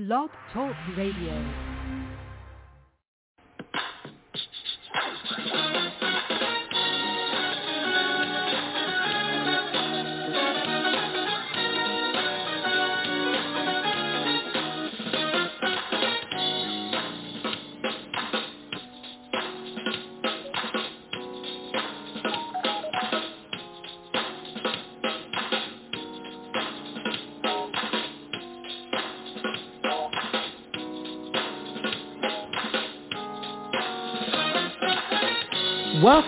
Blog 0.00 0.30
Talk 0.54 0.74
Radio. 0.96 1.69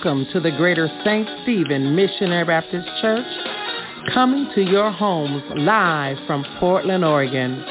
Welcome 0.04 0.26
to 0.32 0.40
the 0.40 0.50
Greater 0.56 0.88
St. 1.04 1.28
Stephen 1.44 1.94
Missionary 1.94 2.44
Baptist 2.44 2.88
Church, 3.00 3.24
coming 4.12 4.50
to 4.52 4.60
your 4.60 4.90
homes 4.90 5.44
live 5.54 6.16
from 6.26 6.44
Portland, 6.58 7.04
Oregon. 7.04 7.64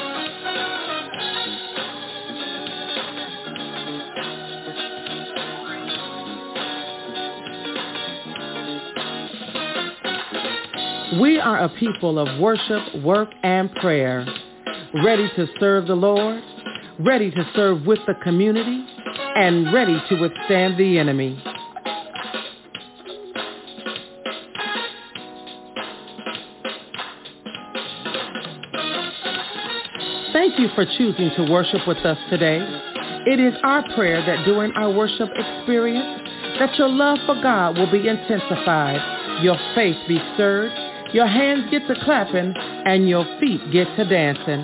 We 11.20 11.38
are 11.38 11.64
a 11.64 11.68
people 11.78 12.18
of 12.18 12.40
worship, 12.40 13.02
work, 13.02 13.28
and 13.42 13.70
prayer, 13.74 14.26
ready 15.04 15.30
to 15.36 15.46
serve 15.60 15.86
the 15.86 15.94
Lord, 15.94 16.42
ready 16.98 17.30
to 17.30 17.50
serve 17.54 17.84
with 17.84 17.98
the 18.06 18.14
community, 18.22 18.86
and 19.36 19.70
ready 19.70 20.02
to 20.08 20.18
withstand 20.18 20.78
the 20.78 20.98
enemy. 20.98 21.38
You 30.62 30.68
for 30.76 30.86
choosing 30.96 31.30
to 31.36 31.50
worship 31.50 31.80
with 31.88 31.98
us 31.98 32.18
today. 32.30 32.58
It 33.26 33.40
is 33.40 33.52
our 33.64 33.82
prayer 33.94 34.24
that 34.24 34.44
during 34.44 34.70
our 34.72 34.92
worship 34.92 35.28
experience, 35.34 36.28
that 36.60 36.76
your 36.78 36.88
love 36.88 37.18
for 37.26 37.34
God 37.42 37.76
will 37.76 37.90
be 37.90 38.06
intensified, 38.06 39.42
your 39.42 39.56
faith 39.74 39.96
be 40.06 40.18
stirred, 40.34 40.70
your 41.12 41.26
hands 41.26 41.68
get 41.70 41.86
to 41.88 41.94
clapping, 42.04 42.54
and 42.56 43.08
your 43.08 43.24
feet 43.40 43.60
get 43.72 43.88
to 43.96 44.04
dancing. 44.04 44.62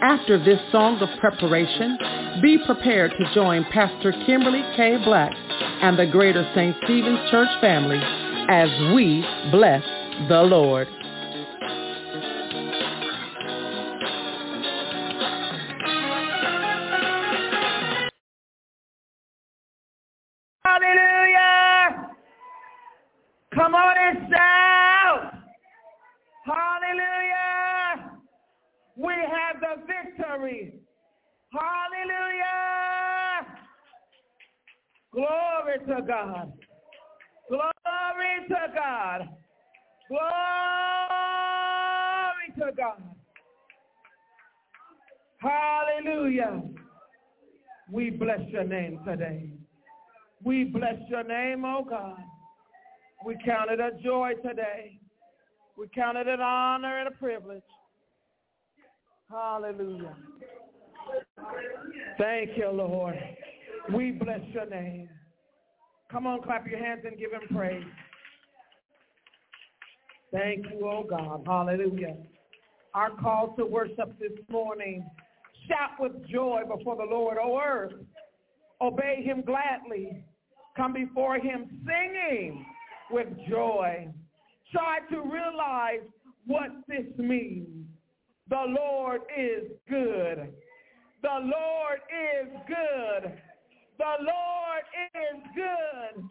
After 0.00 0.42
this 0.42 0.60
song 0.72 0.98
of 1.02 1.08
preparation, 1.20 1.98
be 2.40 2.56
prepared 2.64 3.12
to 3.18 3.34
join 3.34 3.64
Pastor 3.64 4.12
Kimberly 4.24 4.62
K. 4.76 4.96
Black 5.04 5.34
and 5.82 5.98
the 5.98 6.06
Greater 6.06 6.48
St. 6.54 6.74
Stephen's 6.84 7.30
Church 7.30 7.50
family 7.60 8.00
as 8.48 8.70
we 8.94 9.22
bless 9.50 9.82
the 10.26 10.42
Lord. 10.42 10.88
Today. 49.08 49.50
We 50.44 50.64
bless 50.64 50.96
your 51.08 51.24
name, 51.24 51.64
oh 51.64 51.84
God. 51.88 52.18
We 53.24 53.36
count 53.44 53.70
it 53.70 53.80
a 53.80 53.90
joy 54.02 54.34
today. 54.46 55.00
We 55.76 55.88
count 55.94 56.18
it 56.18 56.28
an 56.28 56.40
honor 56.40 56.98
and 56.98 57.08
a 57.08 57.12
privilege. 57.12 57.62
Hallelujah. 59.30 60.14
Thank 62.18 62.50
you, 62.56 62.70
Lord. 62.70 63.18
We 63.94 64.12
bless 64.12 64.40
your 64.52 64.66
name. 64.66 65.08
Come 66.10 66.26
on, 66.26 66.42
clap 66.42 66.66
your 66.66 66.78
hands 66.78 67.02
and 67.04 67.18
give 67.18 67.32
him 67.32 67.56
praise. 67.56 67.84
Thank 70.32 70.66
you, 70.70 70.86
oh 70.86 71.04
God. 71.08 71.42
Hallelujah. 71.46 72.16
Our 72.94 73.10
call 73.10 73.54
to 73.58 73.64
worship 73.64 74.18
this 74.18 74.32
morning. 74.50 75.08
Shout 75.66 76.00
with 76.00 76.26
joy 76.28 76.62
before 76.68 76.96
the 76.96 77.04
Lord, 77.04 77.38
O 77.42 77.60
earth. 77.62 77.92
Obey 78.80 79.22
him 79.22 79.42
gladly. 79.42 80.24
Come 80.76 80.92
before 80.92 81.36
him 81.36 81.68
singing 81.84 82.64
with 83.10 83.28
joy. 83.48 84.08
Try 84.72 84.98
to 85.10 85.22
realize 85.22 86.06
what 86.46 86.70
this 86.86 87.06
means. 87.16 87.86
The 88.48 88.64
Lord 88.66 89.22
is 89.36 89.70
good. 89.88 90.52
The 91.22 91.38
Lord 91.40 92.00
is 92.08 92.48
good. 92.66 93.32
The 93.98 94.14
Lord 94.20 94.84
is 95.14 95.42
good. 95.54 96.24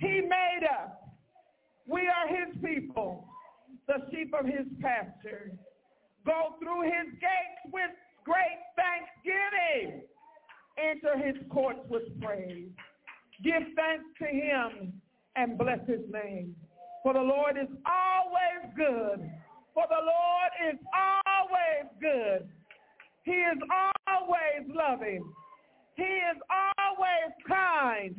He 0.00 0.20
made 0.22 0.66
us. 0.66 0.90
We 1.86 2.02
are 2.08 2.28
his 2.28 2.56
people, 2.64 3.24
the 3.86 3.98
sheep 4.10 4.32
of 4.38 4.46
his 4.46 4.66
pasture. 4.80 5.52
Go 6.26 6.54
through 6.58 6.82
his 6.82 7.12
gates 7.20 7.72
with 7.72 7.90
great 8.24 8.60
thanksgiving. 8.76 10.02
Enter 10.78 11.18
his 11.18 11.36
courts 11.50 11.80
with 11.88 12.02
praise. 12.20 12.68
Give 13.42 13.62
thanks 13.76 14.04
to 14.18 14.26
him 14.26 14.92
and 15.36 15.58
bless 15.58 15.80
his 15.86 16.00
name. 16.10 16.54
For 17.02 17.14
the 17.14 17.20
Lord 17.20 17.56
is 17.56 17.68
always 17.86 18.74
good. 18.76 19.30
For 19.74 19.84
the 19.88 20.02
Lord 20.04 20.72
is 20.72 20.78
always 20.94 21.90
good. 22.00 22.48
He 23.24 23.32
is 23.32 23.58
always 24.06 24.68
loving. 24.74 25.24
He 25.96 26.02
is 26.02 26.36
always 26.50 27.32
kind. 27.48 28.16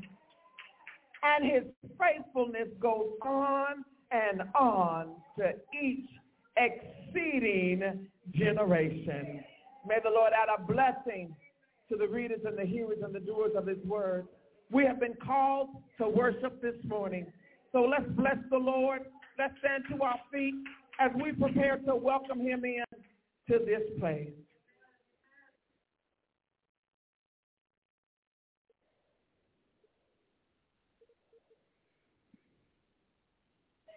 And 1.24 1.46
his 1.46 1.64
faithfulness 2.00 2.70
goes 2.80 3.10
on 3.24 3.86
and 4.12 4.42
on 4.56 5.16
to 5.38 5.52
each 5.82 6.10
exceeding 6.58 8.08
generation. 8.34 9.44
May 9.88 9.98
the 10.04 10.10
Lord 10.10 10.34
add 10.34 10.50
a 10.50 10.62
blessing 10.62 11.36
to 11.92 11.98
the 11.98 12.08
readers 12.08 12.40
and 12.46 12.58
the 12.58 12.66
hearers 12.66 13.00
and 13.04 13.14
the 13.14 13.20
doers 13.20 13.52
of 13.56 13.68
his 13.68 13.78
word. 13.86 14.26
We 14.72 14.86
have 14.86 15.00
been 15.00 15.16
called 15.24 15.68
to 15.98 16.08
worship 16.08 16.62
this 16.62 16.76
morning. 16.88 17.28
So 17.74 17.82
let's 17.82 18.10
bless 18.12 18.38
the 18.50 18.58
Lord. 18.58 19.02
Let's 19.38 19.54
stand 19.60 19.84
to 19.92 20.04
our 20.04 20.20
feet 20.32 20.54
as 21.00 21.12
we 21.22 21.34
prepare 21.34 21.78
to 21.78 21.96
welcome 21.96 22.40
him 22.40 22.64
in 22.64 22.84
to 23.50 23.60
this 23.66 23.82
place. 24.00 24.30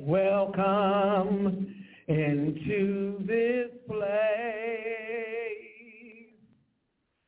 Welcome 0.00 1.72
into 2.08 3.24
this 3.26 3.70
place. 3.88 5.73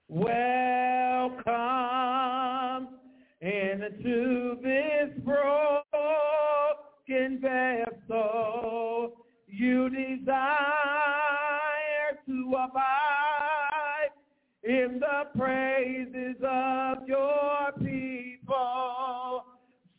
Welcome 0.08 0.36
into 3.40 4.56
this 4.62 5.10
broken 5.24 5.90
vessel. 7.40 9.14
You 9.48 9.90
desire 9.90 10.36
to 12.24 12.54
abide 12.54 14.10
in 14.62 15.00
the 15.00 15.24
praises 15.36 16.36
of 16.40 17.08
your 17.08 17.72
people. 17.80 19.44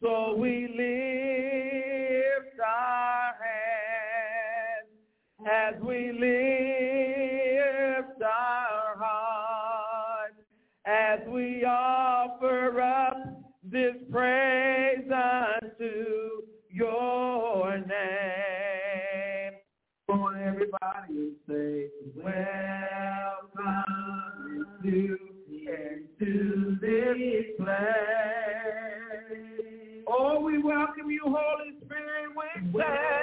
So 0.02 0.36
we 0.38 0.68
lift 0.70 2.60
our 2.66 3.34
hands 3.44 4.88
as 5.46 5.76
we 5.82 6.14
lift 6.14 6.57
offer 12.68 12.82
up 12.82 13.18
this 13.64 13.96
praise 14.12 15.06
unto 15.12 16.44
your 16.70 17.78
name. 17.78 17.88
For 20.06 20.38
everybody 20.38 21.14
to 21.14 21.32
say, 21.48 21.88
welcome 22.16 23.56
into, 24.84 25.18
into 25.68 26.78
this 26.82 27.46
place. 27.58 27.78
Oh, 30.08 30.40
we 30.42 30.58
welcome 30.62 31.12
you, 31.12 31.22
Holy 31.24 31.74
Spirit. 31.86 32.30
We 32.30 32.72
welcome, 32.72 33.17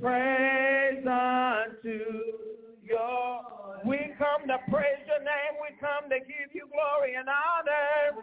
praise 0.00 1.06
unto 1.06 2.00
your 2.82 3.40
we 3.84 4.12
come 4.18 4.46
to 4.48 4.58
praise 4.70 5.00
your 5.06 5.20
name. 5.20 5.56
We 5.60 5.76
come 5.80 6.10
to 6.10 6.18
give 6.20 6.52
you 6.52 6.68
glory 6.70 7.14
and 7.14 7.28
honor. 7.28 8.20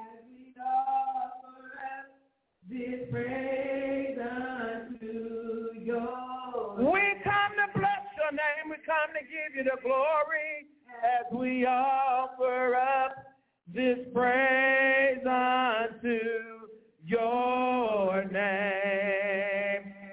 This 2.69 3.09
praise 3.09 4.17
unto 4.19 5.79
your 5.81 6.75
We 6.77 7.01
come 7.23 7.53
to 7.57 7.79
bless 7.79 8.05
your 8.17 8.31
name. 8.31 8.69
We 8.69 8.77
come 8.85 9.13
to 9.13 9.23
give 9.23 9.55
you 9.55 9.63
the 9.63 9.81
glory 9.81 10.67
as 11.03 11.25
we 11.31 11.65
offer 11.65 12.75
up 12.75 13.15
this 13.73 13.99
praise 14.13 15.25
unto 15.25 16.19
your 17.03 18.25
name. 18.25 18.76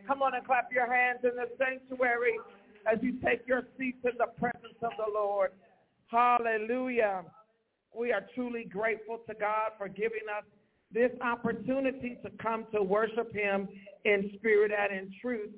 Come 0.06 0.22
on 0.22 0.34
and 0.34 0.44
clap 0.44 0.70
your 0.72 0.92
hands 0.92 1.20
in 1.22 1.30
the 1.36 1.48
sanctuary 1.58 2.38
as 2.90 2.98
you 3.02 3.14
take 3.24 3.46
your 3.46 3.62
seats 3.78 3.98
in 4.04 4.12
the 4.18 4.26
presence 4.38 4.78
of 4.82 4.92
the 4.98 5.12
Lord. 5.12 5.52
Hallelujah. 6.08 7.24
We 7.96 8.12
are 8.12 8.26
truly 8.34 8.64
grateful 8.64 9.20
to 9.28 9.34
God 9.34 9.72
for 9.78 9.88
giving 9.88 10.26
us 10.36 10.44
this 10.92 11.10
opportunity 11.22 12.18
to 12.22 12.30
come 12.42 12.66
to 12.74 12.82
worship 12.82 13.34
him 13.34 13.68
in 14.04 14.30
spirit 14.36 14.72
and 14.76 14.98
in 14.98 15.12
truth. 15.20 15.50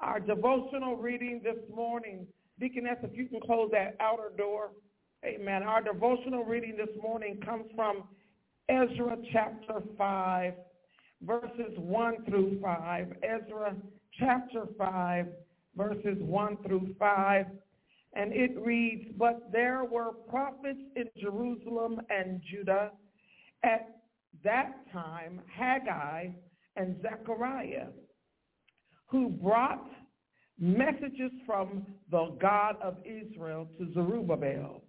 Our 0.00 0.20
devotional 0.20 0.96
reading 0.96 1.40
this 1.44 1.62
morning, 1.74 2.26
Deaconess, 2.58 2.98
if 3.02 3.16
you 3.16 3.26
can 3.26 3.40
close 3.40 3.70
that 3.72 3.96
outer 4.00 4.30
door. 4.36 4.70
Amen. 5.24 5.62
Our 5.62 5.82
devotional 5.82 6.44
reading 6.44 6.76
this 6.76 6.94
morning 7.02 7.40
comes 7.44 7.64
from 7.74 8.04
Ezra 8.68 9.16
chapter 9.32 9.80
5, 9.96 10.54
verses 11.22 11.72
1 11.76 12.24
through 12.24 12.58
5. 12.62 13.12
Ezra 13.22 13.74
chapter 14.18 14.66
5, 14.78 15.26
verses 15.76 16.16
1 16.20 16.56
through 16.66 16.94
5. 16.98 17.46
And 18.14 18.32
it 18.32 18.56
reads, 18.60 19.10
But 19.18 19.50
there 19.52 19.84
were 19.84 20.12
prophets 20.28 20.80
in 20.96 21.08
Jerusalem 21.20 22.00
and 22.10 22.40
Judah 22.50 22.92
at 23.64 24.00
that 24.44 24.72
time, 24.92 25.40
Haggai 25.52 26.28
and 26.76 26.96
Zechariah, 27.02 27.88
who 29.06 29.28
brought 29.28 29.88
messages 30.58 31.32
from 31.46 31.86
the 32.10 32.36
God 32.40 32.76
of 32.82 32.96
Israel 33.04 33.68
to 33.78 33.92
Zerubbabel 33.92 34.82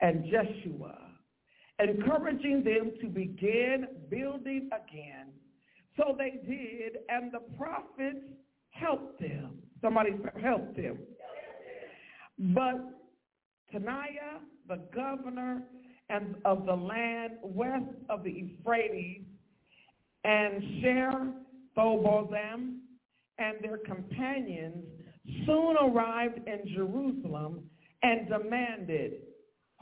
and 0.00 0.24
Jeshua, 0.24 0.96
encouraging 1.78 2.64
them 2.64 2.92
to 3.00 3.08
begin 3.08 3.86
building 4.10 4.70
again. 4.72 5.28
So 5.96 6.16
they 6.16 6.40
did, 6.46 6.98
and 7.08 7.32
the 7.32 7.40
prophets 7.56 8.24
helped 8.70 9.20
them. 9.20 9.58
Somebody 9.80 10.12
helped 10.42 10.76
them. 10.76 10.98
But 12.38 12.80
Taniah, 13.72 14.40
the 14.68 14.80
governor 14.94 15.62
and 16.08 16.36
of 16.44 16.66
the 16.66 16.74
land 16.74 17.34
west 17.42 17.94
of 18.08 18.22
the 18.22 18.30
Euphrates, 18.30 19.22
and 20.24 20.62
Sher 20.80 21.32
Thobozam 21.76 22.78
and 23.38 23.56
their 23.60 23.78
companions 23.78 24.84
soon 25.46 25.76
arrived 25.80 26.40
in 26.46 26.74
Jerusalem 26.74 27.64
and 28.02 28.28
demanded, 28.28 29.14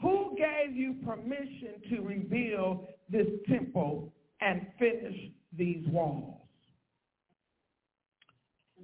who 0.01 0.35
gave 0.37 0.75
you 0.75 0.95
permission 1.05 1.75
to 1.89 2.01
rebuild 2.01 2.87
this 3.09 3.27
temple 3.47 4.13
and 4.41 4.65
finish 4.79 5.31
these 5.57 5.85
walls? 5.87 6.37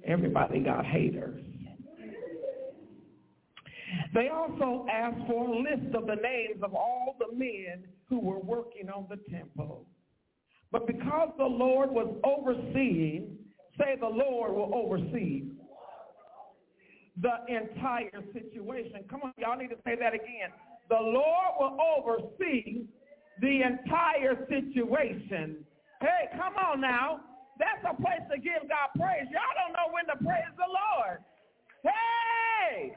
Everybody 0.06 0.60
got 0.60 0.86
haters. 0.86 1.42
They 4.14 4.28
also 4.28 4.86
asked 4.90 5.26
for 5.26 5.48
a 5.48 5.58
list 5.58 5.94
of 5.94 6.06
the 6.06 6.16
names 6.16 6.62
of 6.62 6.74
all 6.74 7.16
the 7.18 7.36
men 7.36 7.84
who 8.08 8.20
were 8.20 8.38
working 8.38 8.88
on 8.88 9.06
the 9.08 9.18
temple. 9.30 9.86
But 10.70 10.86
because 10.86 11.30
the 11.38 11.44
Lord 11.44 11.90
was 11.90 12.14
overseeing, 12.24 13.38
say 13.78 13.96
the 13.98 14.06
Lord 14.06 14.52
will 14.52 14.72
oversee 14.74 15.44
the 17.20 17.34
entire 17.48 18.22
situation. 18.32 19.04
Come 19.10 19.22
on, 19.24 19.32
y'all 19.38 19.56
need 19.56 19.70
to 19.70 19.78
say 19.84 19.96
that 19.98 20.14
again. 20.14 20.50
The 20.88 21.00
Lord 21.00 21.52
will 21.58 21.78
oversee 21.98 22.86
the 23.40 23.62
entire 23.62 24.46
situation. 24.48 25.64
Hey, 26.00 26.30
come 26.36 26.54
on 26.56 26.80
now. 26.80 27.20
That's 27.58 27.82
a 27.82 27.94
place 28.00 28.22
to 28.30 28.38
give 28.38 28.68
God 28.70 28.94
praise. 28.94 29.26
Y'all 29.34 29.56
don't 29.58 29.74
know 29.74 29.90
when 29.90 30.06
to 30.06 30.16
praise 30.22 30.54
the 30.54 30.70
Lord. 30.70 31.18
Hey, 31.82 32.94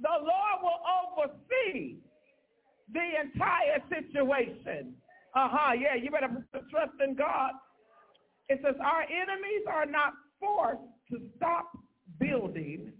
the 0.00 0.16
Lord 0.18 0.56
will 0.62 0.82
oversee 0.82 1.98
the 2.92 3.06
entire 3.22 3.78
situation. 3.88 4.94
Uh-huh, 5.34 5.72
yeah, 5.78 5.94
you 5.94 6.10
better 6.10 6.44
trust 6.70 6.92
in 7.06 7.14
God. 7.14 7.52
It 8.48 8.60
says, 8.64 8.74
our 8.82 9.02
enemies 9.02 9.64
are 9.70 9.86
not 9.86 10.12
forced 10.40 10.82
to 11.10 11.18
stop 11.36 11.70
building, 12.18 12.92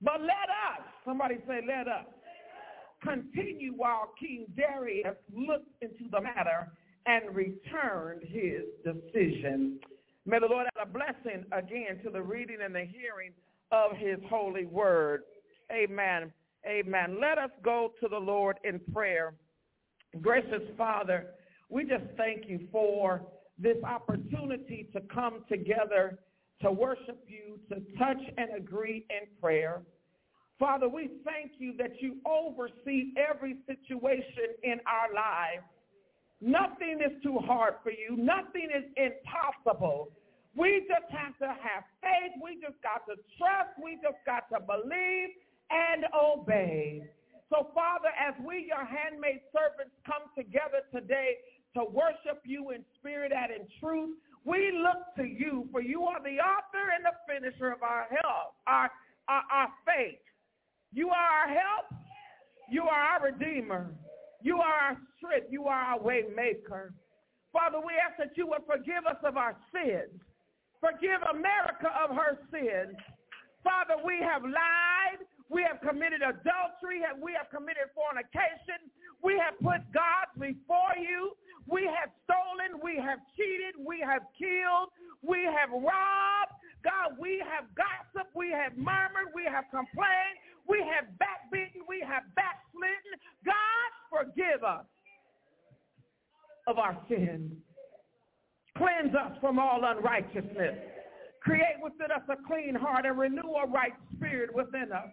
but 0.00 0.20
let 0.20 0.48
us, 0.72 0.84
somebody 1.04 1.36
say 1.46 1.60
let 1.66 1.86
us, 1.86 2.06
continue 3.02 3.72
while 3.76 4.12
King 4.18 4.46
Darius 4.56 5.16
looks 5.32 5.68
into 5.82 6.10
the 6.10 6.20
matter 6.20 6.72
and 7.08 7.34
returned 7.34 8.22
his 8.22 8.64
decision. 8.84 9.80
May 10.26 10.38
the 10.40 10.46
Lord 10.46 10.66
add 10.66 10.86
a 10.86 10.92
blessing 10.92 11.44
again 11.52 12.02
to 12.04 12.10
the 12.10 12.20
reading 12.20 12.58
and 12.62 12.74
the 12.74 12.84
hearing 12.84 13.32
of 13.72 13.96
his 13.96 14.18
holy 14.28 14.66
word. 14.66 15.22
Amen. 15.72 16.30
Amen. 16.66 17.18
Let 17.18 17.38
us 17.38 17.50
go 17.64 17.92
to 18.02 18.08
the 18.08 18.18
Lord 18.18 18.58
in 18.62 18.78
prayer. 18.92 19.32
Gracious 20.20 20.62
Father, 20.76 21.28
we 21.70 21.84
just 21.84 22.04
thank 22.18 22.46
you 22.46 22.68
for 22.70 23.22
this 23.58 23.76
opportunity 23.84 24.88
to 24.92 25.00
come 25.12 25.44
together 25.48 26.18
to 26.60 26.70
worship 26.70 27.24
you, 27.26 27.58
to 27.70 27.80
touch 27.98 28.20
and 28.36 28.50
agree 28.54 29.06
in 29.08 29.28
prayer. 29.40 29.80
Father, 30.58 30.88
we 30.88 31.10
thank 31.24 31.52
you 31.58 31.72
that 31.78 32.02
you 32.02 32.16
oversee 32.26 33.14
every 33.16 33.56
situation 33.66 34.56
in 34.62 34.78
our 34.86 35.14
lives. 35.14 35.64
Nothing 36.40 37.00
is 37.04 37.20
too 37.22 37.38
hard 37.42 37.74
for 37.82 37.90
you. 37.90 38.16
Nothing 38.16 38.70
is 38.70 38.84
impossible. 38.96 40.12
We 40.54 40.86
just 40.88 41.10
have 41.10 41.36
to 41.38 41.48
have 41.48 41.84
faith. 42.00 42.38
We 42.42 42.60
just 42.62 42.80
got 42.82 43.06
to 43.06 43.18
trust. 43.38 43.74
We 43.82 43.98
just 44.02 44.18
got 44.24 44.48
to 44.54 44.58
believe 44.62 45.30
and 45.70 46.06
obey. 46.14 47.10
So, 47.50 47.70
Father, 47.74 48.12
as 48.14 48.34
we, 48.44 48.66
your 48.68 48.84
handmaid 48.84 49.40
servants, 49.50 49.94
come 50.06 50.30
together 50.36 50.84
today 50.92 51.42
to 51.74 51.84
worship 51.84 52.42
you 52.44 52.70
in 52.70 52.84
spirit 52.98 53.32
and 53.32 53.50
in 53.52 53.66
truth, 53.80 54.16
we 54.44 54.72
look 54.72 55.14
to 55.16 55.24
you, 55.24 55.68
for 55.72 55.80
you 55.80 56.04
are 56.04 56.22
the 56.22 56.38
author 56.38 56.92
and 56.94 57.04
the 57.04 57.16
finisher 57.26 57.72
of 57.72 57.82
our 57.82 58.06
help, 58.10 58.54
our, 58.66 58.90
our, 59.28 59.42
our 59.50 59.68
faith. 59.84 60.20
You 60.92 61.08
are 61.10 61.14
our 61.14 61.48
help. 61.48 62.00
You 62.70 62.82
are 62.84 63.00
our 63.00 63.24
redeemer. 63.32 63.90
You 64.42 64.58
are 64.60 64.94
our 64.94 64.96
strength. 65.16 65.48
You 65.50 65.64
are 65.64 65.96
our 65.96 66.00
way 66.00 66.24
maker. 66.34 66.92
Father, 67.52 67.78
we 67.78 67.94
ask 67.98 68.18
that 68.18 68.36
you 68.36 68.46
would 68.46 68.62
forgive 68.66 69.06
us 69.08 69.18
of 69.24 69.36
our 69.36 69.56
sins. 69.72 70.14
Forgive 70.80 71.18
America 71.30 71.90
of 71.98 72.14
her 72.14 72.38
sins. 72.52 72.94
Father, 73.64 73.98
we 74.04 74.20
have 74.22 74.42
lied. 74.42 75.20
We 75.50 75.64
have 75.66 75.80
committed 75.80 76.22
adultery. 76.22 77.02
We 77.18 77.34
have 77.34 77.50
committed 77.50 77.90
fornication. 77.96 78.86
We 79.24 79.34
have 79.42 79.58
put 79.58 79.82
God 79.90 80.28
before 80.38 80.94
you. 81.00 81.34
We 81.66 81.88
have 81.88 82.14
stolen. 82.24 82.78
We 82.78 82.96
have 83.02 83.18
cheated. 83.34 83.74
We 83.80 83.98
have 84.04 84.22
killed. 84.38 84.94
We 85.24 85.42
have 85.50 85.72
robbed. 85.72 86.54
God, 86.86 87.18
we 87.18 87.42
have 87.42 87.66
gossiped. 87.74 88.30
We 88.36 88.54
have 88.54 88.76
murmured. 88.78 89.34
We 89.34 89.44
have 89.50 89.66
complained. 89.74 90.38
We 90.68 90.84
have 90.84 91.06
backbeaten. 91.16 91.88
We 91.88 92.04
have 92.06 92.22
backslidden. 92.36 93.12
God, 93.44 93.90
forgive 94.12 94.62
us 94.62 94.84
of 96.66 96.78
our 96.78 96.96
sins. 97.08 97.52
Cleanse 98.76 99.14
us 99.14 99.32
from 99.40 99.58
all 99.58 99.80
unrighteousness. 99.82 100.76
Create 101.42 101.80
within 101.82 102.12
us 102.12 102.22
a 102.28 102.36
clean 102.46 102.74
heart 102.74 103.06
and 103.06 103.18
renew 103.18 103.56
a 103.56 103.66
right 103.66 103.94
spirit 104.14 104.54
within 104.54 104.92
us. 104.92 105.08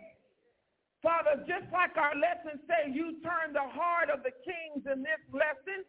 Father, 1.02 1.38
just 1.48 1.72
like 1.72 1.96
our 1.98 2.14
lesson 2.16 2.60
says, 2.68 2.92
you 2.94 3.22
turn 3.24 3.54
the 3.54 3.64
heart 3.64 4.10
of 4.10 4.24
the 4.24 4.34
kings 4.44 4.84
in 4.92 5.02
this 5.02 5.22
lesson. 5.32 5.86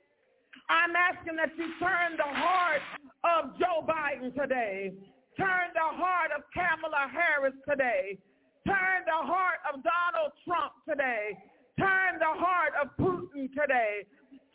I'm 0.68 0.94
asking 0.94 1.36
that 1.36 1.50
you 1.56 1.72
turn 1.80 2.16
the 2.16 2.28
heart 2.28 2.84
of 3.24 3.58
Joe 3.58 3.84
Biden 3.84 4.34
today. 4.34 4.92
Turn 5.36 5.72
the 5.74 5.90
heart 5.96 6.30
of 6.36 6.44
Kamala 6.52 7.08
Harris 7.12 7.56
today. 7.68 8.18
Turn 8.66 9.00
the 9.06 9.22
heart 9.22 9.62
of 9.70 9.80
Donald 9.86 10.34
Trump 10.42 10.74
today. 10.88 11.38
Turn 11.78 12.18
the 12.18 12.34
heart 12.34 12.74
of 12.82 12.90
Putin 12.98 13.46
today. 13.54 14.02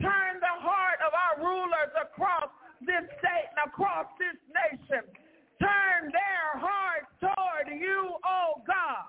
Turn 0.02 0.42
the 0.44 0.58
heart 0.60 1.00
of 1.00 1.14
our 1.16 1.36
rulers 1.40 1.94
across 1.96 2.50
this 2.82 3.08
state 3.20 3.48
and 3.56 3.72
across 3.72 4.08
this 4.20 4.36
nation. 4.52 5.08
Turn 5.62 6.12
their 6.12 6.60
hearts 6.60 7.08
toward 7.22 7.80
you, 7.80 8.18
oh 8.26 8.62
God, 8.66 9.08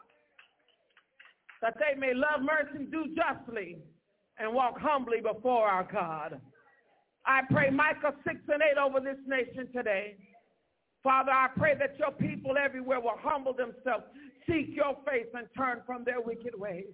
that 1.63 1.75
they 1.81 1.99
may 1.99 2.13
love 2.15 2.45
mercy, 2.45 2.85
do 2.91 3.07
justly, 3.17 3.79
and 4.39 4.53
walk 4.53 4.79
humbly 4.79 5.21
before 5.21 5.67
our 5.67 5.89
God. 5.91 6.41
I 7.25 7.41
pray 7.51 7.71
Micah 7.71 8.15
6 8.27 8.37
and 8.49 8.63
8 8.63 8.79
over 8.79 9.01
this 9.01 9.19
nation 9.27 9.73
today. 9.73 10.17
Father, 11.03 11.33
I 11.33 11.49
pray 11.57 11.75
that 11.79 11.99
your 11.99 12.13
people 12.13 12.55
everywhere 12.63 13.01
will 13.01 13.19
humble 13.19 13.55
themselves, 13.55 14.05
seek 14.47 14.75
your 14.75 14.97
face, 15.07 15.27
and 15.35 15.47
turn 15.57 15.83
from 15.87 16.05
their 16.05 16.21
wicked 16.21 16.59
ways. 16.59 16.93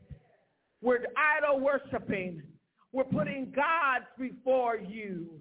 We're 0.81 1.05
idol 1.17 1.61
worshiping. 1.61 2.43
We're 2.93 3.05
putting 3.05 3.53
gods 3.55 4.07
before 4.19 4.77
you. 4.77 5.41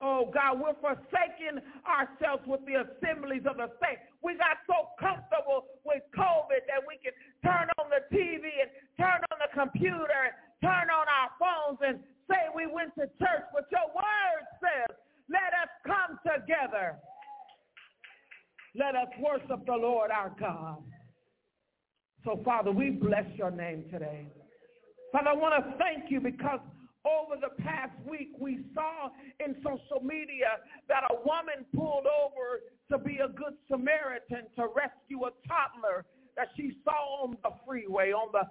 Oh 0.00 0.30
God, 0.32 0.62
we're 0.62 0.78
forsaking 0.78 1.58
ourselves 1.82 2.46
with 2.46 2.62
the 2.70 2.86
assemblies 2.86 3.42
of 3.50 3.58
the 3.58 3.66
saints. 3.82 4.06
We 4.22 4.38
got 4.38 4.62
so 4.70 4.94
comfortable 4.94 5.66
with 5.84 6.06
COVID 6.14 6.62
that 6.70 6.86
we 6.86 7.02
can 7.02 7.10
turn 7.42 7.66
on 7.82 7.90
the 7.90 8.06
TV 8.14 8.46
and 8.46 8.70
turn 8.94 9.18
on 9.34 9.38
the 9.42 9.50
computer 9.50 10.06
and 10.06 10.34
turn 10.62 10.86
on 10.86 11.06
our 11.10 11.30
phones 11.34 11.78
and 11.82 11.98
say 12.30 12.46
we 12.54 12.70
went 12.70 12.94
to 12.94 13.10
church. 13.18 13.44
But 13.50 13.66
your 13.74 13.90
word 13.90 14.42
says, 14.62 14.94
let 15.26 15.50
us 15.58 15.70
come 15.82 16.14
together. 16.22 16.96
Let 18.78 18.94
us 18.94 19.10
worship 19.18 19.66
the 19.66 19.74
Lord 19.74 20.10
our 20.10 20.30
God. 20.38 20.78
So 22.24 22.40
Father, 22.44 22.72
we 22.72 22.90
bless 22.90 23.24
your 23.36 23.50
name 23.50 23.84
today. 23.90 24.26
Father, 25.12 25.30
I 25.30 25.34
want 25.34 25.64
to 25.64 25.78
thank 25.78 26.10
you 26.10 26.20
because 26.20 26.60
over 27.06 27.40
the 27.40 27.62
past 27.62 27.92
week, 28.08 28.32
we 28.38 28.64
saw 28.74 29.08
in 29.40 29.56
social 29.62 30.04
media 30.04 30.60
that 30.88 31.04
a 31.10 31.14
woman 31.24 31.64
pulled 31.74 32.06
over 32.06 32.60
to 32.90 32.98
be 32.98 33.18
a 33.18 33.28
good 33.28 33.54
Samaritan 33.70 34.44
to 34.56 34.66
rescue 34.74 35.24
a 35.24 35.30
toddler 35.46 36.04
that 36.36 36.48
she 36.56 36.78
saw 36.84 37.24
on 37.24 37.36
the 37.42 37.50
freeway, 37.66 38.12
on 38.12 38.30
the 38.32 38.44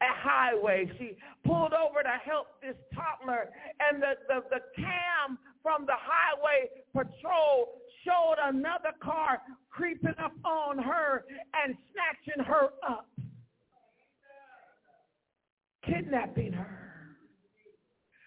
highway. 0.00 0.90
She 0.98 1.16
pulled 1.44 1.72
over 1.72 2.02
to 2.02 2.16
help 2.24 2.46
this 2.62 2.76
toddler, 2.94 3.50
and 3.80 4.00
the, 4.02 4.14
the, 4.28 4.40
the 4.48 4.60
cam 4.74 5.38
from 5.62 5.84
the 5.84 5.98
highway 5.98 6.70
patrol 6.94 7.82
showed 8.06 8.36
another 8.42 8.94
car 9.02 9.42
creeping 9.70 10.14
up 10.22 10.32
on 10.44 10.78
her 10.78 11.24
and 11.64 11.76
snatching 11.92 12.44
her 12.44 12.70
up, 12.88 13.08
kidnapping 15.84 16.52
her. 16.52 16.86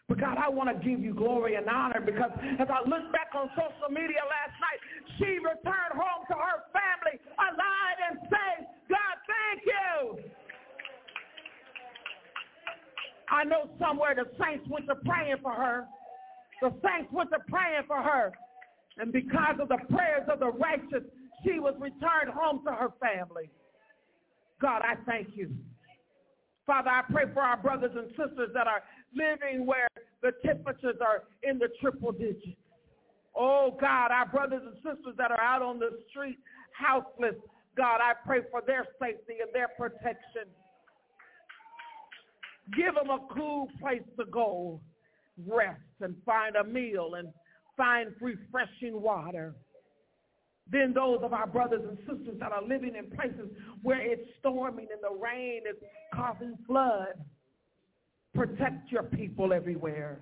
But 0.10 0.20
God, 0.20 0.38
I 0.44 0.50
want 0.50 0.70
to 0.70 0.88
give 0.88 1.00
you 1.00 1.14
glory 1.14 1.56
and 1.56 1.70
honor 1.70 2.02
because 2.04 2.32
as 2.60 2.68
I 2.68 2.82
look 2.82 3.12
back 3.14 3.30
on 3.36 3.48
social 3.54 3.94
media 3.94 4.22
last 4.26 4.58
night, 4.58 4.82
she 5.18 5.38
returned 5.38 5.94
home 5.94 6.26
to 6.30 6.34
her 6.34 6.66
family 6.74 7.22
alive 7.38 7.98
and 8.10 8.20
safe. 8.26 8.66
God, 8.90 9.16
thank 9.30 9.62
you. 9.66 10.24
I 13.30 13.44
know 13.44 13.70
somewhere 13.80 14.16
the 14.16 14.26
saints 14.44 14.66
went 14.68 14.88
to 14.88 14.96
praying 15.06 15.38
for 15.44 15.54
her. 15.54 15.86
The 16.62 16.74
saints 16.82 17.14
went 17.14 17.30
to 17.30 17.38
praying 17.48 17.84
for 17.88 18.02
her. 18.02 18.34
And 19.00 19.14
because 19.14 19.56
of 19.62 19.70
the 19.70 19.78
prayers 19.90 20.28
of 20.32 20.40
the 20.40 20.52
righteous, 20.52 21.04
she 21.44 21.60
was 21.60 21.74
returned 21.80 22.32
home 22.34 22.62
to 22.66 22.72
her 22.72 22.92
family. 23.00 23.50
God, 24.62 24.82
I 24.84 24.96
thank 25.06 25.30
you. 25.36 25.52
Father, 26.68 26.90
I 26.90 27.02
pray 27.10 27.24
for 27.34 27.42
our 27.42 27.58
brothers 27.58 27.92
and 27.96 28.10
sisters 28.10 28.52
that 28.54 28.68
are 28.68 28.84
living 29.16 29.66
where 29.66 29.88
the 30.22 30.34
temperatures 30.46 30.98
are 31.02 31.24
in 31.44 31.58
the 31.58 31.70
triple 31.82 32.12
digits. 32.12 32.60
Oh 33.36 33.76
God, 33.80 34.12
our 34.12 34.28
brothers 34.28 34.62
and 34.66 34.76
sisters 34.76 35.16
that 35.18 35.32
are 35.32 35.42
out 35.42 35.62
on 35.62 35.80
the 35.80 35.92
street 36.10 36.38
houseless, 36.74 37.36
God, 37.78 38.00
I 38.04 38.14
pray 38.26 38.42
for 38.52 38.62
their 38.66 38.86
safety 39.02 39.36
and 39.42 39.50
their 39.54 39.70
protection. 39.70 40.52
Give 42.76 42.94
them 42.94 43.10
a 43.10 43.20
cool 43.34 43.68
place 43.80 44.04
to 44.20 44.26
go, 44.26 44.80
rest 45.48 45.80
and 46.02 46.16
find 46.26 46.56
a 46.58 46.64
meal 46.64 47.16
and 47.18 47.30
find 47.80 48.12
refreshing 48.20 49.02
water. 49.02 49.56
Then 50.70 50.94
those 50.94 51.22
of 51.24 51.32
our 51.34 51.48
brothers 51.48 51.82
and 51.88 51.98
sisters 52.00 52.38
that 52.40 52.52
are 52.52 52.62
living 52.62 52.94
in 52.96 53.10
places 53.16 53.50
where 53.82 54.02
it's 54.02 54.30
storming 54.40 54.88
and 54.92 55.02
the 55.02 55.18
rain 55.18 55.62
is 55.68 55.78
causing 56.14 56.58
flood. 56.68 57.14
Protect 58.36 58.92
your 58.92 59.04
people 59.04 59.54
everywhere. 59.54 60.20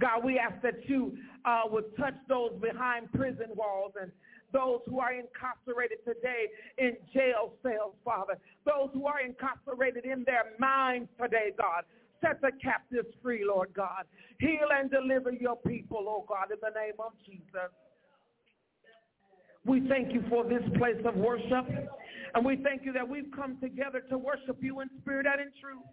God, 0.00 0.24
we 0.24 0.38
ask 0.38 0.60
that 0.62 0.86
you 0.88 1.16
uh, 1.44 1.62
would 1.70 1.96
touch 1.96 2.16
those 2.28 2.50
behind 2.60 3.10
prison 3.12 3.46
walls 3.54 3.92
and 4.00 4.10
those 4.52 4.80
who 4.86 4.98
are 4.98 5.12
incarcerated 5.12 5.98
today 6.04 6.46
in 6.78 6.96
jail 7.14 7.54
cells, 7.62 7.94
Father. 8.04 8.34
Those 8.66 8.90
who 8.92 9.06
are 9.06 9.20
incarcerated 9.20 10.04
in 10.04 10.24
their 10.24 10.52
minds 10.58 11.08
today, 11.20 11.52
God. 11.56 11.84
Set 12.24 12.40
the 12.40 12.52
captives 12.62 13.08
free, 13.22 13.44
Lord 13.46 13.74
God. 13.74 14.04
Heal 14.38 14.68
and 14.72 14.90
deliver 14.90 15.30
your 15.30 15.56
people, 15.56 16.06
oh 16.08 16.24
God, 16.26 16.50
in 16.50 16.58
the 16.62 16.70
name 16.78 16.94
of 16.98 17.12
Jesus. 17.26 17.70
We 19.66 19.86
thank 19.88 20.12
you 20.12 20.22
for 20.28 20.44
this 20.44 20.62
place 20.78 21.00
of 21.04 21.16
worship. 21.16 21.66
And 22.34 22.44
we 22.44 22.56
thank 22.62 22.84
you 22.84 22.92
that 22.92 23.08
we've 23.08 23.30
come 23.34 23.58
together 23.60 24.02
to 24.10 24.18
worship 24.18 24.58
you 24.60 24.80
in 24.80 24.88
spirit 25.00 25.26
and 25.26 25.40
in 25.40 25.52
truth. 25.60 25.84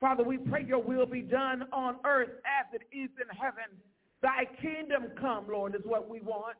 Father, 0.00 0.24
we 0.24 0.38
pray 0.38 0.64
your 0.66 0.82
will 0.82 1.06
be 1.06 1.20
done 1.20 1.64
on 1.72 1.96
earth 2.06 2.30
as 2.46 2.66
it 2.72 2.82
is 2.96 3.10
in 3.20 3.36
heaven. 3.36 3.76
Thy 4.22 4.44
kingdom 4.60 5.12
come, 5.20 5.46
Lord, 5.50 5.74
is 5.74 5.82
what 5.84 6.08
we 6.08 6.20
want. 6.20 6.56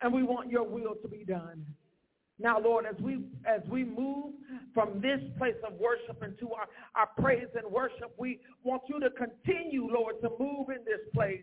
And 0.00 0.12
we 0.12 0.24
want 0.24 0.50
your 0.50 0.64
will 0.64 0.94
to 1.02 1.08
be 1.08 1.24
done. 1.24 1.64
Now, 2.38 2.58
Lord, 2.58 2.86
as 2.86 2.96
we 3.00 3.24
as 3.46 3.60
we 3.68 3.84
move 3.84 4.34
from 4.74 5.00
this 5.00 5.20
place 5.38 5.56
of 5.66 5.74
worship 5.74 6.22
into 6.22 6.52
our, 6.52 6.66
our 6.94 7.08
praise 7.20 7.48
and 7.54 7.70
worship, 7.70 8.14
we 8.18 8.40
want 8.64 8.82
you 8.88 8.98
to 9.00 9.10
continue, 9.10 9.86
Lord, 9.92 10.16
to 10.22 10.30
move 10.38 10.70
in 10.70 10.84
this 10.84 11.00
place. 11.14 11.42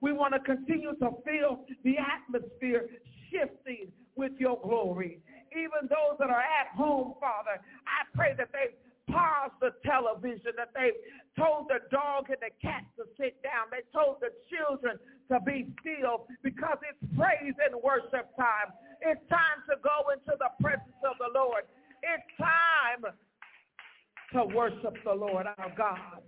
We 0.00 0.12
want 0.12 0.34
to 0.34 0.40
continue 0.40 0.94
to 0.94 1.10
feel 1.24 1.64
the 1.84 1.96
atmosphere 1.98 2.86
shifting 3.30 3.90
with 4.16 4.32
your 4.38 4.60
glory. 4.62 5.20
Even 5.52 5.88
those 5.88 6.18
that 6.18 6.30
are 6.30 6.40
at 6.40 6.68
home, 6.76 7.14
Father, 7.20 7.58
I 7.86 8.06
pray 8.14 8.34
that 8.38 8.50
they 8.52 8.76
pause 9.12 9.50
the 9.60 9.72
television, 9.84 10.52
that 10.56 10.70
they 10.74 10.92
told 11.36 11.68
the 11.68 11.80
dog 11.90 12.28
and 12.28 12.38
the 12.40 12.52
cat 12.60 12.84
to 12.96 13.04
sit 13.16 13.42
down. 13.42 13.72
They 13.72 13.82
told 13.92 14.20
the 14.20 14.30
children 14.52 14.98
to 15.32 15.40
be 15.40 15.72
still 15.80 16.28
because 16.42 16.78
it's 16.84 17.00
praise 17.16 17.56
and 17.56 17.80
worship 17.82 18.28
time. 18.36 18.70
It's 19.02 19.20
time 19.28 19.60
to 19.70 19.76
go 19.82 20.10
into 20.12 20.36
the 20.38 20.50
presence 20.62 21.00
of 21.04 21.16
the 21.18 21.38
Lord. 21.38 21.64
It's 22.02 22.24
time 22.38 23.12
to 24.32 24.54
worship 24.54 24.94
the 25.04 25.14
Lord 25.14 25.46
our 25.46 25.72
God. 25.76 26.22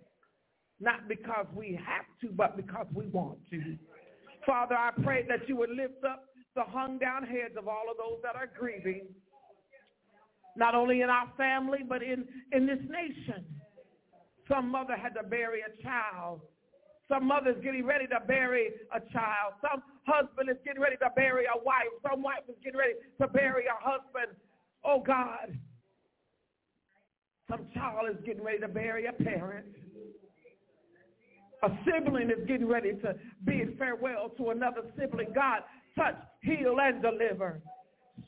Not 0.81 1.09
because 1.09 1.47
we 1.55 1.79
have 1.85 2.07
to, 2.23 2.29
but 2.35 2.57
because 2.57 2.87
we 2.95 3.07
want 3.09 3.39
to. 3.50 3.77
Father, 4.47 4.75
I 4.75 4.91
pray 5.03 5.27
that 5.29 5.49
you 5.49 5.57
would 5.57 5.71
lift 5.71 6.03
up 6.05 6.25
the 6.57 6.62
hung 6.65 6.99
down 6.99 7.25
heads 7.25 7.55
of 7.59 7.69
all 7.69 7.85
of 7.91 7.97
those 7.99 8.19
that 8.23 8.35
are 8.35 8.49
grieving, 8.59 9.07
not 10.57 10.75
only 10.75 11.03
in 11.03 11.11
our 11.11 11.31
family, 11.37 11.81
but 11.87 12.03
in, 12.03 12.25
in 12.53 12.67
this 12.67 12.81
nation. 12.89 13.45
Some 14.49 14.69
mother 14.71 14.97
had 14.97 15.15
to 15.15 15.23
bury 15.23 15.61
a 15.61 15.83
child. 15.83 16.41
Some 17.11 17.26
mother's 17.26 17.62
getting 17.62 17.85
ready 17.85 18.07
to 18.07 18.21
bury 18.26 18.69
a 18.95 19.00
child. 19.12 19.55
Some 19.61 19.83
husband 20.07 20.49
is 20.49 20.57
getting 20.64 20.81
ready 20.81 20.97
to 20.99 21.11
bury 21.17 21.45
a 21.45 21.59
wife. 21.62 21.90
Some 22.09 22.23
wife 22.23 22.47
is 22.49 22.55
getting 22.62 22.79
ready 22.79 22.95
to 23.21 23.26
bury 23.26 23.64
a 23.67 23.75
husband. 23.76 24.37
Oh 24.85 25.02
God. 25.05 25.59
Some 27.50 27.67
child 27.75 28.09
is 28.11 28.25
getting 28.25 28.45
ready 28.45 28.61
to 28.61 28.69
bury 28.69 29.07
a 29.07 29.12
parent. 29.12 29.67
A 31.64 31.69
sibling 31.85 32.31
is 32.31 32.47
getting 32.47 32.69
ready 32.69 32.93
to 32.93 33.14
bid 33.45 33.76
farewell 33.76 34.31
to 34.38 34.50
another 34.50 34.83
sibling. 34.97 35.33
God, 35.35 35.62
touch, 35.99 36.14
heal, 36.43 36.76
and 36.81 37.02
deliver. 37.02 37.61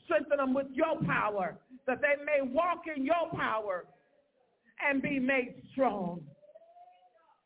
Strengthen 0.03 0.37
them 0.37 0.53
with 0.53 0.67
your 0.73 1.01
power 1.05 1.57
that 1.87 2.01
they 2.01 2.21
may 2.25 2.41
walk 2.41 2.83
in 2.93 3.05
your 3.05 3.29
power 3.33 3.85
and 4.85 5.01
be 5.01 5.19
made 5.19 5.55
strong. 5.71 6.21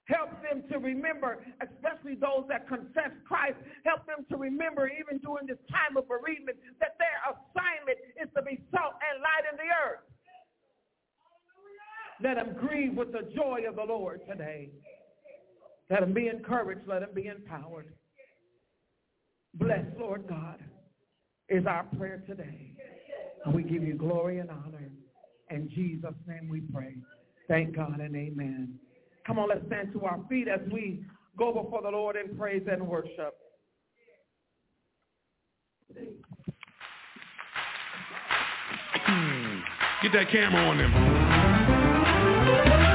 Help 0.07 0.31
them 0.41 0.63
to 0.71 0.79
remember, 0.79 1.43
especially 1.59 2.15
those 2.15 2.47
that 2.47 2.67
confess 2.67 3.11
Christ, 3.27 3.57
help 3.83 4.07
them 4.07 4.25
to 4.31 4.37
remember 4.37 4.87
even 4.87 5.19
during 5.19 5.47
this 5.47 5.59
time 5.69 5.97
of 5.97 6.07
bereavement 6.07 6.57
that 6.79 6.95
their 6.95 7.19
assignment 7.27 7.99
is 8.15 8.29
to 8.35 8.41
be 8.41 8.63
salt 8.71 8.95
and 9.03 9.19
light 9.19 9.43
in 9.51 9.57
the 9.59 9.67
earth. 9.67 10.07
Let 12.23 12.35
them 12.35 12.55
grieve 12.55 12.95
with 12.95 13.11
the 13.11 13.29
joy 13.35 13.67
of 13.67 13.75
the 13.75 13.83
Lord 13.83 14.21
today. 14.27 14.69
Let 15.89 15.99
them 15.99 16.13
be 16.13 16.27
encouraged. 16.27 16.87
Let 16.87 17.01
them 17.01 17.11
be 17.13 17.27
empowered. 17.27 17.93
Bless, 19.55 19.85
Lord 19.99 20.25
God, 20.27 20.63
is 21.49 21.65
our 21.65 21.83
prayer 21.97 22.23
today. 22.27 22.71
And 23.45 23.53
we 23.53 23.63
give 23.63 23.83
you 23.83 23.95
glory 23.95 24.39
and 24.39 24.49
honor. 24.49 24.89
In 25.49 25.69
Jesus' 25.69 26.15
name 26.27 26.49
we 26.49 26.61
pray. 26.61 26.95
Thank 27.47 27.75
God 27.75 27.99
and 27.99 28.15
amen. 28.15 28.79
Come 29.27 29.39
on, 29.39 29.49
let's 29.49 29.65
stand 29.67 29.91
to 29.91 30.05
our 30.05 30.19
feet 30.29 30.47
as 30.47 30.61
we 30.71 31.03
go 31.37 31.51
before 31.51 31.81
the 31.81 31.89
Lord 31.89 32.15
in 32.15 32.37
praise 32.37 32.63
and 32.71 32.87
worship. 32.87 33.35
Get 40.01 40.13
that 40.13 40.31
camera 40.31 40.69
on 40.69 40.77
them. 40.77 42.86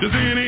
Does 0.00 0.12
he? 0.12 0.39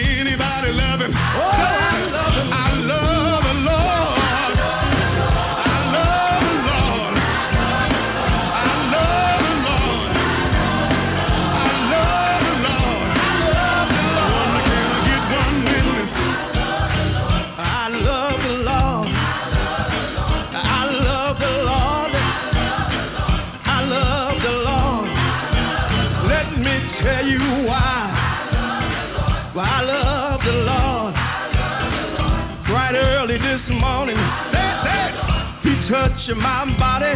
touching 36.23 36.41
my 36.41 36.65
body 36.79 37.15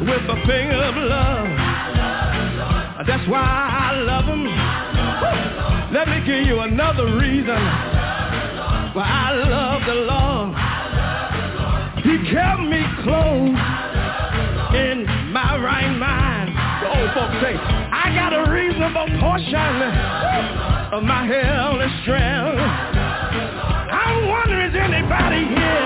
with 0.00 0.22
a 0.28 0.46
finger 0.46 0.82
of 0.82 0.96
love. 0.96 1.46
That's 3.06 3.28
why 3.28 3.40
I 3.40 4.00
love 4.00 4.24
him. 4.24 4.44
Let 5.92 6.08
me 6.08 6.20
give 6.26 6.46
you 6.46 6.60
another 6.60 7.16
reason 7.16 7.50
I 7.50 8.90
why 8.94 9.04
I 9.04 9.32
love 9.36 9.82
the 9.86 9.94
Lord. 9.94 10.54
I 10.56 10.60
love 11.04 11.32
the 11.32 11.48
Lord. 11.60 12.04
He 12.04 12.14
kept 12.30 12.60
me 12.60 12.84
close 13.02 13.56
in 14.76 15.06
my 15.32 15.56
right 15.56 15.96
mind. 15.96 16.50
The 16.82 16.88
old 16.88 17.10
folks 17.14 17.40
say, 17.40 17.54
I 17.56 18.12
got 18.14 18.32
a 18.32 18.50
reasonable 18.50 19.08
portion 19.20 19.82
of 20.92 21.02
my 21.02 21.26
health 21.26 21.80
and 21.80 21.92
strength. 22.02 22.60
I'm 23.92 24.28
wondering, 24.28 24.70
is 24.70 24.76
anybody 24.76 25.46
here? 25.48 25.83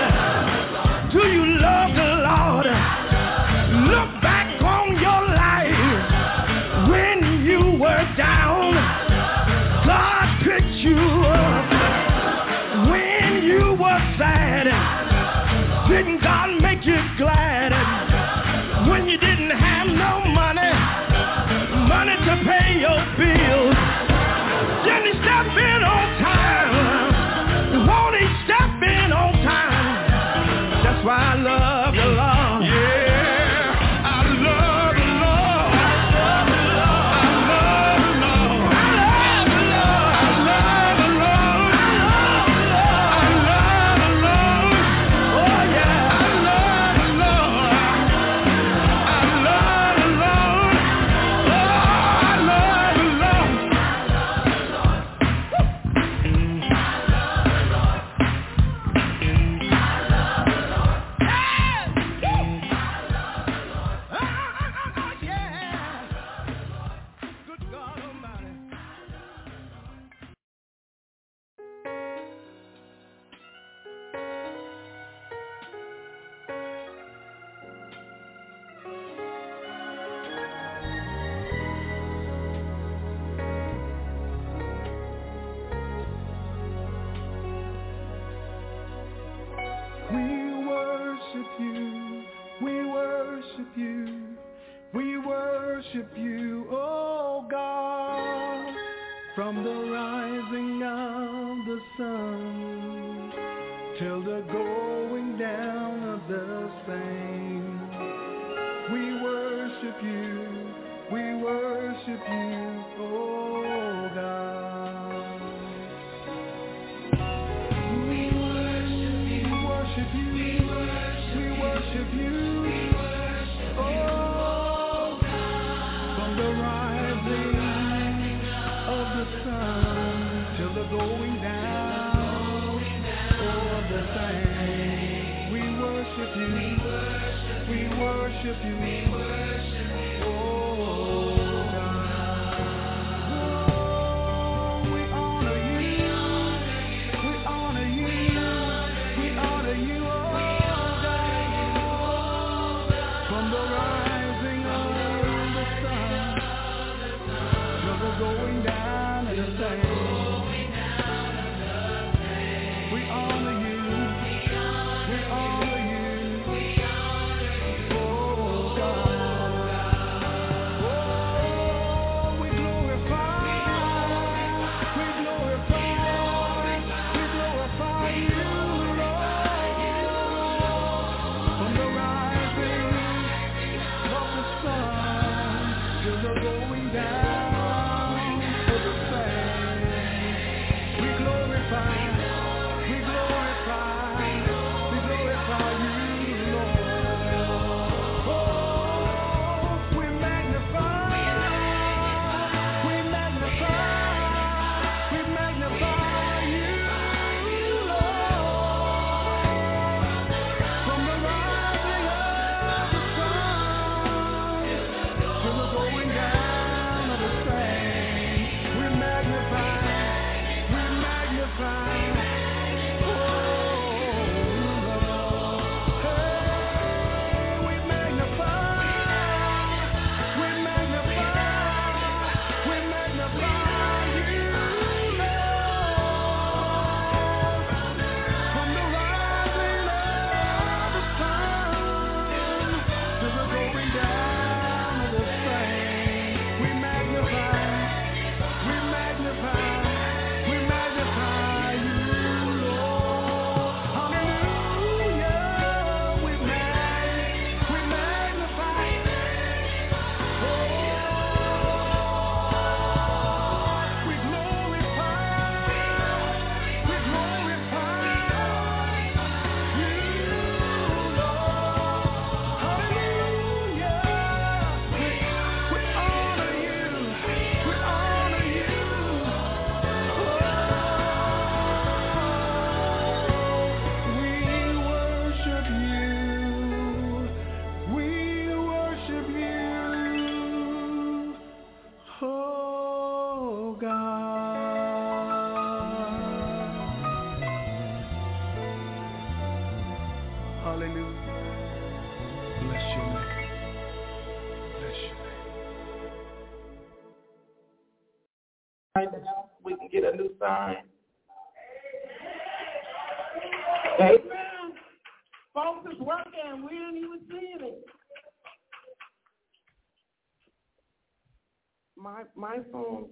My 322.39 322.59
phone. 322.71 323.07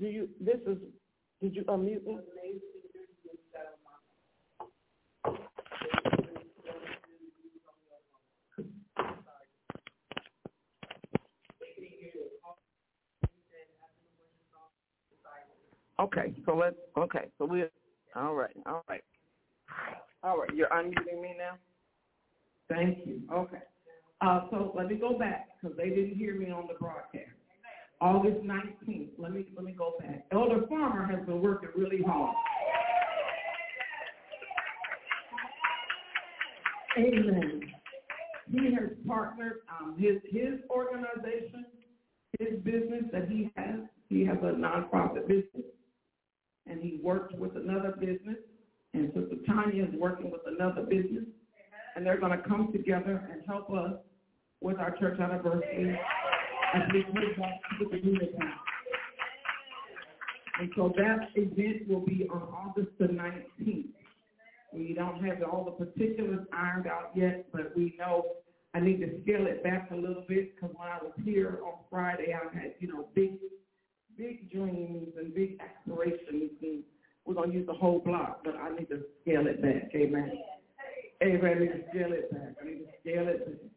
Do 0.00 0.06
you? 0.06 0.30
This 0.40 0.56
is. 0.66 0.78
Did 1.42 1.54
you 1.54 1.62
unmute 1.64 2.06
me? 2.06 2.18
Okay, 16.00 16.34
so 16.46 16.56
let's. 16.56 16.76
Okay, 16.96 17.26
so 17.36 17.44
we. 17.44 17.64
All 18.16 18.34
right, 18.34 18.56
all 18.64 18.84
right, 18.88 19.02
all 20.24 20.38
right. 20.38 20.50
You're 20.54 20.68
unmuting 20.68 21.20
me 21.20 21.34
now. 21.36 21.58
Thank 22.70 23.06
you. 23.06 23.20
Okay. 23.30 23.58
Uh, 24.22 24.46
so 24.50 24.72
let 24.74 24.86
me 24.86 24.94
go 24.94 25.18
back 25.18 25.48
because 25.60 25.76
they 25.76 25.90
didn't 25.90 26.14
hear 26.14 26.36
me 26.36 26.50
on 26.50 26.68
the 26.68 26.78
broadcast. 26.80 27.21
August 28.02 28.42
19th. 28.44 29.10
Let 29.16 29.32
me 29.32 29.46
let 29.54 29.64
me 29.64 29.72
go 29.78 29.94
back. 30.00 30.26
Elder 30.32 30.66
Farmer 30.68 31.06
has 31.06 31.24
been 31.24 31.40
working 31.40 31.68
really 31.76 32.02
hard. 32.02 32.34
Amen. 36.98 37.60
He 38.50 38.74
has 38.74 38.90
partnered 39.06 39.60
um, 39.70 39.94
his 39.96 40.16
his 40.28 40.58
organization, 40.68 41.64
his 42.40 42.58
business 42.64 43.04
that 43.12 43.28
he 43.28 43.52
has. 43.56 43.80
He 44.08 44.26
has 44.26 44.36
a 44.42 44.52
nonprofit 44.52 45.28
business, 45.28 45.70
and 46.66 46.80
he 46.82 46.98
works 47.04 47.32
with 47.38 47.56
another 47.56 47.94
business. 48.00 48.36
And 48.94 49.12
Sister 49.14 49.36
Tanya 49.46 49.84
is 49.84 49.94
working 49.94 50.30
with 50.32 50.42
another 50.46 50.82
business, 50.82 51.24
and 51.94 52.04
they're 52.04 52.20
going 52.20 52.36
to 52.36 52.48
come 52.48 52.72
together 52.72 53.30
and 53.32 53.42
help 53.46 53.70
us 53.70 53.94
with 54.60 54.78
our 54.80 54.90
church 54.98 55.20
anniversary 55.20 55.98
to 56.72 57.88
the 57.90 57.98
And 60.60 60.70
so 60.76 60.92
that 60.96 61.28
event 61.34 61.88
will 61.88 62.04
be 62.04 62.28
on 62.32 62.42
August 62.42 62.90
the 62.98 63.06
19th. 63.06 63.88
We 64.72 64.94
don't 64.94 65.22
have 65.24 65.42
all 65.42 65.64
the 65.64 65.84
particulars 65.84 66.46
ironed 66.52 66.86
out 66.86 67.10
yet, 67.14 67.46
but 67.52 67.76
we 67.76 67.94
know 67.98 68.24
I 68.74 68.80
need 68.80 69.00
to 69.00 69.20
scale 69.22 69.46
it 69.46 69.62
back 69.62 69.90
a 69.90 69.94
little 69.94 70.24
bit 70.26 70.54
because 70.54 70.74
when 70.78 70.88
I 70.88 70.98
was 71.02 71.12
here 71.24 71.58
on 71.64 71.74
Friday, 71.90 72.34
I 72.34 72.54
had, 72.56 72.74
you 72.78 72.88
know, 72.88 73.08
big, 73.14 73.32
big 74.16 74.50
dreams 74.50 75.08
and 75.18 75.34
big 75.34 75.60
aspirations, 75.60 76.52
and 76.62 76.82
we're 77.26 77.34
going 77.34 77.50
to 77.50 77.56
use 77.58 77.66
the 77.66 77.74
whole 77.74 77.98
block, 77.98 78.40
but 78.44 78.56
I 78.56 78.74
need 78.74 78.88
to 78.88 79.02
scale 79.20 79.46
it 79.46 79.60
back. 79.60 79.90
Amen. 79.94 80.32
Amen. 81.22 81.56
I 81.56 81.58
need 81.60 81.72
to 81.72 81.82
scale 81.90 82.12
it 82.12 82.32
back. 82.32 82.54
I 82.60 82.64
need 82.64 82.78
to 82.78 82.92
scale 83.00 83.28
it 83.28 83.46
back. 83.46 83.70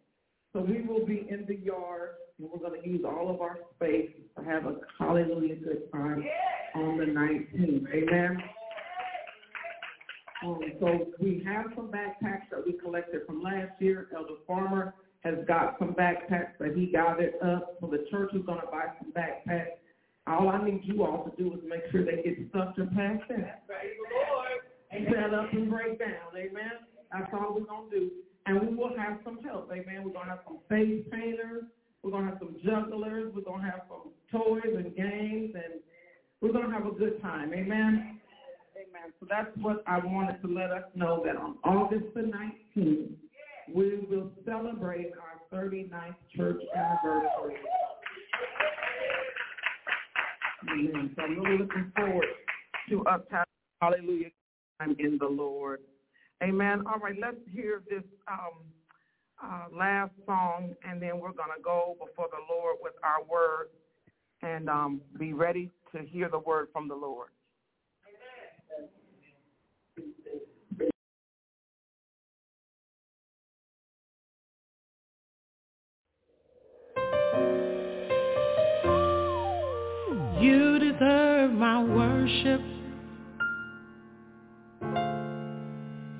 So 0.53 0.61
we 0.61 0.81
will 0.81 1.05
be 1.05 1.27
in 1.29 1.45
the 1.45 1.57
yard, 1.57 2.11
and 2.39 2.49
we're 2.51 2.69
going 2.69 2.81
to 2.81 2.87
use 2.87 3.03
all 3.05 3.33
of 3.33 3.41
our 3.41 3.59
space 3.75 4.09
to 4.37 4.43
have 4.43 4.65
a 4.65 4.75
hallelujah 4.99 5.55
good 5.55 5.91
time 5.91 6.23
on 6.75 6.97
the 6.97 7.05
19th. 7.05 7.85
Amen. 7.93 8.37
Um, 10.43 10.59
so 10.79 11.07
we 11.19 11.43
have 11.45 11.67
some 11.75 11.87
backpacks 11.87 12.49
that 12.51 12.65
we 12.65 12.73
collected 12.73 13.21
from 13.25 13.41
last 13.41 13.71
year. 13.79 14.09
Elder 14.15 14.35
Farmer 14.45 14.93
has 15.23 15.35
got 15.47 15.77
some 15.79 15.93
backpacks 15.93 16.57
that 16.59 16.75
he 16.75 16.87
gathered 16.87 17.33
up. 17.41 17.77
So 17.79 17.87
the 17.87 18.05
church 18.11 18.31
is 18.33 18.45
going 18.45 18.59
to 18.59 18.67
buy 18.67 18.85
some 19.01 19.11
backpacks. 19.13 19.77
All 20.27 20.49
I 20.49 20.63
need 20.63 20.81
you 20.83 21.03
all 21.03 21.29
to 21.29 21.41
do 21.41 21.53
is 21.53 21.59
make 21.67 21.81
sure 21.91 22.03
they 22.03 22.21
get 22.21 22.37
stuffed 22.49 22.77
and 22.77 22.91
packed 22.91 23.31
in. 23.31 23.45
Set 24.91 25.33
up 25.33 25.53
and 25.53 25.69
break 25.69 25.99
down. 25.99 26.35
Amen. 26.35 26.71
That's 27.11 27.31
all 27.33 27.55
we're 27.55 27.65
going 27.65 27.89
to 27.89 27.99
do. 27.99 28.11
And 28.45 28.61
we 28.61 28.75
will 28.75 28.95
have 28.97 29.19
some 29.23 29.39
help. 29.43 29.71
Amen. 29.71 30.03
We're 30.03 30.13
going 30.13 30.25
to 30.25 30.31
have 30.31 30.39
some 30.45 30.59
face 30.69 31.03
painters. 31.11 31.63
We're 32.05 32.11
going 32.11 32.25
to 32.25 32.29
have 32.29 32.39
some 32.39 32.55
jugglers. 32.63 33.33
We're 33.35 33.41
going 33.41 33.61
to 33.61 33.65
have 33.65 33.81
some 33.89 34.11
toys 34.31 34.75
and 34.75 34.95
games. 34.95 35.55
And 35.55 35.81
we're 36.39 36.51
going 36.51 36.67
to 36.67 36.71
have 36.71 36.85
a 36.85 36.91
good 36.91 37.19
time. 37.19 37.51
Amen. 37.51 38.19
Amen. 38.77 39.11
So 39.19 39.25
that's 39.27 39.49
what 39.59 39.83
I 39.87 39.97
wanted 39.97 40.39
to 40.43 40.47
let 40.47 40.69
us 40.69 40.83
know 40.93 41.23
that 41.25 41.35
on 41.35 41.57
August 41.63 42.05
the 42.13 42.31
19th, 42.77 43.09
we 43.73 44.05
will 44.07 44.29
celebrate 44.45 45.13
our 45.19 45.59
39th 45.59 46.13
church 46.37 46.61
anniversary. 46.75 47.55
Amen. 50.71 51.11
So 51.15 51.23
I'm 51.23 51.39
really 51.39 51.57
looking 51.57 51.91
forward 51.95 52.25
to 52.89 53.03
us 53.05 53.21
having 53.31 53.45
hallelujah 53.81 54.29
time 54.79 54.95
in 54.99 55.17
the 55.19 55.27
Lord. 55.27 55.79
Amen. 56.43 56.83
All 56.85 56.99
right, 56.99 57.15
let's 57.19 57.37
hear 57.51 57.81
this 57.89 58.03
um, 58.27 58.61
uh, 59.43 59.65
last 59.75 60.11
song, 60.25 60.75
and 60.87 61.01
then 61.01 61.19
we're 61.19 61.31
going 61.31 61.49
to 61.55 61.61
go 61.63 61.95
before 61.99 62.27
the 62.31 62.53
Lord 62.53 62.77
with 62.81 62.93
our 63.03 63.23
word 63.23 63.67
and 64.41 64.69
um, 64.69 65.01
be 65.17 65.33
ready 65.33 65.71
to 65.93 66.03
hear 66.03 66.29
the 66.29 66.39
word 66.39 66.67
from 66.71 66.87
the 66.87 66.95
Lord. 66.95 67.29
You 80.39 80.79
deserve 80.79 81.51
my 81.53 81.81
worship. 81.83 82.61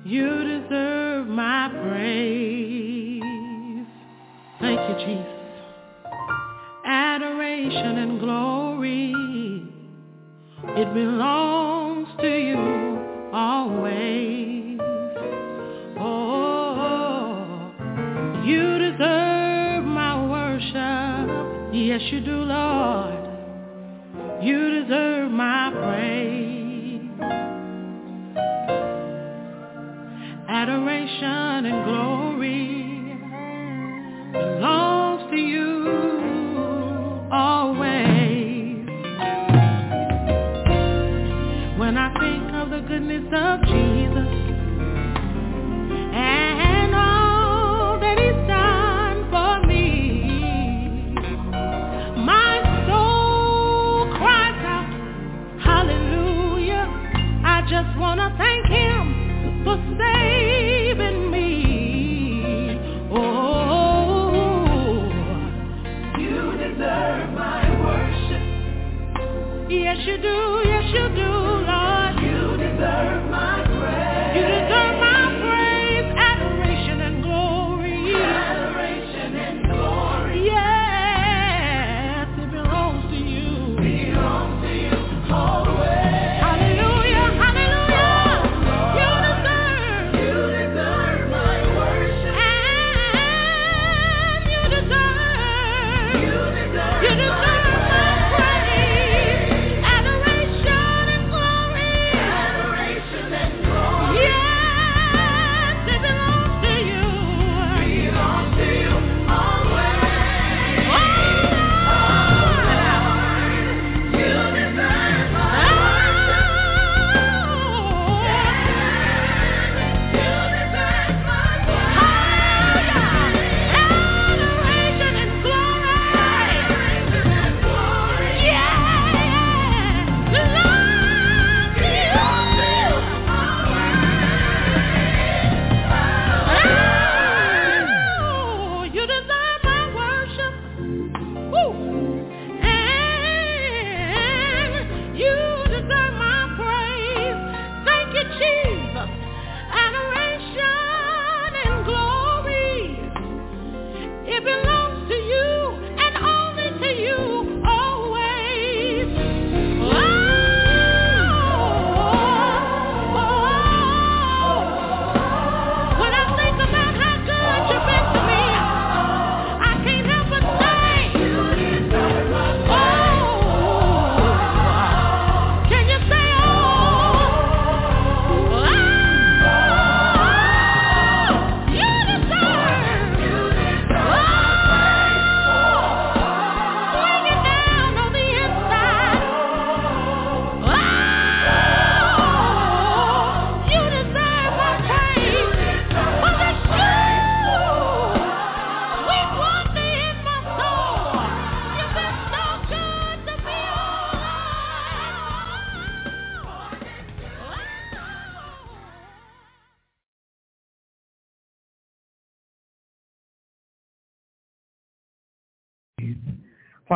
You 0.04 0.60
deserve 0.60 1.26
my 1.26 1.68
praise. 1.82 2.35
Thank 4.66 4.80
you, 4.98 5.06
Jesus. 5.06 5.26
Adoration 6.84 7.98
and 7.98 8.18
glory, 8.18 9.12
it 10.76 10.92
belongs 10.92 12.08
to 12.20 12.28
you 12.28 13.30
always. 13.32 14.80
Oh, 16.00 17.70
you 18.44 18.78
deserve 18.78 19.84
my 19.84 20.26
worship. 20.28 21.72
Yes, 21.72 22.00
you 22.10 22.20
do, 22.22 22.38
Lord. 22.38 23.14
You 24.42 24.82
deserve 24.82 25.30
my 25.30 25.70
praise. 25.70 27.08
Adoration 30.48 31.66
and 31.66 31.84
glory 31.84 32.95
belongs 34.36 34.65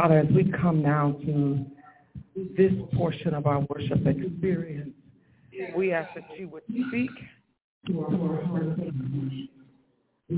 Father, 0.01 0.21
as 0.21 0.29
we 0.35 0.51
come 0.63 0.81
now 0.81 1.15
to 1.27 1.63
this 2.57 2.73
portion 2.97 3.35
of 3.35 3.47
our 3.47 3.61
worship 3.69 4.07
experience, 4.07 4.95
we 5.77 5.93
ask 5.93 6.09
that 6.15 6.25
you 6.39 6.49
would 6.49 6.63
speak 6.65 7.11
to 7.87 8.01
our 8.01 8.43
hearts. 8.47 8.81
We 10.31 10.37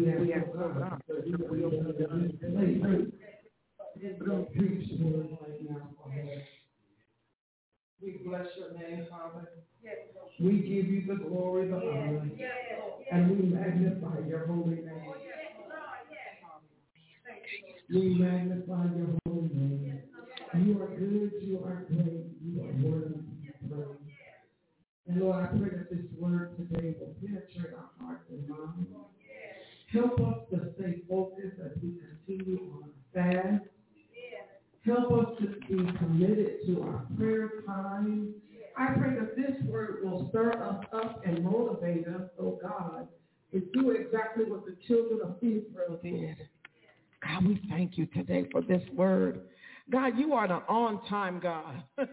we 8.02 8.18
bless 8.26 8.46
your 8.58 8.72
name, 8.76 9.06
Father. 9.08 9.48
We 10.40 10.52
give 10.58 10.88
you 10.88 11.04
the 11.06 11.22
glory, 11.22 11.68
the 11.68 11.76
honor, 11.76 12.28
and 13.12 13.30
we 13.30 13.46
magnify 13.46 14.26
your 14.26 14.44
holy 14.48 14.76
name. 14.76 15.12
We 17.90 18.14
magnify 18.14 18.84
your 18.96 19.18
holy 19.26 19.48
name. 19.48 20.02
You 20.54 20.82
are 20.82 20.88
good, 20.88 21.32
you 21.40 21.62
are 21.64 21.84
great, 21.88 22.26
you 22.44 22.60
are 22.62 22.90
worthy 22.90 23.14
to 23.14 23.20
be 23.20 23.52
praised. 23.68 23.98
And 25.08 25.20
Lord, 25.20 25.44
I 25.44 25.46
pray 25.46 25.70
that 25.70 25.90
this 25.90 26.04
word 26.18 26.56
today 26.56 26.94
will 27.00 27.14
penetrate 27.20 27.74
our 27.74 27.90
hearts 28.00 28.24
and 28.30 28.48
minds. 28.48 28.90
Help 29.92 30.20
us 30.20 30.38
to 30.50 30.72
stay 30.74 31.02
focused 31.08 31.58
as 31.64 31.72
we 31.82 31.98
continue 32.26 32.72
on 32.82 32.90
fast 33.12 33.64
Help 34.84 35.12
us 35.12 35.26
to 35.38 35.46
be 35.46 35.92
committed 35.98 36.66
to 36.66 36.82
our 36.82 37.06
prayer 37.16 37.62
time. 37.66 38.34
I 38.76 38.86
pray 38.94 39.14
that 39.14 39.36
this 39.36 39.62
word 39.68 40.00
will 40.02 40.28
stir 40.30 40.50
us 40.60 40.84
up 40.92 41.22
and 41.24 41.44
motivate 41.44 42.08
us, 42.08 42.22
oh 42.40 42.58
God, 42.60 43.06
to 43.52 43.60
do 43.72 43.90
exactly 43.90 44.44
what 44.44 44.64
the 44.64 44.76
children 44.88 45.20
of 45.22 45.36
Israel 45.40 46.00
did. 46.02 46.36
God, 47.22 47.46
we 47.46 47.62
thank 47.70 47.96
you 47.96 48.06
today 48.06 48.46
for 48.50 48.62
this 48.62 48.82
word. 48.92 49.42
God, 49.90 50.18
you 50.18 50.32
are 50.32 50.48
the 50.48 50.62
on-time 50.68 51.40
God. 51.40 51.82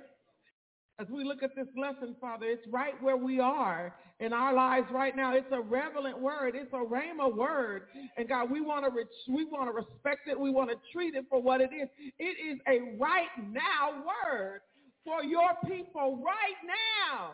As 0.99 1.07
we 1.09 1.23
look 1.23 1.43
at 1.43 1.55
this 1.55 1.67
lesson, 1.77 2.15
Father, 2.19 2.45
it's 2.45 2.67
right 2.69 3.01
where 3.01 3.15
we 3.15 3.39
are 3.39 3.95
in 4.19 4.33
our 4.33 4.53
lives 4.53 4.87
right 4.91 5.15
now. 5.15 5.33
It's 5.33 5.47
a 5.51 5.61
relevant 5.61 6.19
word. 6.19 6.55
It's 6.55 6.73
a 6.73 6.75
rhema 6.75 7.33
word. 7.33 7.83
And 8.17 8.27
God, 8.27 8.51
we 8.51 8.59
want 8.59 8.83
to 8.83 8.91
re- 8.91 9.05
we 9.29 9.45
want 9.45 9.69
to 9.69 9.73
respect 9.73 10.27
it. 10.27 10.37
We 10.37 10.51
want 10.51 10.69
to 10.71 10.75
treat 10.91 11.15
it 11.15 11.23
for 11.29 11.41
what 11.41 11.61
it 11.61 11.69
is. 11.73 11.87
It 12.19 12.23
is 12.23 12.59
a 12.67 12.97
right 12.97 13.29
now 13.49 14.03
word 14.05 14.59
for 15.05 15.23
your 15.23 15.51
people 15.65 16.21
right 16.23 16.59
now. 16.67 17.31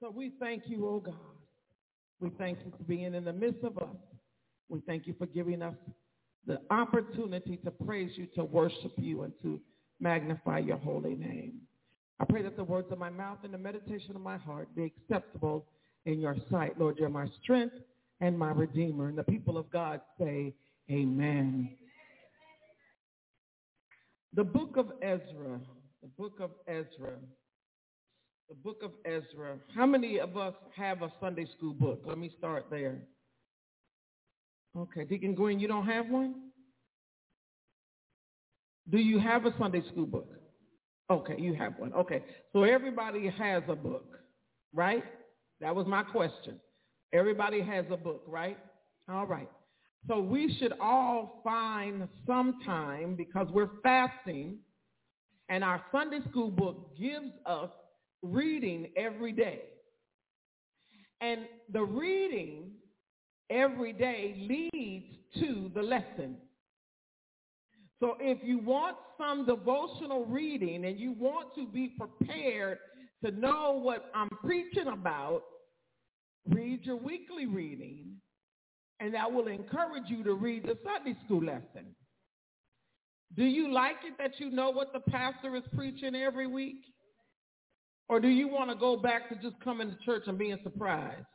So 0.00 0.10
we 0.10 0.32
thank 0.40 0.64
you, 0.66 0.88
oh 0.88 0.98
God. 0.98 1.14
We 2.18 2.30
thank 2.30 2.58
you 2.64 2.72
for 2.76 2.82
being 2.84 3.14
in 3.14 3.24
the 3.24 3.32
midst 3.32 3.62
of 3.62 3.78
us. 3.78 3.96
We 4.70 4.80
thank 4.86 5.06
you 5.06 5.14
for 5.18 5.26
giving 5.26 5.62
us 5.62 5.74
the 6.46 6.60
opportunity 6.70 7.56
to 7.64 7.70
praise 7.70 8.12
you, 8.14 8.26
to 8.36 8.44
worship 8.44 8.92
you, 8.96 9.22
and 9.22 9.32
to 9.42 9.60
magnify 9.98 10.60
your 10.60 10.78
holy 10.78 11.16
name. 11.16 11.60
I 12.20 12.24
pray 12.24 12.42
that 12.42 12.56
the 12.56 12.64
words 12.64 12.88
of 12.92 12.98
my 12.98 13.10
mouth 13.10 13.38
and 13.44 13.52
the 13.52 13.58
meditation 13.58 14.14
of 14.14 14.22
my 14.22 14.36
heart 14.36 14.74
be 14.76 14.84
acceptable 14.84 15.66
in 16.06 16.20
your 16.20 16.36
sight. 16.50 16.78
Lord, 16.78 16.98
you're 16.98 17.08
my 17.08 17.26
strength 17.42 17.74
and 18.20 18.38
my 18.38 18.52
redeemer. 18.52 19.08
And 19.08 19.18
the 19.18 19.24
people 19.24 19.58
of 19.58 19.70
God 19.70 20.00
say, 20.18 20.54
amen. 20.90 21.70
The 24.34 24.44
book 24.44 24.76
of 24.76 24.92
Ezra, 25.02 25.60
the 26.02 26.08
book 26.16 26.38
of 26.40 26.50
Ezra, 26.68 27.16
the 28.48 28.54
book 28.54 28.82
of 28.82 28.92
Ezra. 29.04 29.58
How 29.74 29.86
many 29.86 30.20
of 30.20 30.36
us 30.36 30.54
have 30.76 31.02
a 31.02 31.12
Sunday 31.20 31.46
school 31.56 31.74
book? 31.74 32.02
Let 32.06 32.18
me 32.18 32.30
start 32.38 32.66
there. 32.70 32.98
Okay, 34.76 35.04
Deacon 35.04 35.34
Green, 35.34 35.58
you 35.58 35.68
don't 35.68 35.86
have 35.86 36.08
one? 36.08 36.34
Do 38.88 38.98
you 38.98 39.18
have 39.18 39.46
a 39.46 39.54
Sunday 39.58 39.82
school 39.90 40.06
book? 40.06 40.28
Okay, 41.10 41.36
you 41.38 41.54
have 41.54 41.78
one. 41.78 41.92
Okay, 41.92 42.22
so 42.52 42.62
everybody 42.62 43.28
has 43.28 43.62
a 43.68 43.74
book, 43.74 44.18
right? 44.72 45.04
That 45.60 45.74
was 45.74 45.86
my 45.86 46.02
question. 46.02 46.60
Everybody 47.12 47.60
has 47.60 47.84
a 47.90 47.96
book, 47.96 48.22
right? 48.28 48.58
All 49.08 49.26
right. 49.26 49.48
So 50.08 50.20
we 50.20 50.56
should 50.58 50.72
all 50.80 51.40
find 51.44 52.08
some 52.26 52.60
time 52.64 53.16
because 53.16 53.48
we're 53.50 53.70
fasting 53.82 54.58
and 55.48 55.64
our 55.64 55.82
Sunday 55.90 56.20
school 56.30 56.50
book 56.50 56.96
gives 56.96 57.32
us 57.44 57.70
reading 58.22 58.88
every 58.96 59.32
day. 59.32 59.62
And 61.20 61.40
the 61.72 61.82
reading 61.82 62.70
every 63.50 63.92
day 63.92 64.46
leads 64.48 65.06
to 65.40 65.70
the 65.74 65.82
lesson. 65.82 66.36
So 67.98 68.16
if 68.18 68.38
you 68.42 68.58
want 68.58 68.96
some 69.18 69.44
devotional 69.44 70.24
reading 70.24 70.86
and 70.86 70.98
you 70.98 71.12
want 71.12 71.54
to 71.56 71.66
be 71.66 71.88
prepared 71.88 72.78
to 73.24 73.30
know 73.32 73.78
what 73.82 74.10
I'm 74.14 74.30
preaching 74.42 74.86
about, 74.86 75.42
read 76.48 76.80
your 76.84 76.96
weekly 76.96 77.44
reading, 77.44 78.16
and 79.00 79.12
that 79.12 79.30
will 79.30 79.48
encourage 79.48 80.04
you 80.08 80.24
to 80.24 80.32
read 80.32 80.64
the 80.64 80.78
Sunday 80.82 81.18
school 81.26 81.44
lesson. 81.44 81.94
Do 83.36 83.44
you 83.44 83.72
like 83.72 83.96
it 84.04 84.14
that 84.18 84.40
you 84.40 84.50
know 84.50 84.70
what 84.70 84.92
the 84.92 85.00
pastor 85.00 85.54
is 85.54 85.62
preaching 85.74 86.14
every 86.14 86.46
week? 86.46 86.82
Or 88.08 88.18
do 88.18 88.28
you 88.28 88.48
want 88.48 88.70
to 88.70 88.76
go 88.76 88.96
back 88.96 89.28
to 89.28 89.36
just 89.36 89.62
coming 89.62 89.90
to 89.90 89.96
church 90.04 90.24
and 90.26 90.36
being 90.36 90.58
surprised? 90.64 91.26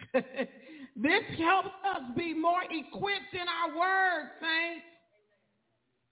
this 0.14 1.24
helps 1.38 1.68
us 1.94 2.02
be 2.16 2.34
more 2.34 2.62
equipped 2.64 3.34
in 3.34 3.46
our 3.48 3.78
word, 3.78 4.30
saints. 4.40 4.84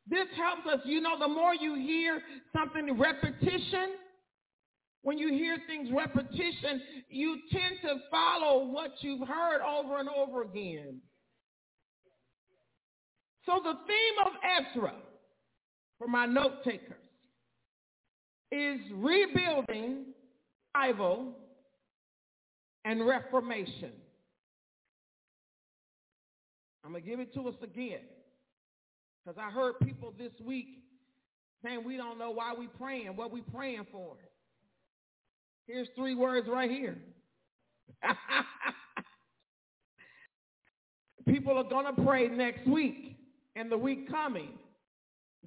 This 0.09 0.27
helps 0.37 0.67
us. 0.67 0.81
You 0.85 1.01
know, 1.01 1.19
the 1.19 1.29
more 1.29 1.55
you 1.55 1.75
hear 1.75 2.21
something 2.57 2.99
repetition, 2.99 3.97
when 5.03 5.19
you 5.19 5.29
hear 5.29 5.59
things 5.67 5.89
repetition, 5.95 6.81
you 7.09 7.39
tend 7.53 7.77
to 7.83 7.97
follow 8.11 8.67
what 8.67 8.93
you've 9.01 9.27
heard 9.27 9.61
over 9.61 9.99
and 9.99 10.09
over 10.09 10.43
again. 10.43 11.01
So 13.47 13.61
the 13.63 13.73
theme 13.87 14.27
of 14.27 14.33
Ezra, 14.77 14.95
for 15.99 16.09
my 16.09 16.27
note 16.27 16.65
takers, 16.65 16.93
is 18.53 18.81
rebuilding, 18.93 20.07
revival, 20.75 21.35
and 22.85 23.07
reformation. 23.07 23.93
I'm 26.85 26.93
going 26.93 27.03
to 27.03 27.11
give 27.11 27.21
it 27.21 27.35
to 27.35 27.49
us 27.49 27.55
again. 27.63 28.01
Because 29.25 29.39
I 29.39 29.51
heard 29.51 29.79
people 29.81 30.15
this 30.17 30.33
week 30.45 30.69
saying 31.63 31.83
we 31.85 31.97
don't 31.97 32.19
know 32.19 32.31
why 32.31 32.55
we 32.59 32.67
praying, 32.67 33.17
what 33.17 33.31
we 33.31 33.43
praying 33.43 33.87
for. 33.93 34.17
Here's 35.67 35.89
three 35.97 36.15
words 36.15 36.49
right 36.51 36.71
here. 36.71 36.97
people 41.29 41.59
are 41.59 41.65
going 41.65 41.95
to 41.95 42.03
pray 42.03 42.29
next 42.29 42.67
week 42.67 43.17
and 43.55 43.71
the 43.71 43.77
week 43.77 44.11
coming. 44.11 44.51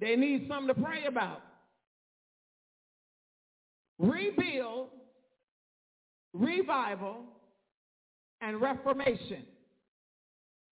They 0.00 0.16
need 0.16 0.46
something 0.48 0.68
to 0.74 0.80
pray 0.80 1.06
about. 1.06 1.42
Rebuild, 3.98 4.88
revival, 6.32 7.24
and 8.40 8.60
reformation. 8.60 9.44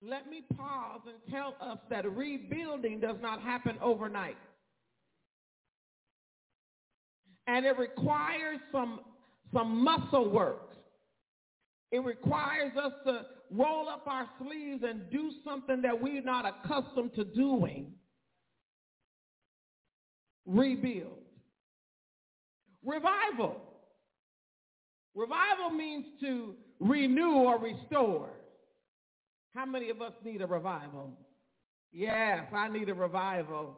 Let 0.03 0.29
me 0.31 0.43
pause 0.57 1.01
and 1.07 1.17
tell 1.33 1.55
us 1.61 1.79
that 1.91 2.11
rebuilding 2.11 3.01
does 3.01 3.17
not 3.21 3.43
happen 3.43 3.77
overnight. 3.83 4.37
And 7.47 7.67
it 7.67 7.79
requires 7.79 8.59
some, 8.73 9.01
some 9.53 9.85
muscle 9.85 10.31
work. 10.31 10.71
It 11.93 12.05
requires 12.05 12.73
us 12.77 12.93
to 13.05 13.27
roll 13.51 13.89
up 13.89 14.05
our 14.07 14.29
sleeves 14.41 14.83
and 14.89 15.11
do 15.11 15.31
something 15.45 15.83
that 15.83 16.01
we're 16.01 16.23
not 16.23 16.47
accustomed 16.47 17.15
to 17.17 17.25
doing. 17.25 17.93
Rebuild. 20.47 21.19
Revival. 22.85 23.57
Revival 25.15 25.71
means 25.71 26.05
to 26.21 26.55
renew 26.79 27.33
or 27.33 27.59
restore. 27.59 28.31
How 29.55 29.67
many 29.67 29.91
of 29.91 30.01
us 30.01 30.13
need 30.25 30.41
a 30.43 30.47
revival? 30.47 31.11
Yes, 31.93 32.45
I 32.55 32.69
need 32.69 32.89
a 32.89 32.95
revival. 32.95 33.77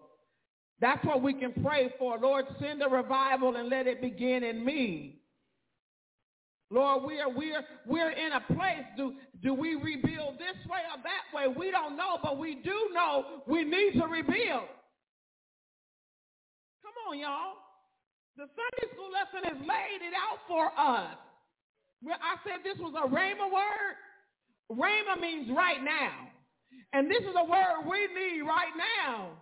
That's 0.80 1.03
what 1.05 1.22
we 1.22 1.33
can 1.33 1.53
pray 1.62 1.95
for. 1.99 2.18
Lord, 2.18 2.45
send 2.61 2.83
a 2.83 2.89
revival 2.89 3.57
and 3.57 3.68
let 3.68 3.87
it 3.87 4.03
begin 4.03 4.43
in 4.45 4.64
me. 4.64 5.20
Lord, 6.70 7.05
we 7.05 7.20
are 7.20 7.30
we're 7.30 7.62
we're 7.87 8.11
in 8.11 8.33
a 8.33 8.41
place. 8.55 8.85
Do 8.97 9.14
do 9.43 9.55
we 9.55 9.74
rebuild 9.74 10.39
this 10.39 10.57
way 10.68 10.80
or 10.91 11.03
that 11.03 11.37
way? 11.37 11.55
We 11.55 11.70
don't 11.70 11.97
know, 11.97 12.18
but 12.22 12.39
we 12.39 12.57
do 12.57 12.91
know 12.93 13.43
we 13.47 13.62
need 13.62 13.93
to 14.01 14.07
rebuild. 14.07 14.68
Come 16.83 16.95
on, 17.09 17.18
y'all. 17.18 17.55
The 18.37 18.49
Sunday 18.49 18.87
school 18.97 19.12
lesson 19.12 19.45
has 19.45 19.61
laid 19.61 20.01
it 20.01 20.16
out 20.16 20.41
for 20.49 20.72
us. 20.72 21.16
I 22.09 22.35
said 22.43 22.64
this 22.64 22.80
was 22.80 22.97
a 22.97 23.07
rhema 23.07 23.47
word. 23.53 23.95
Rhema 24.72 25.20
means 25.20 25.51
right 25.55 25.83
now. 25.85 26.33
And 26.93 27.11
this 27.11 27.20
is 27.20 27.37
a 27.37 27.45
word 27.45 27.85
we 27.85 28.09
need 28.09 28.43
right 28.43 28.72
now. 28.74 29.37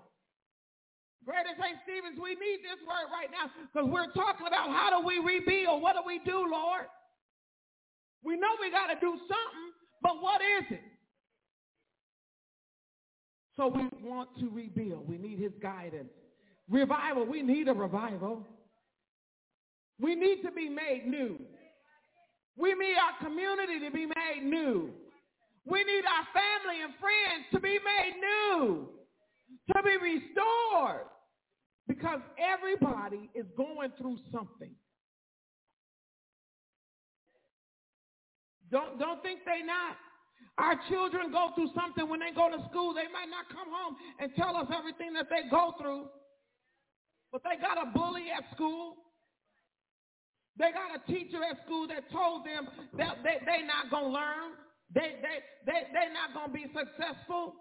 Greater 1.25 1.55
St. 1.55 1.79
Stephen's, 1.85 2.19
we 2.19 2.35
need 2.35 2.65
this 2.65 2.81
word 2.83 3.07
right 3.13 3.31
now 3.31 3.53
because 3.71 3.87
we're 3.87 4.11
talking 4.13 4.47
about 4.47 4.73
how 4.73 4.91
do 4.91 5.07
we 5.07 5.21
rebuild? 5.21 5.83
What 5.83 5.95
do 5.95 6.03
we 6.07 6.19
do, 6.25 6.49
Lord? 6.51 6.89
We 8.25 8.37
know 8.37 8.49
we 8.61 8.71
got 8.71 8.89
to 8.89 8.99
do 9.01 9.15
something, 9.29 9.71
but 10.03 10.21
what 10.21 10.41
is 10.41 10.67
it? 10.71 10.91
So 13.57 13.69
we 13.69 13.89
want 14.03 14.31
to 14.41 14.49
rebuild. 14.51 15.09
We 15.09 15.19
need 15.19 15.39
his 15.39 15.53
guidance. 15.63 16.11
Revival, 16.69 17.27
we 17.27 17.43
need 17.43 17.69
a 17.69 17.75
revival. 17.75 18.47
We 20.01 20.15
need 20.15 20.43
to 20.43 20.51
be 20.51 20.69
made 20.69 21.05
new. 21.07 21.39
We 22.57 22.75
need 22.75 22.97
our 22.97 23.27
community 23.27 23.81
to 23.85 23.91
be 23.91 24.07
made 24.07 24.43
new. 24.45 24.91
We 25.65 25.85
need 25.85 26.05
our 26.05 26.27
family 26.33 26.83
and 26.83 26.93
friends 26.99 27.45
to 27.53 27.61
be 27.61 27.79
made 27.79 28.15
new, 28.19 28.89
to 29.75 29.83
be 29.83 29.97
restored, 29.97 31.07
because 31.87 32.21
everybody 32.39 33.31
is 33.35 33.47
going 33.57 33.93
through 33.99 34.19
something. 34.33 34.71
Don't, 38.71 38.99
don't 38.99 39.23
think 39.23 39.41
they 39.45 39.65
not. 39.67 39.97
Our 40.57 40.79
children 40.89 41.33
go 41.33 41.51
through 41.55 41.71
something 41.75 42.09
when 42.09 42.21
they 42.21 42.33
go 42.35 42.49
to 42.51 42.63
school. 42.71 42.95
They 42.95 43.11
might 43.13 43.29
not 43.29 43.49
come 43.49 43.69
home 43.69 43.97
and 44.19 44.31
tell 44.37 44.57
us 44.57 44.67
everything 44.77 45.13
that 45.15 45.27
they 45.29 45.49
go 45.51 45.75
through. 45.81 46.07
But 47.33 47.43
they 47.45 47.61
got 47.61 47.77
a 47.77 47.91
bully 47.91 48.27
at 48.31 48.45
school. 48.55 48.97
They 50.61 50.77
got 50.77 50.93
a 50.93 51.01
teacher 51.09 51.41
at 51.41 51.65
school 51.65 51.89
that 51.89 52.05
told 52.13 52.45
them 52.45 52.69
that 53.01 53.25
they, 53.25 53.41
they 53.49 53.65
not 53.65 53.89
going 53.89 54.13
to 54.13 54.15
learn. 54.21 54.61
They, 54.93 55.17
they, 55.25 55.41
they, 55.65 55.89
they're 55.89 56.13
not 56.13 56.37
going 56.37 56.53
to 56.53 56.53
be 56.53 56.69
successful. 56.69 57.57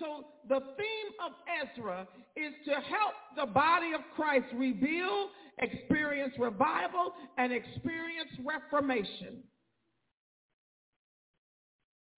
So 0.04 0.26
the 0.50 0.60
theme 0.60 1.12
of 1.26 1.32
Ezra 1.64 2.06
is 2.36 2.54
to 2.66 2.72
help 2.72 3.14
the 3.38 3.46
body 3.46 3.92
of 3.96 4.02
Christ 4.18 4.48
rebuild, 4.54 5.30
experience 5.60 6.34
revival, 6.38 7.14
and 7.38 7.54
experience 7.54 8.30
reformation. 8.44 9.44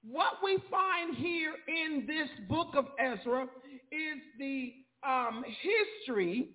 What 0.03 0.33
we 0.43 0.57
find 0.71 1.15
here 1.15 1.53
in 1.67 2.07
this 2.07 2.27
book 2.49 2.69
of 2.75 2.85
Ezra 2.99 3.43
is 3.91 4.19
the 4.39 4.73
um, 5.07 5.43
history 5.61 6.49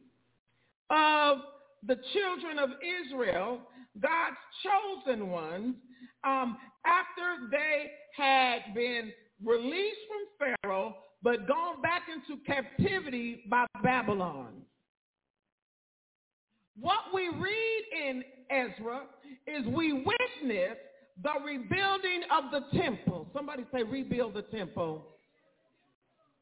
of 0.90 1.38
the 1.86 1.96
children 2.12 2.58
of 2.58 2.70
Israel, 3.04 3.60
God's 4.00 4.36
chosen 4.64 5.30
ones, 5.30 5.76
um, 6.24 6.56
after 6.84 7.48
they 7.52 7.92
had 8.16 8.74
been 8.74 9.12
released 9.44 9.98
from 10.08 10.56
Pharaoh, 10.62 10.96
but 11.22 11.46
gone 11.46 11.82
back 11.82 12.02
into 12.08 12.42
captivity 12.44 13.44
by 13.48 13.66
Babylon. 13.82 14.62
What 16.78 17.00
we 17.12 17.28
read 17.28 18.08
in 18.08 18.24
Ezra 18.50 19.02
is 19.46 19.66
we 19.66 19.92
witness 19.92 20.78
the 21.22 21.32
rebuilding 21.44 22.22
of 22.32 22.44
the 22.50 22.78
temple. 22.78 23.28
Somebody 23.34 23.64
say 23.72 23.82
rebuild 23.82 24.34
the 24.34 24.42
temple. 24.42 25.06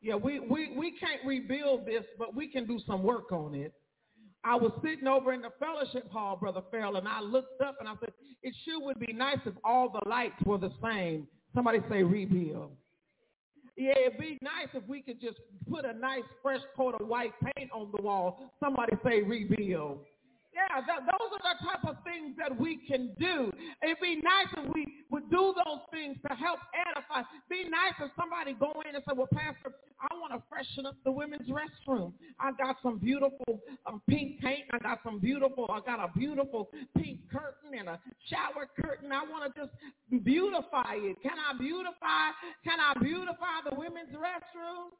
Yeah, 0.00 0.14
we, 0.14 0.38
we, 0.38 0.76
we 0.76 0.92
can't 0.92 1.20
rebuild 1.26 1.84
this, 1.84 2.04
but 2.16 2.34
we 2.34 2.46
can 2.46 2.66
do 2.66 2.78
some 2.86 3.02
work 3.02 3.32
on 3.32 3.54
it. 3.54 3.72
I 4.44 4.54
was 4.54 4.70
sitting 4.84 5.08
over 5.08 5.32
in 5.32 5.42
the 5.42 5.50
fellowship 5.58 6.08
hall, 6.12 6.36
Brother 6.36 6.62
Farrell, 6.70 6.96
and 6.96 7.08
I 7.08 7.20
looked 7.20 7.60
up 7.60 7.76
and 7.80 7.88
I 7.88 7.94
said, 7.98 8.12
it 8.44 8.54
sure 8.64 8.80
would 8.80 9.00
be 9.00 9.12
nice 9.12 9.38
if 9.44 9.54
all 9.64 9.88
the 9.88 10.08
lights 10.08 10.40
were 10.46 10.58
the 10.58 10.72
same. 10.82 11.26
Somebody 11.52 11.80
say 11.90 12.04
rebuild. 12.04 12.70
Yeah, 13.78 13.94
it'd 14.06 14.18
be 14.18 14.36
nice 14.42 14.66
if 14.74 14.82
we 14.88 15.02
could 15.02 15.20
just 15.20 15.38
put 15.70 15.84
a 15.84 15.92
nice 15.92 16.24
fresh 16.42 16.60
coat 16.76 16.96
of 17.00 17.06
white 17.06 17.30
paint 17.54 17.70
on 17.72 17.92
the 17.94 18.02
wall. 18.02 18.52
Somebody 18.58 18.94
say 19.04 19.22
rebuild. 19.22 20.00
Yeah, 20.58 20.82
that, 20.90 21.06
those 21.06 21.30
are 21.38 21.44
the 21.54 21.56
type 21.62 21.84
of 21.86 22.02
things 22.02 22.34
that 22.34 22.50
we 22.50 22.82
can 22.82 23.14
do. 23.14 23.52
It'd 23.78 24.02
be 24.02 24.18
nice 24.18 24.50
if 24.58 24.66
we 24.74 25.06
would 25.08 25.30
do 25.30 25.54
those 25.54 25.86
things 25.94 26.18
to 26.26 26.34
help 26.34 26.58
edify. 26.74 27.22
Be 27.48 27.70
nice 27.70 27.94
if 28.02 28.10
somebody 28.18 28.58
go 28.58 28.74
in 28.82 28.96
and 28.98 29.04
say, 29.06 29.14
well, 29.14 29.30
Pastor, 29.30 29.78
I 30.02 30.10
want 30.18 30.34
to 30.34 30.42
freshen 30.50 30.84
up 30.84 30.96
the 31.04 31.12
women's 31.12 31.46
restroom. 31.46 32.12
I 32.40 32.50
got 32.58 32.74
some 32.82 32.98
beautiful 32.98 33.62
um, 33.86 34.02
pink 34.10 34.40
paint. 34.40 34.66
I 34.74 34.78
got 34.78 34.98
some 35.04 35.20
beautiful, 35.20 35.70
I 35.70 35.78
got 35.86 36.02
a 36.02 36.10
beautiful 36.18 36.70
pink 36.96 37.20
curtain 37.30 37.78
and 37.78 37.88
a 37.88 38.00
shower 38.26 38.66
curtain. 38.82 39.12
I 39.12 39.22
want 39.30 39.46
to 39.46 39.60
just 39.60 39.72
beautify 40.24 40.98
it. 40.98 41.22
Can 41.22 41.38
I 41.38 41.56
beautify, 41.56 42.34
can 42.66 42.82
I 42.82 42.98
beautify 42.98 43.62
the 43.70 43.78
women's 43.78 44.10
restroom? 44.10 44.90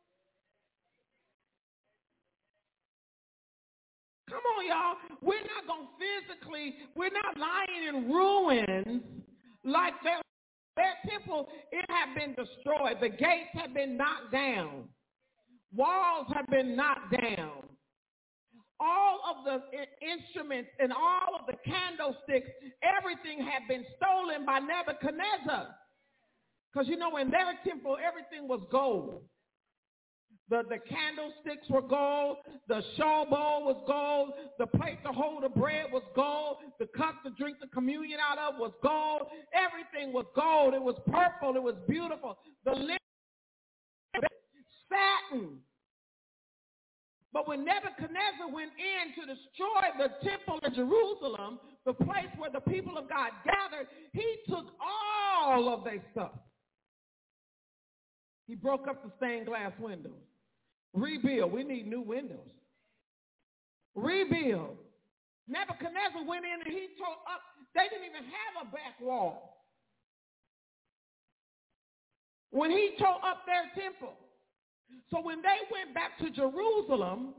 Come 4.28 4.44
on, 4.56 4.66
y'all. 4.66 4.96
We're 5.22 5.40
not 5.40 5.66
going 5.66 5.86
to 5.86 5.92
physically, 5.96 6.74
we're 6.94 7.10
not 7.10 7.36
lying 7.38 7.88
in 7.88 8.10
ruins 8.12 9.02
like 9.64 9.94
that. 10.04 10.22
temple, 11.08 11.48
it 11.72 11.84
had 11.88 12.14
been 12.14 12.34
destroyed. 12.34 12.98
The 13.00 13.08
gates 13.08 13.52
have 13.54 13.74
been 13.74 13.96
knocked 13.96 14.32
down. 14.32 14.84
Walls 15.74 16.26
have 16.34 16.46
been 16.48 16.76
knocked 16.76 17.12
down. 17.12 17.62
All 18.80 19.20
of 19.28 19.44
the 19.44 19.60
instruments 20.06 20.70
and 20.78 20.92
all 20.92 21.34
of 21.38 21.46
the 21.46 21.56
candlesticks, 21.64 22.48
everything 22.82 23.44
had 23.44 23.66
been 23.68 23.84
stolen 23.96 24.46
by 24.46 24.60
Nebuchadnezzar. 24.60 25.74
Because, 26.72 26.88
you 26.88 26.96
know, 26.96 27.16
in 27.16 27.30
their 27.30 27.58
temple, 27.66 27.96
everything 27.96 28.46
was 28.46 28.60
gold. 28.70 29.22
The, 30.50 30.62
the 30.68 30.78
candlesticks 30.78 31.68
were 31.68 31.82
gold. 31.82 32.38
The 32.68 32.82
shawl 32.96 33.26
bowl 33.26 33.66
was 33.66 33.82
gold. 33.86 34.32
The 34.58 34.66
plate 34.78 34.98
to 35.04 35.12
hold 35.12 35.42
the 35.42 35.50
bread 35.50 35.86
was 35.92 36.02
gold. 36.16 36.58
The 36.78 36.86
cup 36.96 37.22
to 37.24 37.30
drink 37.38 37.58
the 37.60 37.66
communion 37.68 38.18
out 38.18 38.38
of 38.38 38.58
was 38.58 38.72
gold. 38.82 39.28
Everything 39.52 40.14
was 40.14 40.24
gold. 40.34 40.72
It 40.72 40.82
was 40.82 40.96
purple. 41.06 41.54
It 41.56 41.62
was 41.62 41.74
beautiful. 41.86 42.38
The 42.64 42.72
linen, 42.72 42.98
satin. 44.88 45.58
But 47.32 47.46
when 47.46 47.64
Nebuchadnezzar 47.64 48.48
went 48.50 48.72
in 48.80 49.14
to 49.20 49.34
destroy 49.34 49.84
the 49.98 50.28
temple 50.28 50.60
in 50.64 50.74
Jerusalem, 50.74 51.60
the 51.84 51.92
place 51.92 52.32
where 52.38 52.50
the 52.50 52.60
people 52.60 52.96
of 52.96 53.08
God 53.08 53.32
gathered, 53.44 53.86
he 54.14 54.36
took 54.48 54.64
all 54.80 55.68
of 55.68 55.84
their 55.84 56.02
stuff. 56.12 56.32
He 58.46 58.54
broke 58.54 58.88
up 58.88 59.04
the 59.04 59.12
stained 59.18 59.46
glass 59.46 59.72
windows. 59.78 60.27
Rebuild. 60.94 61.52
We 61.52 61.64
need 61.64 61.86
new 61.86 62.00
windows. 62.00 62.38
Rebuild. 63.94 64.76
Nebuchadnezzar 65.48 66.24
went 66.26 66.44
in 66.44 66.60
and 66.64 66.72
he 66.72 66.88
tore 66.98 67.08
up. 67.08 67.42
They 67.74 67.84
didn't 67.90 68.06
even 68.06 68.24
have 68.24 68.68
a 68.68 68.70
back 68.70 69.00
wall. 69.00 69.64
When 72.50 72.70
he 72.70 72.90
tore 72.98 73.20
up 73.24 73.44
their 73.46 73.70
temple. 73.82 74.14
So 75.10 75.20
when 75.20 75.42
they 75.42 75.58
went 75.70 75.94
back 75.94 76.18
to 76.18 76.30
Jerusalem, 76.30 77.34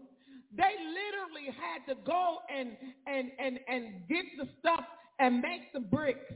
they 0.56 0.74
literally 0.86 1.54
had 1.54 1.86
to 1.93 2.00
go 2.06 2.39
and, 2.54 2.76
and, 3.08 3.32
and, 3.39 3.60
and 3.68 4.08
get 4.08 4.26
the 4.38 4.47
stuff 4.60 4.84
and 5.20 5.41
make 5.41 5.74
the 5.74 5.80
bricks. 5.80 6.34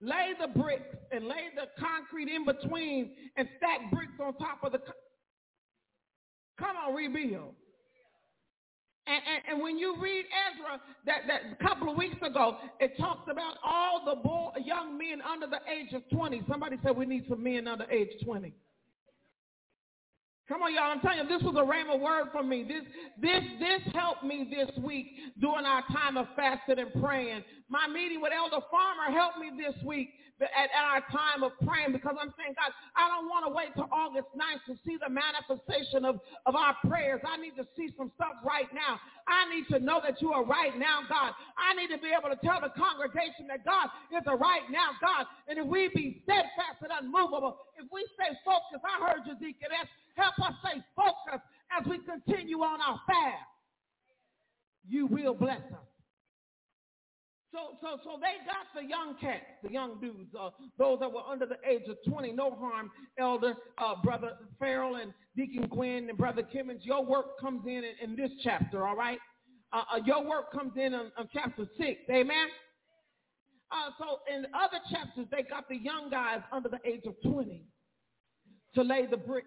Lay 0.00 0.32
the 0.38 0.48
bricks 0.60 0.94
and 1.10 1.26
lay 1.26 1.48
the 1.54 1.68
concrete 1.80 2.28
in 2.28 2.44
between 2.44 3.12
and 3.36 3.48
stack 3.56 3.90
bricks 3.90 4.12
on 4.20 4.34
top 4.34 4.62
of 4.62 4.72
the 4.72 4.80
Come 6.58 6.76
on, 6.76 6.94
rebuild. 6.94 7.54
And, 9.08 9.22
and, 9.22 9.42
and, 9.54 9.62
when 9.62 9.78
you 9.78 9.94
read 10.00 10.24
Ezra, 10.50 10.80
that, 11.04 11.20
that 11.28 11.60
couple 11.60 11.88
of 11.88 11.96
weeks 11.96 12.16
ago, 12.22 12.56
it 12.80 12.96
talks 12.98 13.30
about 13.30 13.54
all 13.64 14.02
the 14.04 14.20
boy, 14.20 14.50
young 14.64 14.98
men 14.98 15.22
under 15.22 15.46
the 15.46 15.60
age 15.70 15.92
of 15.92 16.02
20. 16.10 16.42
Somebody 16.48 16.76
said 16.82 16.96
we 16.96 17.06
need 17.06 17.24
some 17.28 17.40
men 17.40 17.68
under 17.68 17.88
age 17.88 18.10
20. 18.24 18.52
Come 20.48 20.62
on, 20.62 20.70
y'all. 20.70 20.94
I'm 20.94 21.02
telling 21.02 21.18
you, 21.18 21.26
this 21.26 21.42
was 21.42 21.58
a 21.58 21.66
rhema 21.66 21.98
word 21.98 22.30
for 22.30 22.42
me. 22.42 22.62
This, 22.62 22.86
this, 23.18 23.42
this 23.58 23.82
helped 23.94 24.22
me 24.22 24.46
this 24.46 24.70
week 24.78 25.34
during 25.42 25.66
our 25.66 25.82
time 25.90 26.16
of 26.16 26.26
fasting 26.38 26.78
and 26.78 26.94
praying. 27.02 27.42
My 27.68 27.90
meeting 27.90 28.22
with 28.22 28.30
Elder 28.30 28.62
Farmer 28.70 29.10
helped 29.10 29.42
me 29.42 29.50
this 29.58 29.74
week 29.82 30.14
at, 30.38 30.70
at 30.70 30.70
our 30.86 31.02
time 31.10 31.42
of 31.42 31.50
praying 31.66 31.90
because 31.90 32.14
I'm 32.14 32.30
saying, 32.38 32.54
God, 32.54 32.70
I 32.94 33.10
don't 33.10 33.26
want 33.26 33.42
to 33.42 33.50
wait 33.50 33.74
till 33.74 33.90
August 33.90 34.30
9th 34.38 34.62
to 34.70 34.74
see 34.86 34.94
the 35.02 35.10
manifestation 35.10 36.06
of, 36.06 36.22
of 36.46 36.54
our 36.54 36.78
prayers. 36.86 37.18
I 37.26 37.42
need 37.42 37.58
to 37.58 37.66
see 37.74 37.90
some 37.98 38.14
stuff 38.14 38.38
right 38.46 38.70
now. 38.70 39.02
I 39.26 39.50
need 39.50 39.66
to 39.74 39.82
know 39.82 39.98
that 40.06 40.22
you 40.22 40.30
are 40.30 40.46
right 40.46 40.78
now, 40.78 41.02
God. 41.10 41.34
I 41.58 41.74
need 41.74 41.90
to 41.90 41.98
be 41.98 42.14
able 42.14 42.30
to 42.30 42.38
tell 42.46 42.62
the 42.62 42.70
congregation 42.78 43.50
that 43.50 43.66
God 43.66 43.90
is 44.14 44.22
a 44.26 44.38
right 44.38 44.66
now 44.70 44.94
God. 45.02 45.26
And 45.50 45.58
if 45.58 45.66
we 45.66 45.90
be 45.90 46.22
steadfast 46.22 46.82
and 46.86 46.94
unmovable, 46.94 47.58
if 47.74 47.90
we 47.90 48.06
stay 48.14 48.30
focused, 48.46 48.86
I 48.86 49.02
heard 49.02 49.26
you, 49.26 49.34
Deaconess, 49.34 49.90
Help 50.16 50.38
us 50.40 50.54
stay 50.64 50.80
focused 50.96 51.44
as 51.78 51.86
we 51.86 51.98
continue 51.98 52.58
on 52.60 52.80
our 52.80 52.98
fast. 53.06 53.44
You 54.88 55.06
will 55.06 55.34
bless 55.34 55.60
us. 55.60 55.95
So, 57.56 57.78
so, 57.80 57.96
so 58.04 58.10
they 58.20 58.44
got 58.44 58.68
the 58.74 58.86
young 58.86 59.16
cats, 59.18 59.46
the 59.62 59.72
young 59.72 59.98
dudes, 59.98 60.28
uh, 60.38 60.50
those 60.78 61.00
that 61.00 61.10
were 61.10 61.22
under 61.22 61.46
the 61.46 61.56
age 61.66 61.84
of 61.88 61.96
20. 62.06 62.32
No 62.32 62.50
harm, 62.50 62.90
Elder, 63.18 63.54
uh, 63.78 63.94
Brother 64.04 64.32
Farrell 64.58 64.96
and 64.96 65.14
Deacon 65.34 65.66
Gwen 65.70 66.06
and 66.10 66.18
Brother 66.18 66.42
Kimmons. 66.42 66.80
Your 66.82 67.02
work 67.02 67.40
comes 67.40 67.62
in 67.66 67.82
in, 67.82 68.10
in 68.10 68.14
this 68.14 68.30
chapter, 68.44 68.86
all 68.86 68.94
right? 68.94 69.18
Uh, 69.72 69.84
uh 69.94 70.00
your 70.04 70.22
work 70.28 70.52
comes 70.52 70.72
in 70.76 70.92
on, 70.92 71.10
on 71.16 71.30
chapter 71.32 71.66
6, 71.78 72.00
amen? 72.10 72.46
Uh, 73.72 73.90
so 73.98 74.18
in 74.30 74.44
other 74.54 74.78
chapters, 74.90 75.26
they 75.30 75.42
got 75.42 75.66
the 75.70 75.76
young 75.76 76.10
guys 76.10 76.40
under 76.52 76.68
the 76.68 76.80
age 76.84 77.04
of 77.06 77.14
20 77.22 77.64
to 78.74 78.82
lay 78.82 79.06
the 79.06 79.16
brick 79.16 79.46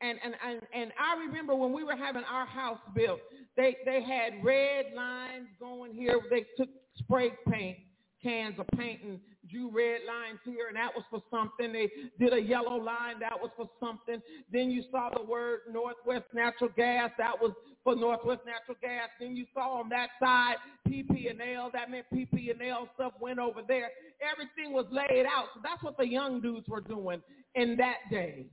and, 0.00 0.18
and, 0.24 0.34
and, 0.44 0.60
and 0.74 0.92
I 0.98 1.18
remember 1.18 1.54
when 1.54 1.72
we 1.72 1.84
were 1.84 1.96
having 1.96 2.24
our 2.24 2.46
house 2.46 2.78
built, 2.94 3.20
they, 3.56 3.76
they 3.84 4.02
had 4.02 4.44
red 4.44 4.86
lines 4.96 5.48
going 5.60 5.94
here. 5.94 6.20
They 6.30 6.44
took 6.56 6.68
spray 6.98 7.32
paint 7.50 7.78
cans 8.22 8.54
of 8.58 8.66
paint 8.78 9.02
and 9.02 9.18
drew 9.50 9.68
red 9.68 10.00
lines 10.06 10.38
here, 10.44 10.68
and 10.68 10.76
that 10.76 10.90
was 10.94 11.04
for 11.10 11.20
something. 11.30 11.72
They 11.72 11.90
did 12.18 12.32
a 12.32 12.40
yellow 12.40 12.76
line, 12.76 13.18
that 13.20 13.34
was 13.34 13.50
for 13.56 13.68
something. 13.80 14.22
Then 14.52 14.70
you 14.70 14.84
saw 14.90 15.10
the 15.14 15.24
word 15.24 15.60
Northwest 15.70 16.26
Natural 16.32 16.70
Gas, 16.76 17.10
that 17.18 17.34
was 17.40 17.52
for 17.82 17.96
Northwest 17.96 18.42
Natural 18.46 18.76
Gas. 18.80 19.08
Then 19.18 19.34
you 19.34 19.44
saw 19.52 19.80
on 19.80 19.88
that 19.88 20.10
side 20.20 20.56
PP&L, 20.86 21.70
that 21.72 21.90
meant 21.90 22.06
PP&L 22.14 22.88
stuff 22.94 23.12
went 23.20 23.40
over 23.40 23.62
there. 23.66 23.90
Everything 24.22 24.72
was 24.72 24.86
laid 24.92 25.26
out. 25.26 25.46
So 25.54 25.60
that's 25.62 25.82
what 25.82 25.98
the 25.98 26.06
young 26.06 26.40
dudes 26.40 26.68
were 26.68 26.80
doing 26.80 27.20
in 27.56 27.76
that 27.78 27.96
day 28.10 28.46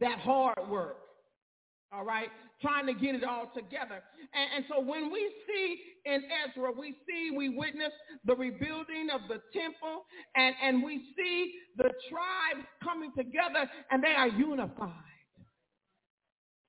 that 0.00 0.18
hard 0.18 0.68
work. 0.68 0.98
All 1.92 2.04
right, 2.04 2.28
trying 2.60 2.86
to 2.86 2.94
get 2.94 3.14
it 3.14 3.22
all 3.22 3.50
together. 3.54 4.02
And, 4.34 4.48
and, 4.56 4.64
so 4.68 4.80
when 4.80 5.12
we 5.12 5.30
see 5.46 5.76
in 6.04 6.22
Ezra, 6.44 6.72
we 6.72 6.96
see, 7.06 7.30
we 7.36 7.48
witness 7.50 7.92
the 8.24 8.34
rebuilding 8.34 9.08
of 9.14 9.20
the 9.28 9.40
temple, 9.52 10.04
and, 10.34 10.54
and 10.62 10.82
we 10.82 11.00
see 11.16 11.54
the 11.76 11.90
tribes 12.10 12.66
coming 12.82 13.12
together, 13.16 13.70
and 13.90 14.02
they 14.02 14.14
are 14.16 14.28
unified. 14.28 14.90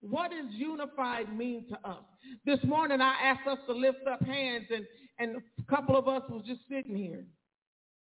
What 0.01 0.29
does 0.29 0.51
unified 0.51 1.35
mean 1.35 1.65
to 1.69 1.89
us? 1.89 2.03
This 2.45 2.59
morning 2.63 3.01
I 3.01 3.15
asked 3.23 3.47
us 3.47 3.57
to 3.67 3.73
lift 3.73 4.05
up 4.09 4.21
hands, 4.21 4.65
and, 4.69 4.85
and 5.17 5.37
a 5.37 5.75
couple 5.75 5.97
of 5.97 6.07
us 6.07 6.21
was 6.29 6.43
just 6.45 6.61
sitting 6.69 6.95
here. 6.95 7.25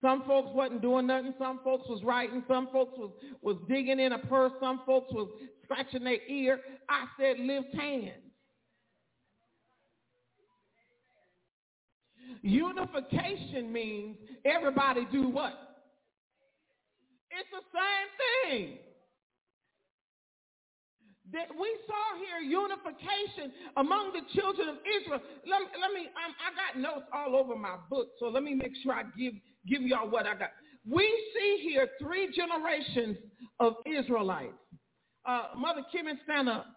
Some 0.02 0.24
folks 0.28 0.50
wasn't 0.54 0.82
doing 0.82 1.08
nothing. 1.08 1.34
Some 1.40 1.62
folks 1.64 1.88
was 1.90 2.04
writing. 2.04 2.44
Some 2.48 2.68
folks 2.72 2.94
was, 2.98 3.12
was 3.42 3.58
digging 3.68 4.00
in 4.00 4.12
a 4.12 4.20
purse. 4.20 4.52
Some 4.60 4.82
folks 4.86 5.12
was 5.12 5.30
scratching 5.66 6.04
their 6.04 6.24
ear. 6.28 6.60
I 6.90 7.06
said, 7.20 7.40
lift 7.40 7.74
hands. 7.76 8.22
Unification 12.42 13.72
means 13.74 14.18
everybody 14.46 15.08
do 15.12 15.30
what? 15.30 15.54
It's 17.32 17.50
the 17.52 17.64
same 17.74 18.10
thing. 18.68 18.78
That 21.34 21.50
we 21.60 21.76
saw 21.88 22.20
here 22.22 22.48
unification 22.48 23.52
among 23.78 24.14
the 24.14 24.22
children 24.40 24.70
of 24.70 24.76
Israel. 24.86 25.20
Let, 25.48 25.62
let 25.82 25.92
me, 25.92 26.06
um, 26.06 26.36
I 26.38 26.54
got 26.54 26.80
notes 26.80 27.08
all 27.12 27.36
over 27.36 27.56
my 27.56 27.78
book, 27.90 28.10
so 28.20 28.28
let 28.28 28.44
me 28.44 28.54
make 28.54 28.74
sure 28.84 28.94
I 28.94 29.04
give 29.18 29.34
give 29.68 29.82
y'all 29.82 30.08
what 30.08 30.28
I 30.28 30.36
got. 30.36 30.52
We 30.88 31.04
see 31.34 31.68
here 31.68 31.90
three 32.00 32.32
generations 32.32 33.18
of 33.60 33.74
Israelites. 33.88 34.54
Uh, 35.28 35.48
Mother 35.58 35.82
Kimmy, 35.94 36.14
stand 36.24 36.50
up. 36.50 36.68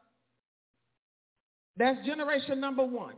That's 1.77 2.05
generation 2.07 2.61
number 2.61 2.85
one. 2.85 3.15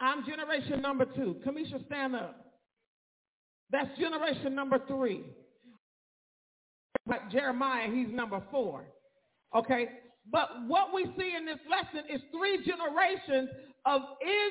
I'm 0.00 0.24
generation 0.24 0.80
number 0.80 1.04
two. 1.04 1.36
Kamisha, 1.46 1.84
stand 1.86 2.14
up. 2.14 2.36
That's 3.70 3.90
generation 3.98 4.54
number 4.54 4.80
three. 4.86 5.24
But 7.06 7.30
Jeremiah, 7.30 7.90
he's 7.92 8.08
number 8.14 8.40
four. 8.50 8.84
Okay? 9.54 9.88
But 10.30 10.48
what 10.66 10.94
we 10.94 11.04
see 11.18 11.34
in 11.36 11.44
this 11.44 11.58
lesson 11.68 12.08
is 12.14 12.20
three 12.30 12.58
generations 12.64 13.48
of 13.86 14.02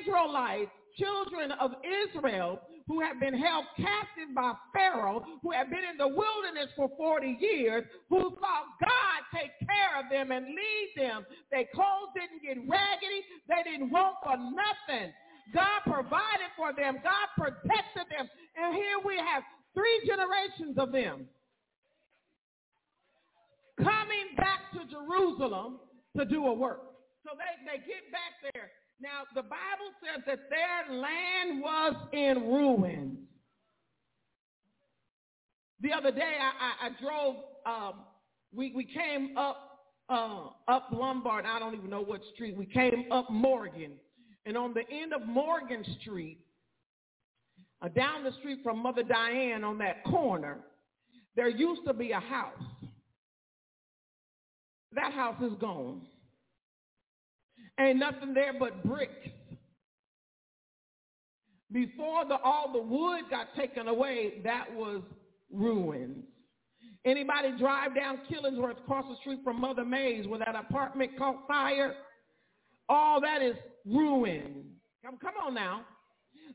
Israelites, 0.02 0.70
children 0.98 1.52
of 1.60 1.70
Israel, 2.08 2.60
who 2.88 3.00
have 3.00 3.20
been 3.20 3.36
held 3.36 3.66
captive 3.76 4.34
by 4.34 4.54
Pharaoh, 4.72 5.22
who 5.42 5.52
have 5.52 5.68
been 5.68 5.84
in 5.84 6.00
the 6.00 6.08
wilderness 6.08 6.72
for 6.74 6.88
40 6.96 7.36
years, 7.38 7.84
who 8.08 8.32
saw 8.40 8.56
God 8.80 9.20
take 9.30 9.52
care 9.60 10.00
of 10.00 10.10
them 10.10 10.32
and 10.32 10.46
lead 10.46 10.88
them. 10.96 11.24
Their 11.52 11.68
clothes 11.74 12.16
didn't 12.16 12.40
get 12.40 12.56
raggedy. 12.64 13.20
They 13.46 13.62
didn't 13.70 13.90
want 13.92 14.16
for 14.24 14.36
nothing. 14.40 15.12
God 15.52 15.80
provided 15.84 16.48
for 16.56 16.72
them. 16.72 16.96
God 17.04 17.28
protected 17.36 18.08
them. 18.08 18.26
And 18.56 18.74
here 18.74 18.98
we 19.04 19.16
have 19.20 19.44
three 19.74 20.00
generations 20.08 20.80
of 20.80 20.90
them 20.90 21.28
coming 23.76 24.32
back 24.36 24.72
to 24.72 24.80
Jerusalem 24.88 25.78
to 26.16 26.24
do 26.24 26.46
a 26.46 26.54
work. 26.54 26.82
So 27.22 27.36
they, 27.36 27.52
they 27.68 27.78
get 27.84 28.10
back 28.10 28.52
there 28.52 28.70
now, 29.00 29.22
the 29.34 29.42
Bible 29.42 29.92
says 30.02 30.22
that 30.26 30.50
their 30.50 30.96
land 30.96 31.62
was 31.62 31.94
in 32.12 32.42
ruins. 32.50 33.18
The 35.80 35.92
other 35.92 36.10
day, 36.10 36.34
I, 36.40 36.86
I, 36.86 36.86
I 36.86 36.90
drove, 37.00 37.36
um, 37.64 38.00
we, 38.52 38.72
we 38.74 38.84
came 38.84 39.38
up, 39.38 39.86
uh, 40.08 40.48
up 40.66 40.88
Lombard. 40.90 41.44
I 41.46 41.60
don't 41.60 41.74
even 41.76 41.90
know 41.90 42.00
what 42.00 42.20
street. 42.34 42.56
We 42.56 42.66
came 42.66 43.04
up 43.12 43.30
Morgan. 43.30 43.92
And 44.44 44.56
on 44.56 44.74
the 44.74 44.82
end 44.90 45.12
of 45.12 45.24
Morgan 45.26 45.84
Street, 46.00 46.38
uh, 47.80 47.88
down 47.88 48.24
the 48.24 48.32
street 48.40 48.58
from 48.64 48.82
Mother 48.82 49.04
Diane 49.04 49.62
on 49.62 49.78
that 49.78 50.02
corner, 50.04 50.58
there 51.36 51.48
used 51.48 51.82
to 51.86 51.92
be 51.92 52.10
a 52.10 52.18
house. 52.18 52.52
That 54.92 55.12
house 55.12 55.40
is 55.42 55.52
gone. 55.60 56.02
Ain't 57.80 57.98
nothing 57.98 58.34
there 58.34 58.52
but 58.58 58.84
bricks. 58.84 59.28
Before 61.70 62.24
the, 62.26 62.36
all 62.42 62.72
the 62.72 62.80
wood 62.80 63.24
got 63.30 63.54
taken 63.56 63.88
away, 63.88 64.40
that 64.44 64.66
was 64.74 65.02
ruins. 65.52 66.24
Anybody 67.04 67.56
drive 67.58 67.94
down 67.94 68.20
Killingsworth 68.30 68.78
across 68.78 69.04
the 69.08 69.16
street 69.20 69.40
from 69.44 69.60
Mother 69.60 69.84
Mays 69.84 70.26
where 70.26 70.38
that 70.40 70.56
apartment 70.56 71.16
caught 71.16 71.46
fire? 71.46 71.94
All 72.88 73.20
that 73.20 73.42
is 73.42 73.54
ruined. 73.86 74.64
Come, 75.04 75.18
come 75.18 75.34
on 75.46 75.54
now. 75.54 75.82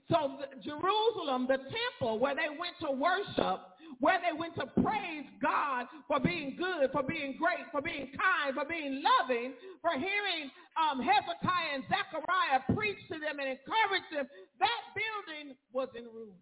So 0.09 0.39
Jerusalem, 0.63 1.47
the 1.47 1.57
temple 1.57 2.19
where 2.19 2.35
they 2.35 2.49
went 2.49 2.75
to 2.81 2.91
worship, 2.91 3.61
where 3.99 4.19
they 4.19 4.37
went 4.37 4.55
to 4.55 4.65
praise 4.81 5.25
God 5.41 5.87
for 6.07 6.19
being 6.19 6.55
good, 6.57 6.91
for 6.91 7.03
being 7.03 7.37
great, 7.39 7.65
for 7.71 7.81
being 7.81 8.11
kind, 8.15 8.55
for 8.55 8.65
being 8.65 9.03
loving, 9.03 9.53
for 9.81 9.91
hearing 9.91 10.51
um, 10.75 10.99
Hezekiah 10.99 11.75
and 11.75 11.83
Zechariah 11.87 12.61
preach 12.75 12.99
to 13.11 13.19
them 13.19 13.39
and 13.39 13.49
encourage 13.49 14.07
them, 14.11 14.27
that 14.59 14.81
building 14.95 15.55
was 15.71 15.89
in 15.95 16.05
ruins. 16.05 16.39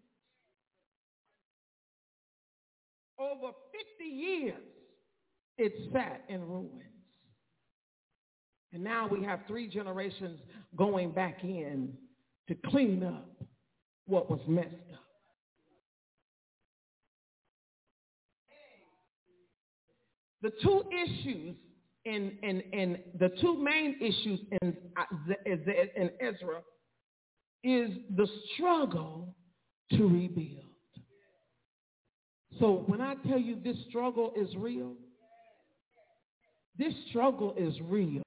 Over 3.20 3.54
50 4.00 4.10
years, 4.10 4.64
it 5.58 5.74
sat 5.94 6.24
in 6.28 6.42
ruins. 6.42 6.82
And 8.74 8.84
now 8.84 9.08
we 9.08 9.24
have 9.24 9.42
three 9.48 9.68
generations 9.68 10.40
going 10.76 11.12
back 11.12 11.44
in 11.44 11.94
to 12.48 12.56
clean 12.70 13.04
up 13.04 13.30
what 14.08 14.30
was 14.30 14.40
messed 14.48 14.91
The 20.42 20.52
two 20.64 20.84
issues 20.92 21.56
in, 22.06 22.32
in, 22.42 22.62
in 22.74 22.98
the 23.20 23.30
two 23.42 23.58
main 23.58 23.96
issues 24.02 24.40
uh, 24.64 24.68
in, 25.46 25.64
in 25.96 26.10
Ezra 26.20 26.62
is 27.64 27.92
the 28.16 28.28
struggle 28.54 29.36
to 29.92 30.08
rebuild. 30.08 30.66
So 32.60 32.84
when 32.88 33.02
I 33.02 33.16
tell 33.28 33.40
you 33.40 33.58
this 33.64 33.78
struggle 33.90 34.34
is 34.36 34.50
real, 34.58 34.94
this 36.78 36.94
struggle 37.10 37.54
is 37.58 37.74
real. 37.84 38.24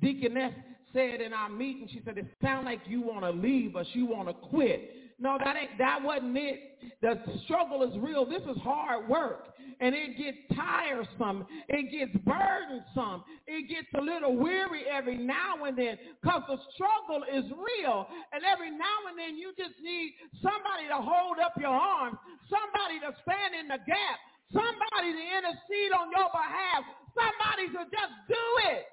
Deaconess 0.00 0.52
said 0.92 1.20
in 1.20 1.32
our 1.32 1.48
meeting, 1.48 1.88
she 1.90 2.02
said, 2.04 2.18
it 2.18 2.26
sounds 2.42 2.64
like 2.64 2.80
you 2.86 3.00
want 3.00 3.22
to 3.22 3.30
leave 3.30 3.76
us, 3.76 3.86
you 3.92 4.06
want 4.06 4.28
to 4.28 4.34
quit. 4.34 4.90
No, 5.18 5.38
that 5.42 5.56
ain't 5.56 5.78
that 5.78 6.02
wasn't 6.02 6.36
it. 6.36 6.76
The 7.00 7.16
struggle 7.44 7.82
is 7.82 7.96
real. 7.98 8.28
This 8.28 8.42
is 8.42 8.60
hard 8.62 9.08
work. 9.08 9.48
And 9.80 9.94
it 9.94 10.16
gets 10.16 10.36
tiresome. 10.54 11.46
It 11.68 11.88
gets 11.88 12.12
burdensome. 12.24 13.24
It 13.46 13.68
gets 13.68 13.88
a 13.96 14.00
little 14.00 14.36
weary 14.36 14.84
every 14.84 15.16
now 15.16 15.64
and 15.64 15.76
then 15.76 15.96
because 16.20 16.42
the 16.48 16.58
struggle 16.76 17.24
is 17.24 17.44
real. 17.48 18.06
And 18.32 18.44
every 18.44 18.70
now 18.70 19.08
and 19.08 19.16
then 19.16 19.36
you 19.36 19.52
just 19.56 19.80
need 19.80 20.12
somebody 20.44 20.88
to 20.88 21.00
hold 21.00 21.40
up 21.40 21.56
your 21.56 21.72
arms, 21.72 22.16
somebody 22.52 23.00
to 23.00 23.16
stand 23.24 23.56
in 23.56 23.68
the 23.68 23.80
gap, 23.88 24.18
somebody 24.52 25.16
to 25.16 25.22
intercede 25.32 25.92
on 25.96 26.12
your 26.12 26.28
behalf, 26.28 26.84
somebody 27.16 27.72
to 27.72 27.88
just 27.88 28.14
do 28.28 28.44
it. 28.68 28.84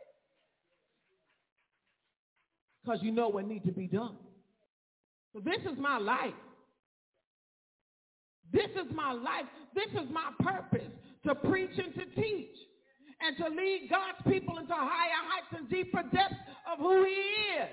Because 2.83 3.03
you 3.03 3.11
know 3.11 3.27
what 3.27 3.47
needs 3.47 3.65
to 3.65 3.71
be 3.71 3.87
done. 3.87 4.15
This 5.35 5.61
is 5.71 5.77
my 5.79 5.97
life. 5.97 6.33
This 8.51 8.69
is 8.71 8.93
my 8.93 9.13
life. 9.13 9.45
This 9.73 9.89
is 9.93 10.09
my 10.11 10.29
purpose 10.39 10.91
to 11.25 11.33
preach 11.35 11.71
and 11.77 11.93
to 11.95 12.21
teach 12.21 12.55
and 13.21 13.37
to 13.37 13.47
lead 13.49 13.87
God's 13.89 14.21
people 14.31 14.59
into 14.59 14.73
higher 14.73 15.23
heights 15.25 15.55
and 15.57 15.69
deeper 15.69 16.03
depths 16.13 16.35
of 16.71 16.77
who 16.77 17.03
he 17.05 17.11
is. 17.11 17.69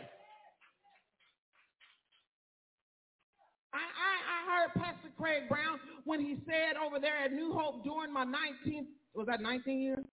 I, 3.72 3.78
I, 3.78 4.12
I 4.24 4.38
heard 4.50 4.82
Pastor 4.82 5.10
Craig 5.18 5.48
Brown 5.48 5.78
when 6.04 6.20
he 6.20 6.38
said 6.46 6.76
over 6.76 6.98
there 6.98 7.18
at 7.24 7.32
New 7.32 7.52
Hope 7.52 7.84
during 7.84 8.12
my 8.12 8.24
19th, 8.24 8.86
was 9.14 9.26
that 9.26 9.40
19 9.42 9.80
years? 9.80 10.04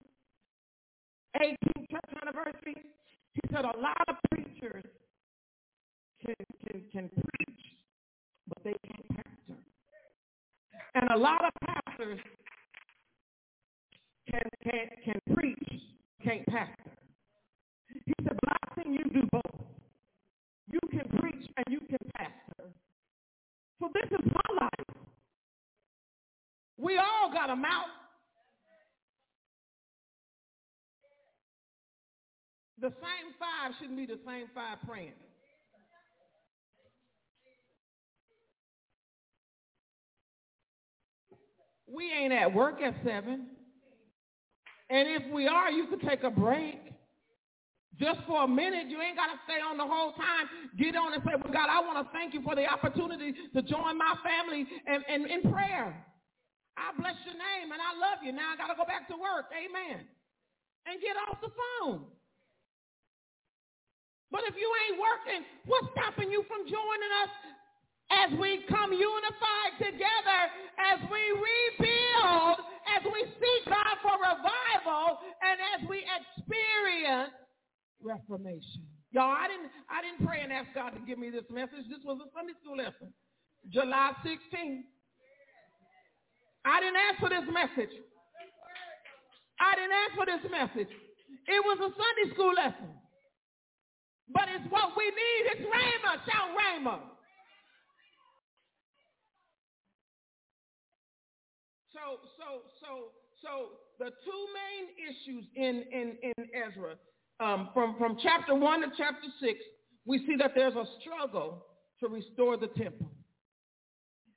18th 1.40 1.90
church 1.90 2.10
anniversary. 2.22 2.82
He 3.32 3.40
said 3.52 3.64
a 3.64 3.78
lot 3.78 3.96
of 4.08 4.16
preachers 4.30 4.84
can, 6.24 6.34
can, 6.66 6.82
can 6.92 7.08
preach, 7.08 7.60
but 8.48 8.58
they 8.64 8.76
can't 8.86 9.08
pastor. 9.08 9.60
And 10.94 11.10
a 11.14 11.16
lot 11.16 11.44
of 11.44 11.52
pastors 11.66 12.20
can, 14.30 14.42
can, 14.62 14.88
can 15.04 15.34
preach, 15.34 15.82
can't 16.24 16.46
pastor. 16.46 16.92
He 17.88 18.12
said, 18.22 18.36
but 18.40 18.52
I've 18.52 18.68
you 18.92 19.04
do 19.12 19.28
both. 19.30 19.42
You 20.70 20.80
can 20.90 21.08
preach 21.18 21.48
and 21.56 21.66
you 21.68 21.80
can 21.80 21.98
pastor. 22.14 22.70
So 23.80 23.90
this 23.94 24.10
is 24.18 24.24
my 24.26 24.62
life. 24.62 24.96
We 26.76 26.96
all 26.96 27.32
got 27.32 27.50
a 27.50 27.56
mouth. 27.56 27.86
The 32.80 32.88
same 32.88 33.34
five 33.38 33.72
shouldn't 33.80 33.98
be 33.98 34.06
the 34.06 34.20
same 34.24 34.46
five 34.54 34.78
praying. 34.86 35.12
We 41.94 42.12
ain't 42.12 42.32
at 42.32 42.52
work 42.52 42.80
at 42.80 42.94
7. 43.04 43.46
And 44.90 45.08
if 45.08 45.32
we 45.32 45.46
are, 45.46 45.70
you 45.70 45.86
could 45.86 46.00
take 46.00 46.22
a 46.22 46.30
break. 46.30 46.80
Just 47.98 48.20
for 48.30 48.44
a 48.44 48.48
minute, 48.48 48.86
you 48.86 49.02
ain't 49.02 49.18
got 49.18 49.26
to 49.26 49.38
stay 49.42 49.58
on 49.58 49.76
the 49.76 49.84
whole 49.84 50.14
time. 50.14 50.46
Get 50.78 50.94
on 50.94 51.12
and 51.12 51.22
say, 51.26 51.34
well, 51.34 51.52
God, 51.52 51.66
I 51.66 51.82
want 51.82 51.98
to 51.98 52.06
thank 52.14 52.32
you 52.32 52.40
for 52.46 52.54
the 52.54 52.62
opportunity 52.64 53.34
to 53.34 53.60
join 53.62 53.98
my 53.98 54.14
family 54.22 54.64
and, 54.86 55.02
and 55.10 55.26
in 55.26 55.50
prayer. 55.50 55.92
I 56.78 56.94
bless 56.94 57.18
your 57.26 57.34
name 57.34 57.74
and 57.74 57.82
I 57.82 57.90
love 57.98 58.22
you. 58.22 58.30
Now 58.30 58.54
I 58.54 58.56
got 58.56 58.70
to 58.70 58.78
go 58.78 58.86
back 58.86 59.10
to 59.10 59.18
work. 59.18 59.50
Amen. 59.50 60.06
And 60.86 61.02
get 61.02 61.18
off 61.26 61.42
the 61.42 61.50
phone. 61.50 62.06
But 64.30 64.46
if 64.46 64.54
you 64.54 64.68
ain't 64.86 64.96
working, 65.02 65.42
what's 65.66 65.90
stopping 65.90 66.30
you 66.30 66.46
from 66.46 66.70
joining 66.70 67.12
us 67.26 67.32
as 68.10 68.32
we 68.40 68.64
come 68.68 68.92
unified 68.92 69.72
together, 69.76 70.40
as 70.80 70.98
we 71.12 71.22
rebuild, 71.36 72.58
as 72.96 73.02
we 73.04 73.20
seek 73.36 73.62
God 73.68 73.94
for 74.00 74.16
revival, 74.16 75.20
and 75.44 75.56
as 75.76 75.80
we 75.88 76.04
experience 76.08 77.36
reformation. 78.00 78.88
Y'all, 79.12 79.32
I 79.32 79.48
didn't, 79.48 79.72
I 79.88 80.00
didn't 80.04 80.24
pray 80.24 80.40
and 80.40 80.52
ask 80.52 80.68
God 80.74 80.96
to 80.96 81.00
give 81.04 81.18
me 81.18 81.28
this 81.28 81.48
message. 81.52 81.84
This 81.88 82.00
was 82.04 82.20
a 82.20 82.28
Sunday 82.32 82.56
school 82.60 82.76
lesson, 82.76 83.12
July 83.68 84.12
16th. 84.24 84.84
I 86.64 86.80
didn't 86.80 87.00
ask 87.00 87.16
for 87.20 87.28
this 87.32 87.48
message. 87.48 87.92
I 89.60 89.74
didn't 89.74 89.96
ask 89.96 90.12
for 90.16 90.26
this 90.28 90.44
message. 90.48 90.92
It 91.48 91.60
was 91.64 91.78
a 91.80 91.90
Sunday 91.92 92.28
school 92.36 92.52
lesson. 92.52 92.92
But 94.28 94.52
it's 94.52 94.68
what 94.68 94.92
we 94.96 95.08
need. 95.08 95.42
It's 95.56 95.64
Rhema. 95.64 96.12
Shout 96.28 96.52
Rhema. 96.52 97.17
So, 102.08 102.16
so, 102.38 102.62
so, 102.80 102.88
so 103.42 103.68
the 103.98 104.10
two 104.24 104.46
main 104.56 105.10
issues 105.10 105.44
in, 105.54 105.84
in, 105.92 106.16
in 106.22 106.46
Ezra, 106.54 106.94
um, 107.40 107.68
from, 107.74 107.96
from 107.98 108.16
chapter 108.22 108.54
1 108.54 108.80
to 108.80 108.86
chapter 108.96 109.28
6, 109.40 109.58
we 110.06 110.18
see 110.26 110.36
that 110.38 110.52
there's 110.54 110.74
a 110.74 110.84
struggle 111.00 111.66
to 112.00 112.08
restore 112.08 112.56
the 112.56 112.68
temple. 112.68 113.10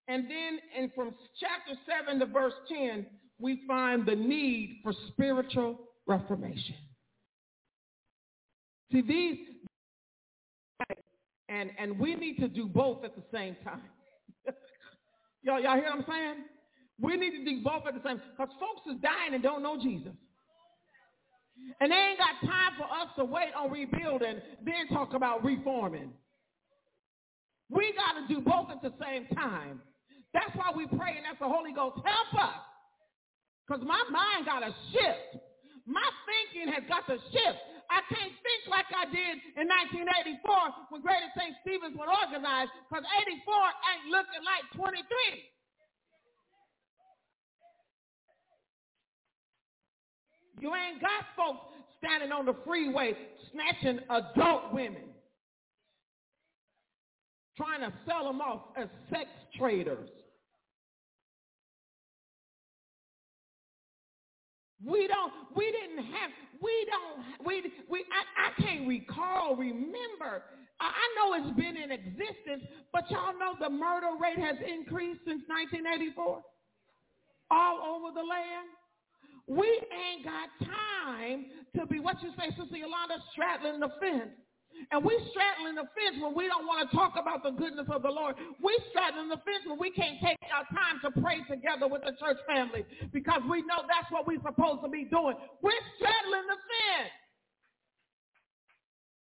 And 0.09 0.25
then 0.25 0.59
in, 0.77 0.91
from 0.93 1.13
chapter 1.39 1.79
7 2.05 2.19
to 2.19 2.25
verse 2.25 2.53
10, 2.67 3.05
we 3.39 3.61
find 3.65 4.05
the 4.05 4.15
need 4.15 4.81
for 4.83 4.93
spiritual 5.07 5.79
reformation. 6.07 6.75
See, 8.91 9.01
these, 9.01 9.37
and, 11.47 11.69
and 11.79 11.97
we 11.97 12.15
need 12.15 12.35
to 12.39 12.49
do 12.49 12.65
both 12.65 13.05
at 13.05 13.15
the 13.15 13.23
same 13.33 13.55
time. 13.63 13.81
y'all, 15.43 15.61
y'all 15.61 15.75
hear 15.75 15.85
what 15.85 15.99
I'm 15.99 16.05
saying? 16.09 16.35
We 17.01 17.17
need 17.17 17.31
to 17.31 17.43
do 17.43 17.63
both 17.63 17.87
at 17.87 17.97
the 17.97 18.03
same 18.05 18.21
time. 18.21 18.29
because 18.37 18.53
folks 18.61 18.85
is 18.85 19.01
dying 19.01 19.33
and 19.33 19.41
don't 19.41 19.63
know 19.63 19.75
Jesus. 19.81 20.13
And 21.81 21.91
they 21.91 21.97
ain't 22.13 22.21
got 22.21 22.37
time 22.45 22.73
for 22.77 22.85
us 22.85 23.09
to 23.17 23.25
wait 23.25 23.53
on 23.57 23.71
rebuilding, 23.71 24.41
then 24.63 24.87
talk 24.93 25.13
about 25.13 25.43
reforming. 25.43 26.13
We 27.69 27.93
got 27.97 28.21
to 28.21 28.23
do 28.29 28.41
both 28.41 28.69
at 28.69 28.81
the 28.81 28.93
same 29.01 29.25
time. 29.33 29.81
That's 30.33 30.53
why 30.55 30.71
we 30.75 30.85
pray 30.87 31.17
and 31.17 31.25
ask 31.25 31.39
the 31.39 31.49
Holy 31.49 31.73
Ghost, 31.73 31.99
help 32.05 32.31
us. 32.37 32.61
Because 33.65 33.81
my 33.83 34.01
mind 34.11 34.45
got 34.45 34.61
to 34.61 34.71
shift. 34.93 35.41
My 35.85 36.05
thinking 36.29 36.71
has 36.71 36.85
got 36.87 37.07
to 37.09 37.17
shift. 37.33 37.59
I 37.91 37.99
can't 38.07 38.31
think 38.31 38.61
like 38.71 38.87
I 38.95 39.03
did 39.11 39.35
in 39.59 39.67
1984 39.67 40.95
when 40.95 41.03
Greater 41.03 41.27
St. 41.35 41.51
Stephen's 41.59 41.97
was 41.99 42.07
organized 42.07 42.71
because 42.87 43.03
84 43.03 43.51
ain't 43.91 44.07
looking 44.07 44.43
like 44.47 44.63
23. 44.79 45.03
You 50.61 50.71
ain't 50.75 51.01
got 51.01 51.25
folks 51.35 51.65
standing 51.97 52.31
on 52.31 52.45
the 52.45 52.55
freeway 52.63 53.13
snatching 53.51 53.99
adult 54.09 54.71
women, 54.71 55.09
trying 57.57 57.81
to 57.81 57.91
sell 58.07 58.25
them 58.25 58.41
off 58.41 58.61
as 58.77 58.87
sex 59.09 59.25
traders. 59.57 60.07
We 64.85 65.07
don't, 65.07 65.33
we 65.55 65.65
didn't 65.71 66.05
have, 66.05 66.31
we 66.61 66.87
don't, 66.89 67.45
we, 67.45 67.71
we, 67.89 68.05
I, 68.09 68.49
I 68.49 68.61
can't 68.61 68.87
recall, 68.87 69.55
remember. 69.55 70.43
I 70.79 71.05
know 71.17 71.33
it's 71.37 71.55
been 71.57 71.77
in 71.77 71.91
existence, 71.91 72.65
but 72.91 73.09
y'all 73.09 73.37
know 73.37 73.53
the 73.59 73.69
murder 73.69 74.17
rate 74.19 74.39
has 74.39 74.57
increased 74.57 75.21
since 75.25 75.41
1984 75.47 76.41
all 77.51 77.77
over 77.95 78.13
the 78.13 78.25
land. 78.25 78.69
We 79.47 79.67
ain't 79.67 80.23
got 80.23 80.49
time 80.61 81.45
to 81.77 81.85
be, 81.87 81.99
what 81.99 82.21
you 82.21 82.31
say, 82.37 82.49
Sister 82.55 82.77
Yolanda, 82.77 83.17
straddling 83.33 83.79
the 83.79 83.89
fence. 83.99 84.31
And 84.89 85.03
we 85.05 85.13
straddling 85.29 85.75
the 85.75 85.85
fence 85.93 86.17
when 86.17 86.33
we 86.33 86.47
don't 86.47 86.65
want 86.65 86.81
to 86.81 86.89
talk 86.95 87.13
about 87.19 87.43
the 87.43 87.51
goodness 87.53 87.85
of 87.91 88.01
the 88.01 88.09
Lord. 88.09 88.35
We 88.63 88.73
straddling 88.89 89.29
the 89.29 89.37
fence 89.45 89.67
when 89.67 89.77
we 89.77 89.91
can't 89.91 90.17
take 90.23 90.39
our 90.49 90.65
time 90.73 90.97
to 91.05 91.09
pray 91.21 91.45
together 91.45 91.85
with 91.85 92.01
the 92.01 92.17
church 92.17 92.39
family 92.49 92.85
because 93.13 93.45
we 93.45 93.61
know 93.69 93.85
that's 93.85 94.09
what 94.09 94.25
we're 94.25 94.41
supposed 94.41 94.81
to 94.81 94.89
be 94.89 95.05
doing. 95.05 95.37
We're 95.61 95.85
straddling 95.99 96.47
the 96.49 96.57
fence. 96.57 97.13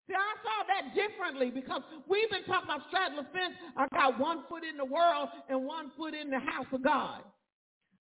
See, 0.08 0.18
I 0.18 0.34
saw 0.42 0.58
that 0.72 0.84
differently 0.96 1.52
because 1.52 1.82
we've 2.08 2.30
been 2.32 2.46
talking 2.48 2.70
about 2.70 2.88
straddling 2.90 3.26
the 3.26 3.30
fence. 3.30 3.54
I 3.78 3.86
got 3.94 4.18
one 4.18 4.48
foot 4.50 4.64
in 4.64 4.78
the 4.78 4.88
world 4.88 5.30
and 5.50 5.66
one 5.66 5.92
foot 5.98 6.14
in 6.16 6.30
the 6.30 6.40
house 6.40 6.70
of 6.72 6.82
God. 6.82 7.22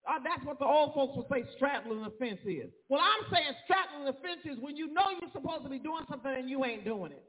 Uh, 0.09 0.19
that's 0.25 0.45
what 0.47 0.59
the 0.59 0.65
old 0.65 0.95
folks 0.95 1.17
would 1.17 1.27
say 1.31 1.45
straddling 1.57 2.03
the 2.03 2.13
fence 2.19 2.41
is. 2.47 2.73
Well, 2.89 3.01
I'm 3.01 3.29
saying 3.31 3.53
straddling 3.65 4.07
the 4.07 4.17
fence 4.25 4.41
is 4.45 4.57
when 4.59 4.77
you 4.77 4.89
know 4.93 5.13
you're 5.21 5.31
supposed 5.33 5.65
to 5.65 5.71
be 5.71 5.79
doing 5.79 6.05
something 6.09 6.33
and 6.33 6.49
you 6.49 6.65
ain't 6.65 6.85
doing 6.85 7.13
it. 7.13 7.25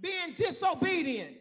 Being 0.00 0.38
disobedient. 0.38 1.36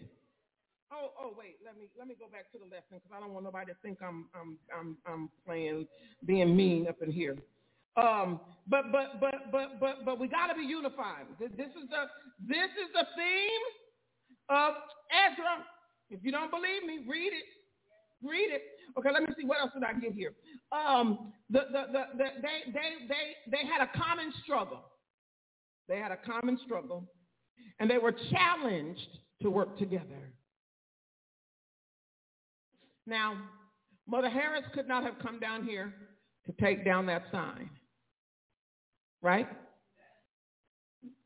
Oh, 0.92 1.10
oh, 1.20 1.34
wait. 1.38 1.58
Let 1.66 1.78
me 1.78 1.90
let 1.98 2.08
me 2.08 2.16
go 2.18 2.26
back 2.32 2.52
to 2.54 2.58
the 2.58 2.66
lesson 2.66 3.02
because 3.02 3.10
I 3.14 3.20
don't 3.20 3.34
want 3.34 3.46
nobody 3.46 3.72
to 3.72 3.78
think 3.82 3.98
I'm 4.02 4.30
I'm 4.34 4.58
I'm 4.70 4.98
I'm 5.06 5.30
playing 5.46 5.88
being 6.26 6.56
mean 6.56 6.88
up 6.88 7.02
in 7.02 7.12
here. 7.12 7.38
Um, 7.98 8.40
but 8.68 8.92
but 8.92 9.20
but 9.20 9.52
but 9.52 9.80
but 9.80 10.06
but 10.06 10.20
we 10.20 10.28
got 10.28 10.48
to 10.48 10.56
be 10.56 10.66
unified. 10.66 11.26
This, 11.40 11.50
is 11.50 11.90
the 11.90 12.10
this 12.46 12.70
is 12.78 12.90
the 12.94 13.06
theme 13.18 13.66
of 14.50 14.74
Ezra. 15.10 15.66
If 16.10 16.22
you 16.24 16.32
don't 16.32 16.50
believe 16.50 16.86
me, 16.86 17.06
read 17.10 17.34
it. 17.34 17.50
Read 18.22 18.54
it. 18.54 18.62
Okay, 18.98 19.10
let 19.12 19.24
me 19.24 19.30
see 19.40 19.46
what 19.46 19.60
else 19.60 19.72
did 19.74 19.84
I 19.84 19.94
get 20.00 20.14
here. 20.14 20.34
Um, 20.72 21.34
the, 21.50 21.62
the, 21.72 21.84
the, 21.92 22.04
the, 22.18 22.26
they, 22.42 22.72
they, 22.72 23.08
they, 23.08 23.52
they 23.52 23.68
had 23.68 23.82
a 23.82 23.90
common 23.98 24.32
struggle. 24.44 24.82
They 25.88 25.98
had 25.98 26.12
a 26.12 26.18
common 26.18 26.60
struggle, 26.66 27.10
and 27.80 27.90
they 27.90 27.98
were 27.98 28.14
challenged 28.32 29.08
to 29.42 29.50
work 29.50 29.78
together. 29.78 30.32
Now, 33.06 33.38
Mother 34.08 34.30
Harris 34.30 34.64
could 34.74 34.88
not 34.88 35.04
have 35.04 35.20
come 35.22 35.40
down 35.40 35.66
here 35.66 35.94
to 36.46 36.54
take 36.54 36.86
down 36.86 37.06
that 37.08 37.24
sign. 37.32 37.70
Right? 39.22 39.48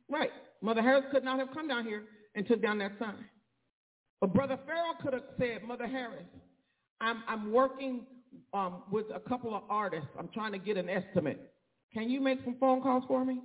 Right. 0.10 0.32
Mother 0.62 0.82
Harris 0.82 1.06
could 1.12 1.24
not 1.24 1.40
have 1.40 1.50
come 1.54 1.68
down 1.68 1.86
here 1.86 2.04
and 2.36 2.48
took 2.48 2.62
down 2.62 2.78
that 2.80 2.94
sign. 3.00 3.26
But 4.22 4.34
Brother 4.34 4.58
Farrell 4.66 4.96
could 5.02 5.14
have 5.14 5.24
said, 5.38 5.64
Mother 5.64 5.88
Harris, 5.88 6.26
I'm, 7.00 7.24
I'm 7.28 7.52
working 7.52 8.02
um, 8.54 8.84
with 8.92 9.06
a 9.14 9.20
couple 9.20 9.56
of 9.56 9.64
artists. 9.70 10.10
I'm 10.18 10.30
trying 10.30 10.52
to 10.54 10.58
get 10.58 10.78
an 10.78 10.90
estimate. 10.90 11.54
Can 11.94 12.10
you 12.10 12.22
make 12.22 12.40
some 12.44 12.56
phone 12.60 12.82
calls 12.82 13.04
for 13.08 13.24
me? 13.24 13.42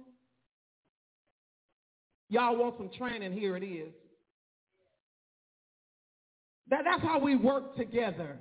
Y'all 2.28 2.56
want 2.56 2.76
some 2.78 2.90
training? 2.96 3.32
Here 3.32 3.56
it 3.56 3.64
is. 3.64 3.92
That, 6.70 6.82
that's 6.84 7.02
how 7.02 7.18
we 7.18 7.36
work 7.36 7.76
together. 7.76 8.38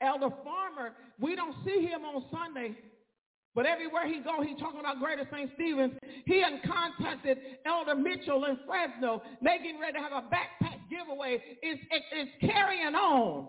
Elder 0.00 0.28
Farmer, 0.44 0.92
we 1.18 1.34
don't 1.34 1.54
see 1.64 1.80
him 1.80 2.02
on 2.04 2.24
Sunday 2.30 2.76
but 3.56 3.64
everywhere 3.64 4.06
he 4.06 4.20
go, 4.20 4.42
he 4.42 4.54
talking 4.60 4.80
about 4.80 5.00
Greater 5.00 5.26
St. 5.32 5.50
Stephen's. 5.54 5.94
He 6.26 6.42
had 6.42 6.60
contacted 6.62 7.38
Elder 7.64 7.94
Mitchell 7.96 8.44
in 8.44 8.58
Fresno. 8.66 9.22
Getting 9.42 9.80
ready 9.80 9.94
to 9.94 9.98
have 9.98 10.12
a 10.12 10.28
backpack 10.28 10.76
giveaway. 10.90 11.42
It's, 11.62 11.82
it, 11.90 12.02
it's 12.12 12.30
carrying 12.52 12.94
on 12.94 13.48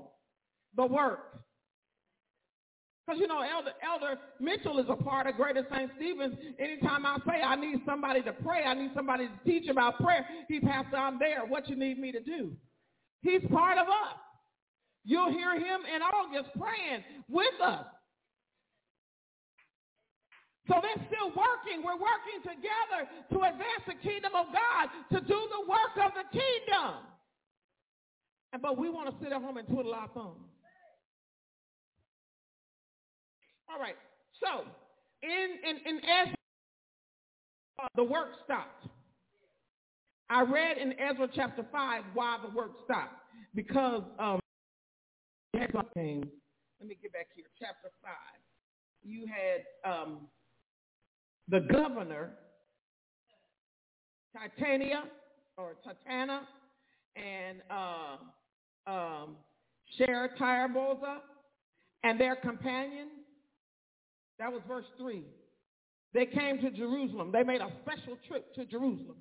the 0.77 0.85
work. 0.85 1.43
Because, 3.05 3.19
you 3.19 3.27
know, 3.27 3.41
Elder, 3.41 3.71
Elder 3.83 4.19
Mitchell 4.39 4.79
is 4.79 4.85
a 4.89 4.95
part 4.95 5.27
of 5.27 5.35
Greater 5.35 5.67
St. 5.69 5.91
Stephen's. 5.97 6.37
Anytime 6.57 7.05
I 7.05 7.17
say 7.27 7.41
I 7.41 7.57
need 7.57 7.81
somebody 7.85 8.21
to 8.23 8.31
pray, 8.31 8.63
I 8.63 8.73
need 8.75 8.91
somebody 8.95 9.27
to 9.27 9.33
teach 9.43 9.69
about 9.69 9.97
prayer, 9.97 10.25
he 10.47 10.61
Pastor, 10.61 10.95
I'm 10.95 11.19
there. 11.19 11.45
What 11.45 11.67
you 11.67 11.75
need 11.75 11.99
me 11.99 12.13
to 12.13 12.21
do? 12.21 12.53
He's 13.21 13.41
part 13.51 13.77
of 13.77 13.87
us. 13.87 14.17
You'll 15.03 15.31
hear 15.31 15.53
him 15.55 15.81
in 15.93 16.01
August 16.01 16.49
praying 16.57 17.03
with 17.27 17.61
us. 17.61 17.85
So 20.67 20.75
they're 20.81 21.07
still 21.07 21.29
working. 21.29 21.83
We're 21.83 21.95
working 21.95 22.43
together 22.43 23.07
to 23.31 23.37
advance 23.37 23.83
the 23.87 23.95
kingdom 24.03 24.33
of 24.35 24.47
God, 24.51 24.89
to 25.15 25.21
do 25.25 25.39
the 25.51 25.63
work 25.67 25.95
of 26.03 26.11
the 26.13 26.27
kingdom. 26.31 27.03
And 28.53 28.61
but 28.61 28.77
we 28.77 28.89
want 28.89 29.09
to 29.09 29.15
sit 29.23 29.31
at 29.31 29.41
home 29.41 29.57
and 29.57 29.67
twiddle 29.67 29.93
our 29.93 30.09
thumbs. 30.09 30.43
All 33.69 33.79
right. 33.79 33.95
So 34.43 34.65
in 35.23 35.57
in 35.63 35.77
in 35.85 36.01
Ezra, 36.03 36.35
uh, 37.81 37.87
the 37.95 38.03
work 38.03 38.29
stopped. 38.43 38.87
I 40.29 40.41
read 40.41 40.77
in 40.77 40.93
Ezra 40.99 41.29
chapter 41.33 41.65
five 41.71 42.03
why 42.13 42.37
the 42.43 42.55
work 42.55 42.71
stopped 42.83 43.15
because 43.55 44.03
um. 44.19 44.39
Let 46.79 46.89
me 46.89 46.97
get 47.01 47.13
back 47.13 47.27
here. 47.35 47.45
Chapter 47.59 47.89
five. 48.03 48.39
You 49.03 49.25
had 49.25 49.89
um, 49.89 50.27
the 51.49 51.59
governor, 51.61 52.31
Titania 54.33 55.03
or 55.57 55.75
Titana, 55.85 56.41
and 57.15 57.61
uh, 57.69 58.91
um, 58.91 59.35
and 62.03 62.19
their 62.19 62.35
companions. 62.35 63.11
That 64.39 64.51
was 64.51 64.61
verse 64.67 64.85
3. 64.99 65.23
They 66.13 66.25
came 66.25 66.59
to 66.61 66.69
Jerusalem. 66.71 67.31
They 67.31 67.43
made 67.43 67.61
a 67.61 67.71
special 67.81 68.17
trip 68.27 68.53
to 68.55 68.65
Jerusalem. 68.65 69.17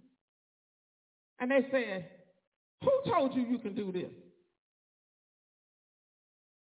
And 1.40 1.50
they 1.50 1.66
said, 1.70 2.08
who 2.82 3.12
told 3.12 3.34
you 3.34 3.42
you 3.42 3.58
can 3.58 3.74
do 3.74 3.92
this? 3.92 4.10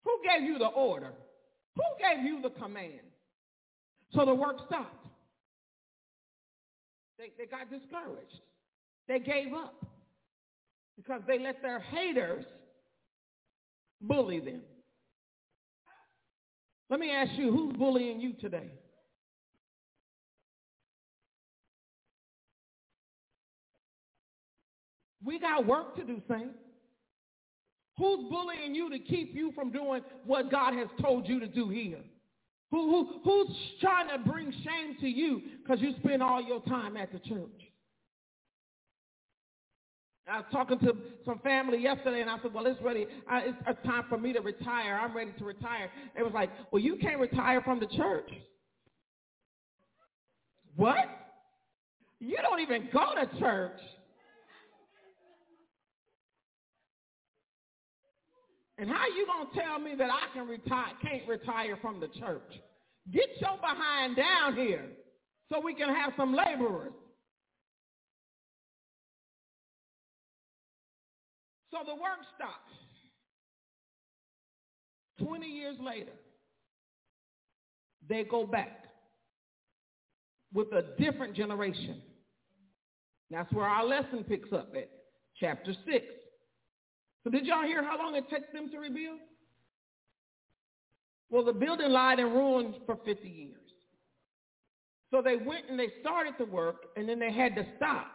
Who 0.05 0.20
gave 0.24 0.47
you 0.47 0.57
the 0.57 0.68
order? 0.68 1.11
Who 1.76 1.84
gave 1.99 2.24
you 2.26 2.41
the 2.41 2.49
command? 2.49 3.01
So 4.13 4.26
the 4.26 4.34
work 4.34 4.57
stopped. 4.68 5.05
They, 7.18 7.32
they 7.38 7.45
got 7.45 7.70
discouraged. 7.70 8.41
They 9.07 9.20
gave 9.20 9.53
up 9.53 9.86
because 10.97 11.22
they 11.28 11.39
let 11.39 11.61
their 11.61 11.80
haters 11.80 12.45
bully 14.01 14.39
them. 14.39 14.61
Let 16.89 16.99
me 16.99 17.11
ask 17.11 17.32
you, 17.38 17.51
who's 17.51 17.76
bullying 17.76 18.22
you 18.22 18.34
today? 18.34 18.70
We 25.24 25.39
got 25.39 25.66
work 25.66 25.95
to 25.95 26.03
do, 26.03 26.22
saints. 26.30 26.59
Who's 27.97 28.30
bullying 28.30 28.76
you 28.76 28.89
to 28.91 28.99
keep 28.99 29.34
you 29.34 29.51
from 29.53 29.72
doing 29.72 30.01
what 30.26 30.51
God 30.51 30.74
has 30.76 30.88
told 31.01 31.28
you 31.28 31.39
to 31.39 31.47
do 31.47 31.70
here? 31.70 32.03
Who, 32.72 32.89
who, 32.89 33.20
who's 33.24 33.57
trying 33.80 34.09
to 34.09 34.30
bring 34.30 34.51
shame 34.51 34.97
to 35.01 35.07
you 35.07 35.41
because 35.61 35.82
you 35.82 35.93
spend 36.03 36.22
all 36.24 36.41
your 36.41 36.61
time 36.61 36.97
at 36.97 37.11
the 37.11 37.20
church? 37.20 37.61
I 40.28 40.38
was 40.38 40.45
talking 40.51 40.80
to 40.80 40.95
some 41.24 41.38
family 41.39 41.78
yesterday, 41.78 42.22
and 42.22 42.30
I 42.30 42.38
said, 42.41 42.51
well, 42.51 42.66
it's 42.66 42.82
ready. 42.82 43.05
I, 43.30 43.41
it's, 43.41 43.57
it's 43.68 43.86
time 43.86 44.05
for 44.09 44.18
me 44.18 44.34
to 44.34 44.41
retire. 44.41 44.99
I'm 44.99 45.16
ready 45.16 45.32
to 45.38 45.45
retire. 45.45 45.91
It 46.18 46.24
was 46.24 46.34
like, 46.34 46.49
well, 46.72 46.82
you 46.82 46.95
can't 46.95 47.20
retire 47.20 47.61
from 47.61 47.80
the 47.80 47.86
church. 47.86 48.30
What? 50.76 51.05
You 52.20 52.38
don't 52.41 52.59
even 52.59 52.89
go 52.91 53.13
to 53.13 53.39
church. 53.39 53.80
And 58.78 58.90
how 58.90 59.06
you 59.08 59.26
gonna 59.26 59.50
tell 59.56 59.80
me 59.80 59.96
that 59.98 60.10
I 60.10 60.34
can 60.34 60.48
retire, 60.48 60.94
can't 61.02 61.28
retire 61.28 61.78
from 61.82 62.00
the 62.00 62.08
church? 62.20 62.52
Get 63.12 63.30
your 63.40 63.58
behind 63.58 64.16
down 64.16 64.56
here 64.56 64.86
so 65.52 65.60
we 65.60 65.74
can 65.74 65.90
have 65.90 66.14
some 66.18 66.34
laborers. 66.34 66.94
So 71.72 71.78
the 71.86 71.96
work 71.96 72.20
stops. 72.36 72.72
20 75.20 75.46
years 75.46 75.78
later, 75.80 76.12
they 78.08 78.24
go 78.24 78.46
back 78.46 78.86
with 80.54 80.68
a 80.74 80.84
different 81.02 81.36
generation. 81.36 82.02
That's 83.32 83.52
where 83.52 83.66
our 83.66 83.86
lesson 83.86 84.24
picks 84.24 84.52
up 84.54 84.74
at 84.76 84.90
chapter 85.40 85.74
6. 85.86 86.06
So 87.26 87.32
did 87.32 87.48
y'all 87.48 87.64
hear 87.64 87.84
how 87.84 87.98
long 87.98 88.16
it 88.16 88.30
took 88.30 88.52
them 88.54 88.70
to 88.70 88.78
rebuild? 88.78 89.18
Well, 91.32 91.44
the 91.44 91.54
building 91.54 91.90
lied 91.90 92.20
in 92.20 92.28
ruins 92.28 92.76
for 92.86 92.98
50 93.04 93.28
years. 93.28 93.58
So 95.12 95.22
they 95.24 95.36
went 95.36 95.66
and 95.68 95.80
they 95.80 95.90
started 96.02 96.36
the 96.38 96.46
work, 96.46 96.76
and 96.96 97.10
then 97.10 97.18
they 97.20 97.32
had 97.32 97.56
to 97.56 97.66
stop, 97.78 98.08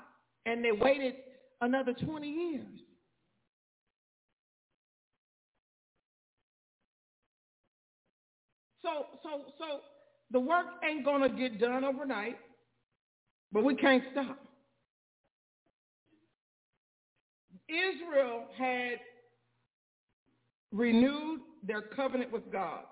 and 0.46 0.64
they 0.64 0.70
waited 0.70 1.14
another 1.60 1.92
20 1.92 2.28
years. 2.28 2.66
So, 8.82 9.06
so, 9.24 9.44
so 9.58 9.80
the 10.30 10.40
work 10.40 10.66
ain't 10.88 11.04
gonna 11.04 11.28
get 11.28 11.58
done 11.58 11.84
overnight, 11.84 12.36
but 13.52 13.64
we 13.64 13.74
can't 13.74 14.04
stop. 14.12 14.49
Israel 17.70 18.46
had 18.58 18.98
renewed 20.72 21.40
their 21.66 21.82
covenant 21.82 22.32
with 22.32 22.50
God 22.50 22.82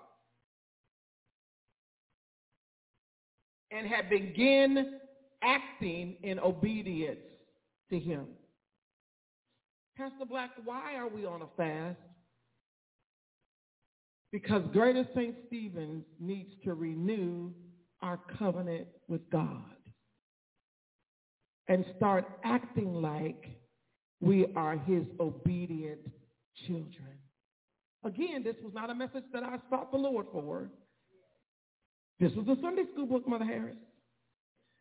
and 3.71 3.87
had 3.87 4.09
begun 4.09 4.99
acting 5.43 6.15
in 6.23 6.39
obedience 6.39 7.19
to 7.89 7.99
him. 7.99 8.25
Pastor 9.97 10.25
Black, 10.29 10.51
why 10.63 10.95
are 10.95 11.09
we 11.09 11.25
on 11.25 11.41
a 11.41 11.47
fast? 11.57 11.97
Because 14.31 14.63
Greater 14.71 15.05
St. 15.15 15.35
Stephen's 15.47 16.05
needs 16.19 16.51
to 16.63 16.73
renew 16.73 17.51
our 18.01 18.19
covenant 18.37 18.87
with 19.07 19.27
God 19.29 19.63
and 21.67 21.83
start 21.97 22.25
acting 22.43 22.93
like 22.93 23.58
we 24.21 24.47
are 24.55 24.77
his 24.77 25.03
obedient 25.19 25.99
children. 26.67 27.17
Again, 28.03 28.43
this 28.43 28.55
was 28.63 28.73
not 28.73 28.89
a 28.89 28.95
message 28.95 29.23
that 29.33 29.43
I 29.43 29.57
sought 29.69 29.91
the 29.91 29.97
Lord 29.97 30.27
for. 30.31 30.69
This 32.19 32.31
was 32.33 32.47
a 32.47 32.59
Sunday 32.61 32.83
school 32.93 33.05
book, 33.05 33.27
Mother 33.27 33.45
Harris. 33.45 33.77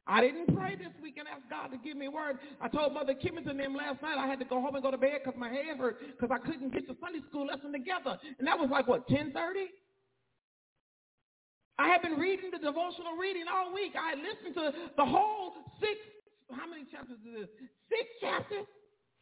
I 0.08 0.22
didn't 0.22 0.56
pray 0.56 0.74
this 0.74 0.94
week 1.02 1.18
and 1.18 1.28
ask 1.28 1.44
God 1.50 1.68
to 1.68 1.76
give 1.76 1.96
me 1.96 2.06
a 2.06 2.10
word. 2.10 2.38
I 2.62 2.68
told 2.68 2.94
Mother 2.94 3.12
Kimmons 3.12 3.46
and 3.46 3.60
them 3.60 3.76
last 3.76 4.00
night 4.00 4.16
I 4.16 4.26
had 4.26 4.38
to 4.38 4.46
go 4.46 4.60
home 4.60 4.74
and 4.74 4.82
go 4.82 4.90
to 4.90 4.96
bed 4.96 5.20
because 5.22 5.38
my 5.38 5.50
head 5.50 5.76
hurt 5.76 6.00
because 6.00 6.32
I 6.32 6.38
couldn't 6.38 6.72
get 6.72 6.88
the 6.88 6.96
Sunday 6.98 7.20
school 7.28 7.46
lesson 7.46 7.72
together. 7.72 8.16
And 8.38 8.48
that 8.48 8.58
was 8.58 8.70
like, 8.72 8.88
what, 8.88 9.04
1030? 9.10 9.68
I 11.78 11.88
have 11.88 12.02
been 12.02 12.18
reading 12.18 12.50
the 12.50 12.58
devotional 12.58 13.20
reading 13.20 13.44
all 13.52 13.72
week. 13.74 13.92
I 13.94 14.16
listened 14.16 14.56
to 14.56 14.72
the 14.96 15.04
whole 15.04 15.52
six, 15.78 16.00
how 16.56 16.66
many 16.66 16.88
chapters 16.90 17.20
is 17.22 17.44
this? 17.44 17.50
Six 17.92 18.08
chapters? 18.18 18.66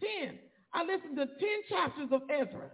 Ten. 0.00 0.38
I 0.72 0.82
listened 0.82 1.16
to 1.16 1.26
ten 1.26 1.58
chapters 1.68 2.08
of 2.12 2.22
Ezra 2.28 2.70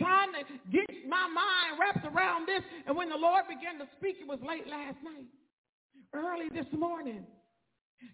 trying 0.00 0.32
to 0.32 0.42
get 0.72 0.88
my 1.04 1.28
mind 1.28 1.76
wrapped 1.76 2.08
around 2.08 2.48
this. 2.48 2.64
And 2.86 2.96
when 2.96 3.10
the 3.12 3.20
Lord 3.20 3.44
began 3.46 3.76
to 3.78 3.86
speak, 4.00 4.16
it 4.20 4.26
was 4.26 4.40
late 4.40 4.66
last 4.66 4.96
night, 5.04 5.28
early 6.16 6.48
this 6.48 6.68
morning. 6.72 7.28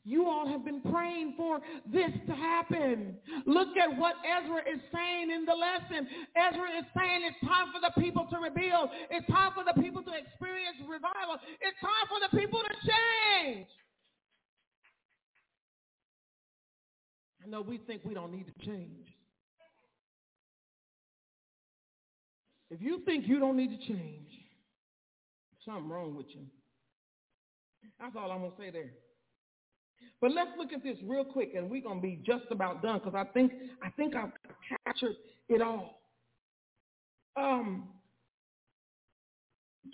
You 0.03 0.27
all 0.27 0.51
have 0.51 0.65
been 0.67 0.83
praying 0.83 1.35
for 1.37 1.63
this 1.87 2.11
to 2.27 2.35
happen. 2.35 3.15
Look 3.47 3.79
at 3.79 3.95
what 3.95 4.19
Ezra 4.27 4.67
is 4.67 4.83
saying 4.91 5.31
in 5.31 5.47
the 5.47 5.55
lesson. 5.55 6.11
Ezra 6.35 6.69
is 6.75 6.87
saying 6.91 7.23
it's 7.23 7.39
time 7.47 7.71
for 7.71 7.79
the 7.79 7.95
people 7.95 8.27
to 8.35 8.37
rebuild. 8.43 8.91
It's 9.15 9.27
time 9.31 9.55
for 9.55 9.63
the 9.63 9.79
people 9.81 10.03
to 10.03 10.11
experience 10.11 10.83
revival. 10.83 11.39
It's 11.63 11.79
time 11.79 12.07
for 12.11 12.19
the 12.19 12.35
people 12.35 12.59
to 12.67 12.75
change. 12.83 13.71
Know 17.49 17.63
we 17.63 17.79
think 17.79 18.03
we 18.05 18.15
don't 18.15 18.33
need 18.33 18.47
to 18.47 18.67
change. 18.67 19.07
If 22.71 22.83
you 22.83 23.03
think 23.05 23.29
you 23.29 23.39
don't 23.39 23.57
need 23.57 23.71
to 23.71 23.87
change, 23.87 24.29
something 25.65 25.89
wrong 25.89 26.17
with 26.17 26.27
you. 26.31 26.43
That's 28.01 28.15
all 28.17 28.31
I'm 28.33 28.41
going 28.41 28.51
to 28.53 28.57
say 28.59 28.71
there. 28.71 28.91
But 30.21 30.33
let's 30.33 30.51
look 30.59 30.73
at 30.73 30.83
this 30.83 30.97
real 31.05 31.25
quick, 31.25 31.53
and 31.55 31.71
we're 31.71 31.83
going 31.83 32.01
to 32.01 32.03
be 32.03 32.21
just 32.25 32.45
about 32.51 32.83
done 32.83 32.99
because 32.99 33.15
I 33.15 33.25
think 33.33 33.53
I 33.83 33.91
think 33.91 34.15
I've 34.15 34.33
captured 34.85 35.17
it 35.49 35.63
all. 35.63 36.01
Um, 37.37 37.89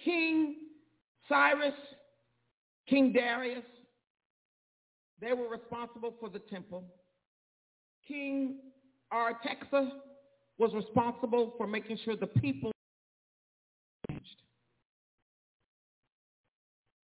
King 0.04 0.56
Cyrus, 1.28 1.74
King 2.88 3.12
Darius, 3.12 3.64
they 5.20 5.32
were 5.32 5.48
responsible 5.48 6.14
for 6.18 6.28
the 6.28 6.38
temple. 6.38 6.84
King 8.12 8.56
Artaxerxes 9.10 9.90
was 10.58 10.74
responsible 10.74 11.54
for 11.56 11.66
making 11.66 11.98
sure 12.04 12.14
the 12.14 12.26
people 12.26 12.70
changed. 14.10 14.42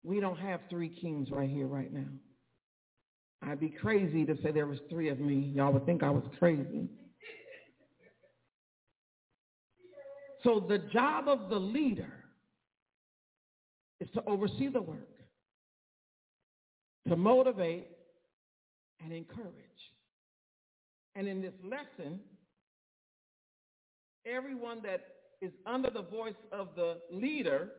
We 0.03 0.19
don't 0.19 0.37
have 0.37 0.59
three 0.69 0.89
kings 0.89 1.29
right 1.31 1.49
here, 1.49 1.65
right 1.65 1.91
now. 1.91 2.07
I'd 3.41 3.59
be 3.59 3.69
crazy 3.69 4.23
to 4.25 4.37
say 4.43 4.51
there 4.51 4.67
was 4.67 4.77
three 4.87 5.09
of 5.09 5.19
me. 5.19 5.51
Y'all 5.55 5.73
would 5.73 5.85
think 5.87 6.03
I 6.03 6.11
was 6.11 6.23
crazy. 6.37 6.87
So 10.43 10.63
the 10.69 10.77
job 10.93 11.27
of 11.27 11.49
the 11.49 11.59
leader 11.59 12.13
is 13.99 14.09
to 14.13 14.23
oversee 14.25 14.67
the 14.67 14.81
work, 14.81 15.09
to 17.07 17.15
motivate 17.15 17.87
and 19.03 19.11
encourage. 19.11 19.53
And 21.19 21.27
in 21.27 21.41
this 21.41 21.53
lesson, 21.65 22.17
everyone 24.25 24.81
that 24.83 25.01
is 25.41 25.51
under 25.65 25.89
the 25.89 26.03
voice 26.03 26.39
of 26.53 26.69
the 26.77 26.99
leader, 27.11 27.71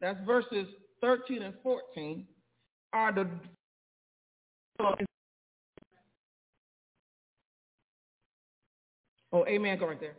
that's 0.00 0.18
verses 0.26 0.66
13 1.00 1.42
and 1.42 1.54
14, 1.62 2.26
are 2.92 3.12
the 3.12 3.28
Oh, 9.32 9.46
amen. 9.46 9.78
Go 9.78 9.86
right 9.86 10.00
there. 10.00 10.16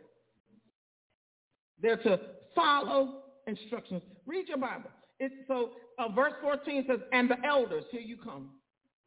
They're 1.78 1.98
to 1.98 2.18
follow 2.54 3.24
instructions. 3.46 4.00
Read 4.24 4.48
your 4.48 4.56
Bible. 4.56 4.90
It, 5.20 5.32
so 5.46 5.72
uh, 5.98 6.08
verse 6.08 6.32
14 6.40 6.86
says, 6.88 7.00
and 7.12 7.28
the 7.28 7.36
elders, 7.44 7.84
here 7.90 8.00
you 8.00 8.16
come. 8.16 8.48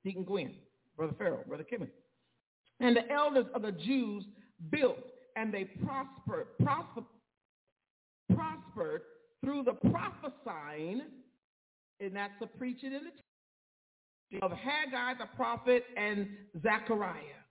Deacon 0.04 0.24
Gwen, 0.24 0.54
Brother 0.96 1.16
Farrell, 1.18 1.44
Brother 1.48 1.64
Kimmon. 1.64 1.90
And 2.80 2.96
the 2.96 3.10
elders 3.12 3.46
of 3.54 3.62
the 3.62 3.72
Jews 3.72 4.26
built 4.70 4.98
and 5.36 5.54
they 5.54 5.66
prospered, 5.66 6.48
prosper, 6.64 7.02
prospered 8.34 9.02
through 9.44 9.64
the 9.64 9.74
prophesying, 9.90 11.02
and 12.00 12.16
that's 12.16 12.34
the 12.40 12.48
preaching 12.48 12.92
the 14.32 14.40
of 14.42 14.52
Haggai 14.52 15.14
the 15.20 15.28
prophet 15.36 15.84
and 15.96 16.28
Zechariah. 16.62 17.42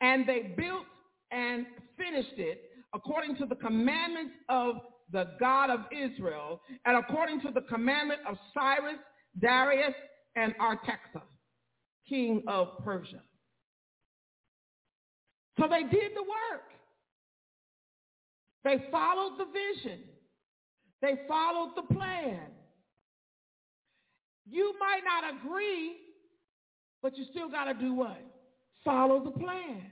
And 0.00 0.26
they 0.26 0.54
built 0.56 0.84
and 1.30 1.66
finished 1.96 2.38
it 2.38 2.62
according 2.94 3.36
to 3.36 3.46
the 3.46 3.54
commandments 3.54 4.32
of 4.48 4.76
the 5.12 5.30
God 5.38 5.70
of 5.70 5.80
Israel 5.92 6.60
and 6.84 6.96
according 6.96 7.40
to 7.42 7.50
the 7.52 7.62
commandment 7.62 8.20
of 8.28 8.36
Cyrus, 8.54 8.98
Darius, 9.40 9.94
and 10.36 10.54
Artaxerxes, 10.60 11.28
king 12.08 12.42
of 12.46 12.68
Persia. 12.84 13.20
So 15.58 15.66
they 15.68 15.82
did 15.82 16.12
the 16.14 16.22
work. 16.22 16.68
They 18.64 18.84
followed 18.90 19.38
the 19.38 19.46
vision. 19.46 20.00
They 21.02 21.18
followed 21.26 21.72
the 21.76 21.94
plan. 21.94 22.40
You 24.48 24.74
might 24.78 25.00
not 25.04 25.34
agree, 25.34 25.96
but 27.02 27.16
you 27.16 27.24
still 27.30 27.48
got 27.48 27.64
to 27.64 27.74
do 27.74 27.94
what? 27.94 28.20
Follow 28.84 29.22
the 29.22 29.30
plan. 29.30 29.82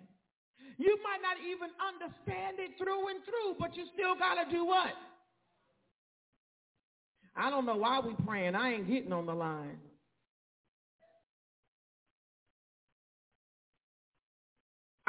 You 0.79 0.97
might 1.03 1.23
not 1.23 1.37
even 1.45 1.71
understand 1.81 2.59
it 2.59 2.79
through 2.79 3.09
and 3.09 3.19
through, 3.25 3.57
but 3.59 3.77
you 3.77 3.85
still 3.95 4.15
got 4.17 4.43
to 4.45 4.51
do 4.51 4.65
what? 4.65 4.93
I 7.35 7.51
don't 7.51 7.67
know 7.67 7.77
why 7.77 8.01
we 8.01 8.15
praying. 8.27 8.55
I 8.55 8.75
ain't 8.75 8.89
getting 8.89 9.13
on 9.13 9.27
the 9.27 9.35
line. 9.35 9.79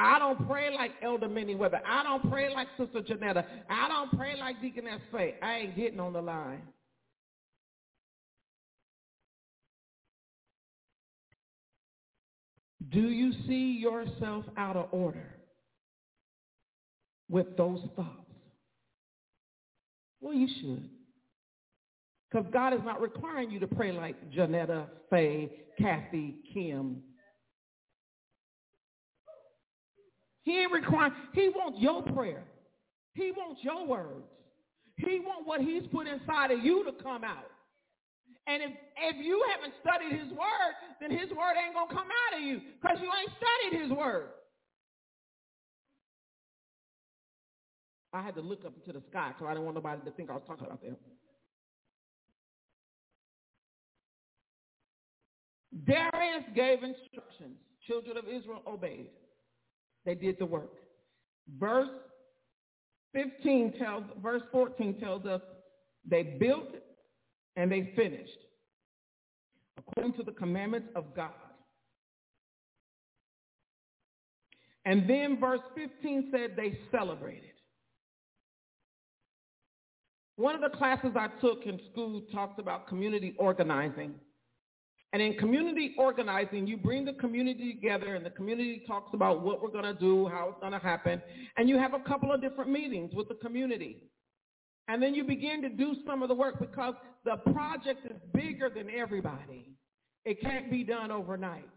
I 0.00 0.18
don't 0.18 0.48
pray 0.48 0.74
like 0.74 0.92
Elder 1.02 1.28
Minnie 1.28 1.54
Weber. 1.54 1.82
I 1.86 2.02
don't 2.02 2.30
pray 2.30 2.52
like 2.54 2.68
Sister 2.78 3.02
Janetta. 3.02 3.44
I 3.68 3.86
don't 3.86 4.10
pray 4.18 4.34
like 4.40 4.58
Deaconess 4.62 5.02
Faye. 5.12 5.34
I 5.42 5.56
ain't 5.56 5.76
getting 5.76 6.00
on 6.00 6.14
the 6.14 6.22
line. 6.22 6.62
Do 12.90 13.00
you 13.00 13.32
see 13.46 13.78
yourself 13.78 14.46
out 14.56 14.74
of 14.76 14.86
order 14.90 15.34
with 17.28 17.54
those 17.58 17.80
thoughts? 17.94 18.08
Well, 20.22 20.32
you 20.32 20.48
should. 20.60 20.88
Because 22.30 22.46
God 22.50 22.72
is 22.72 22.80
not 22.86 23.02
requiring 23.02 23.50
you 23.50 23.60
to 23.60 23.66
pray 23.66 23.92
like 23.92 24.30
Janetta, 24.30 24.86
Faye, 25.10 25.50
Kathy, 25.78 26.36
Kim, 26.54 27.02
He 30.42 30.58
ain't 30.58 30.72
requiring, 30.72 31.12
he 31.34 31.48
wants 31.48 31.78
your 31.80 32.02
prayer. 32.02 32.44
He 33.14 33.32
wants 33.32 33.60
your 33.62 33.86
words. 33.86 34.24
He 34.96 35.20
wants 35.20 35.42
what 35.46 35.60
he's 35.60 35.82
put 35.92 36.06
inside 36.06 36.50
of 36.50 36.64
you 36.64 36.84
to 36.84 36.92
come 37.02 37.24
out. 37.24 37.50
And 38.46 38.62
if, 38.62 38.70
if 38.70 39.24
you 39.24 39.44
haven't 39.54 39.74
studied 39.80 40.18
his 40.18 40.30
word, 40.32 40.72
then 41.00 41.10
his 41.10 41.30
word 41.30 41.54
ain't 41.62 41.74
going 41.74 41.88
to 41.88 41.94
come 41.94 42.08
out 42.08 42.38
of 42.38 42.42
you 42.42 42.60
because 42.80 42.98
you 43.00 43.08
ain't 43.08 43.30
studied 43.36 43.82
his 43.82 43.90
word. 43.90 44.30
I 48.12 48.22
had 48.22 48.34
to 48.34 48.40
look 48.40 48.64
up 48.64 48.72
into 48.74 48.98
the 48.98 49.04
sky 49.08 49.28
because 49.28 49.46
I 49.46 49.50
didn't 49.52 49.64
want 49.64 49.76
nobody 49.76 50.02
to 50.04 50.10
think 50.12 50.30
I 50.30 50.34
was 50.34 50.42
talking 50.46 50.66
about 50.66 50.82
them. 50.82 50.96
Darius 55.86 56.44
gave 56.54 56.82
instructions. 56.82 57.56
Children 57.86 58.16
of 58.16 58.24
Israel 58.24 58.62
obeyed. 58.66 59.10
They 60.10 60.16
did 60.16 60.40
the 60.40 60.46
work. 60.46 60.72
Verse 61.56 61.88
15 63.14 63.74
tells, 63.78 64.02
verse 64.20 64.42
14 64.50 64.98
tells 64.98 65.24
us 65.24 65.40
they 66.04 66.24
built 66.40 66.74
and 67.54 67.70
they 67.70 67.92
finished 67.94 68.32
according 69.78 70.14
to 70.14 70.24
the 70.24 70.32
commandments 70.32 70.88
of 70.96 71.14
God. 71.14 71.30
And 74.84 75.08
then 75.08 75.38
verse 75.38 75.60
15 75.76 76.32
said 76.32 76.56
they 76.56 76.76
celebrated. 76.90 77.44
One 80.34 80.56
of 80.56 80.60
the 80.60 80.76
classes 80.76 81.12
I 81.14 81.28
took 81.40 81.66
in 81.66 81.78
school 81.92 82.22
talks 82.32 82.58
about 82.58 82.88
community 82.88 83.36
organizing. 83.38 84.14
And 85.12 85.20
in 85.20 85.34
community 85.34 85.94
organizing, 85.98 86.68
you 86.68 86.76
bring 86.76 87.04
the 87.04 87.14
community 87.14 87.74
together 87.74 88.14
and 88.14 88.24
the 88.24 88.30
community 88.30 88.84
talks 88.86 89.10
about 89.12 89.42
what 89.42 89.60
we're 89.60 89.70
going 89.70 89.84
to 89.84 89.94
do, 89.94 90.28
how 90.28 90.50
it's 90.50 90.60
going 90.60 90.72
to 90.72 90.78
happen. 90.78 91.20
And 91.56 91.68
you 91.68 91.78
have 91.78 91.94
a 91.94 92.00
couple 92.00 92.32
of 92.32 92.40
different 92.40 92.70
meetings 92.70 93.12
with 93.12 93.28
the 93.28 93.34
community. 93.34 94.04
And 94.86 95.02
then 95.02 95.14
you 95.14 95.24
begin 95.24 95.62
to 95.62 95.68
do 95.68 95.96
some 96.06 96.22
of 96.22 96.28
the 96.28 96.34
work 96.34 96.60
because 96.60 96.94
the 97.24 97.36
project 97.52 98.06
is 98.06 98.16
bigger 98.32 98.70
than 98.70 98.88
everybody. 98.90 99.72
It 100.24 100.40
can't 100.40 100.70
be 100.70 100.84
done 100.84 101.10
overnight. 101.10 101.68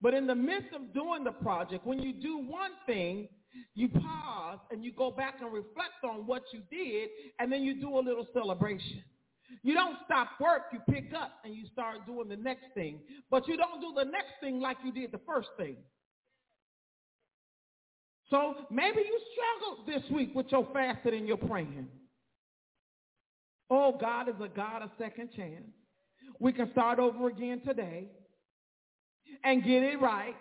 But 0.00 0.14
in 0.14 0.26
the 0.26 0.34
midst 0.34 0.74
of 0.74 0.94
doing 0.94 1.24
the 1.24 1.32
project, 1.32 1.86
when 1.86 2.00
you 2.00 2.12
do 2.12 2.38
one 2.38 2.72
thing, 2.86 3.28
you 3.74 3.88
pause 3.88 4.58
and 4.70 4.84
you 4.84 4.92
go 4.92 5.10
back 5.10 5.36
and 5.40 5.52
reflect 5.52 6.04
on 6.04 6.26
what 6.26 6.42
you 6.52 6.62
did, 6.70 7.08
and 7.38 7.52
then 7.52 7.62
you 7.62 7.80
do 7.80 7.98
a 7.98 8.00
little 8.00 8.26
celebration. 8.32 9.02
You 9.62 9.74
don't 9.74 9.96
stop 10.04 10.28
work, 10.40 10.62
you 10.72 10.80
pick 10.90 11.12
up 11.14 11.32
and 11.44 11.54
you 11.54 11.66
start 11.72 12.06
doing 12.06 12.28
the 12.28 12.36
next 12.36 12.66
thing. 12.74 13.00
But 13.30 13.46
you 13.48 13.56
don't 13.56 13.80
do 13.80 13.92
the 13.96 14.04
next 14.04 14.32
thing 14.40 14.60
like 14.60 14.78
you 14.84 14.92
did 14.92 15.12
the 15.12 15.20
first 15.26 15.48
thing. 15.56 15.76
So 18.30 18.54
maybe 18.70 19.00
you 19.00 19.20
struggled 19.32 19.86
this 19.86 20.10
week 20.10 20.34
with 20.34 20.46
your 20.50 20.68
fasting 20.72 21.14
and 21.14 21.26
your 21.26 21.36
praying. 21.36 21.88
Oh, 23.68 23.96
God 24.00 24.28
is 24.28 24.34
a 24.42 24.48
God 24.48 24.82
of 24.82 24.90
second 24.98 25.30
chance. 25.36 25.64
We 26.38 26.52
can 26.52 26.70
start 26.72 26.98
over 26.98 27.28
again 27.28 27.60
today 27.66 28.08
and 29.44 29.62
get 29.64 29.82
it 29.82 30.00
right 30.00 30.34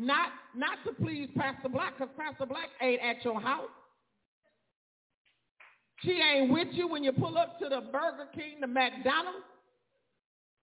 not, 0.00 0.30
not 0.56 0.78
to 0.86 0.92
please 0.92 1.28
Pastor 1.36 1.68
Black, 1.68 1.98
because 1.98 2.14
Pastor 2.18 2.46
Black 2.46 2.68
ain't 2.80 3.02
at 3.02 3.24
your 3.24 3.40
house. 3.40 3.68
She 6.02 6.12
ain't 6.12 6.50
with 6.50 6.68
you 6.72 6.88
when 6.88 7.04
you 7.04 7.12
pull 7.12 7.36
up 7.36 7.58
to 7.58 7.68
the 7.68 7.80
Burger 7.92 8.28
King, 8.34 8.60
the 8.60 8.66
McDonald's, 8.66 9.44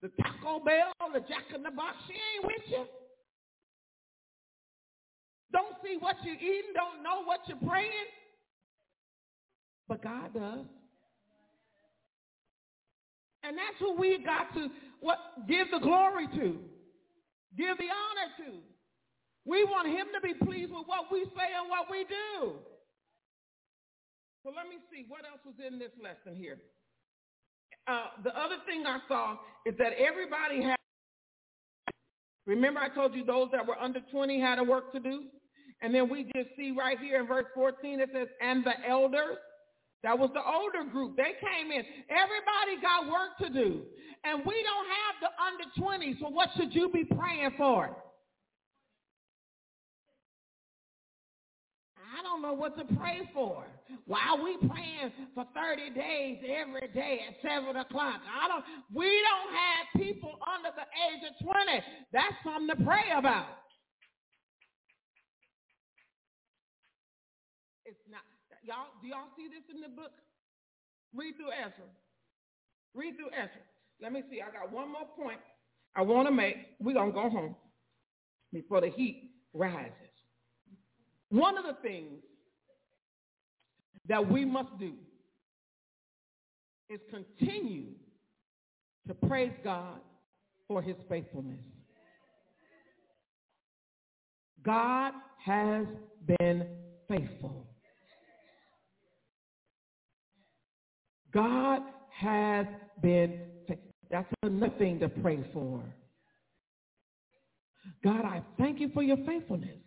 the 0.01 0.09
Taco 0.21 0.63
Bell, 0.63 0.93
the 1.13 1.19
Jack 1.21 1.53
in 1.55 1.61
the 1.61 1.71
Box. 1.71 1.95
She 2.07 2.13
ain't 2.13 2.45
with 2.45 2.65
you. 2.67 2.85
Don't 5.51 5.75
see 5.83 5.97
what 5.99 6.15
you're 6.23 6.35
eating, 6.35 6.73
don't 6.73 7.03
know 7.03 7.23
what 7.23 7.41
you're 7.47 7.69
praying. 7.69 8.09
But 9.87 10.03
God 10.03 10.33
does. 10.33 10.65
And 13.43 13.55
that's 13.55 13.79
who 13.79 13.95
we 13.95 14.17
got 14.25 14.53
to 14.55 14.67
what 14.99 15.19
give 15.47 15.67
the 15.71 15.79
glory 15.79 16.27
to, 16.27 16.57
give 17.55 17.77
the 17.77 17.89
honor 17.93 18.29
to. 18.43 18.57
We 19.45 19.63
want 19.63 19.87
him 19.87 20.07
to 20.13 20.21
be 20.21 20.33
pleased 20.33 20.73
with 20.73 20.87
what 20.87 21.11
we 21.11 21.23
say 21.23 21.49
and 21.55 21.69
what 21.69 21.89
we 21.89 22.03
do. 22.03 22.53
So 24.47 24.53
let 24.55 24.69
me 24.71 24.79
see 24.87 25.03
what 25.09 25.27
else 25.27 25.43
was 25.43 25.59
in 25.59 25.77
this 25.77 25.91
lesson 25.99 26.39
here. 26.39 26.55
Uh, 27.85 28.15
the 28.23 28.31
other 28.31 28.55
thing 28.65 28.87
I 28.87 28.99
saw 29.05 29.35
is 29.65 29.75
that 29.77 29.91
everybody 29.99 30.63
had. 30.63 30.77
Remember, 32.45 32.79
I 32.79 32.87
told 32.87 33.13
you 33.13 33.25
those 33.25 33.49
that 33.51 33.67
were 33.67 33.77
under 33.77 33.99
20 34.09 34.39
had 34.39 34.57
a 34.57 34.63
work 34.63 34.93
to 34.93 35.01
do, 35.01 35.25
and 35.81 35.93
then 35.93 36.07
we 36.07 36.31
just 36.33 36.55
see 36.55 36.71
right 36.71 36.97
here 36.97 37.19
in 37.19 37.27
verse 37.27 37.43
14 37.53 37.99
it 37.99 38.09
says, 38.13 38.29
"And 38.39 38.63
the 38.63 38.71
elders." 38.87 39.35
That 40.03 40.17
was 40.17 40.31
the 40.31 40.45
older 40.45 40.89
group. 40.89 41.17
They 41.17 41.35
came 41.43 41.73
in. 41.73 41.83
Everybody 42.07 42.79
got 42.81 43.11
work 43.11 43.37
to 43.39 43.49
do, 43.49 43.83
and 44.23 44.45
we 44.45 44.63
don't 44.63 44.87
have 44.87 45.15
the 45.19 45.31
under 45.43 45.65
20. 45.75 46.19
So 46.21 46.29
what 46.29 46.51
should 46.55 46.73
you 46.73 46.87
be 46.87 47.03
praying 47.03 47.51
for? 47.57 48.01
I 52.17 52.23
don't 52.23 52.41
know 52.41 52.53
what 52.53 52.77
to 52.77 52.85
pray 52.95 53.21
for. 53.33 53.63
Why 54.05 54.33
are 54.33 54.41
we 54.41 54.57
praying 54.67 55.13
for 55.35 55.45
30 55.53 55.93
days 55.93 56.41
every 56.41 56.87
day 56.89 57.21
at 57.29 57.37
7 57.45 57.75
o'clock? 57.75 58.21
I 58.25 58.47
don't, 58.47 58.65
we 58.89 59.05
don't 59.05 59.51
have 59.53 60.01
people 60.01 60.33
under 60.41 60.73
the 60.73 60.87
age 61.05 61.21
of 61.29 61.45
20. 61.45 61.83
That's 62.11 62.33
something 62.43 62.73
to 62.73 62.79
pray 62.83 63.13
about. 63.15 63.61
It's 67.85 68.01
not, 68.09 68.25
y'all, 68.63 68.89
do 69.01 69.07
y'all 69.07 69.29
see 69.37 69.47
this 69.47 69.63
in 69.69 69.81
the 69.81 69.93
book? 69.93 70.11
Read 71.13 71.35
through 71.37 71.53
Ezra. 71.53 71.85
Read 72.95 73.15
through 73.15 73.29
Ezra. 73.31 73.61
Let 74.01 74.11
me 74.11 74.23
see. 74.29 74.41
I 74.41 74.49
got 74.51 74.71
one 74.71 74.91
more 74.91 75.07
point 75.15 75.39
I 75.95 76.01
want 76.01 76.27
to 76.27 76.33
make. 76.33 76.55
We're 76.79 76.93
going 76.93 77.11
to 77.11 77.15
go 77.15 77.29
home 77.29 77.55
before 78.51 78.81
the 78.81 78.89
heat 78.89 79.31
rises. 79.53 80.06
One 81.29 81.57
of 81.57 81.65
the 81.65 81.81
things 81.81 82.21
that 84.07 84.31
we 84.31 84.45
must 84.45 84.77
do 84.79 84.93
is 86.89 86.99
continue 87.09 87.87
to 89.07 89.13
praise 89.13 89.51
God 89.63 89.99
for 90.67 90.81
his 90.81 90.95
faithfulness. 91.09 91.59
God 94.63 95.13
has 95.43 95.85
been 96.39 96.67
faithful. 97.07 97.65
God 101.33 101.81
has 102.09 102.65
been. 103.01 103.41
That's 104.09 104.27
another 104.43 104.73
thing 104.77 104.99
to 104.99 105.09
pray 105.09 105.39
for. 105.53 105.83
God, 108.03 108.25
I 108.25 108.41
thank 108.57 108.79
you 108.79 108.89
for 108.93 109.03
your 109.03 109.17
faithfulness. 109.25 109.77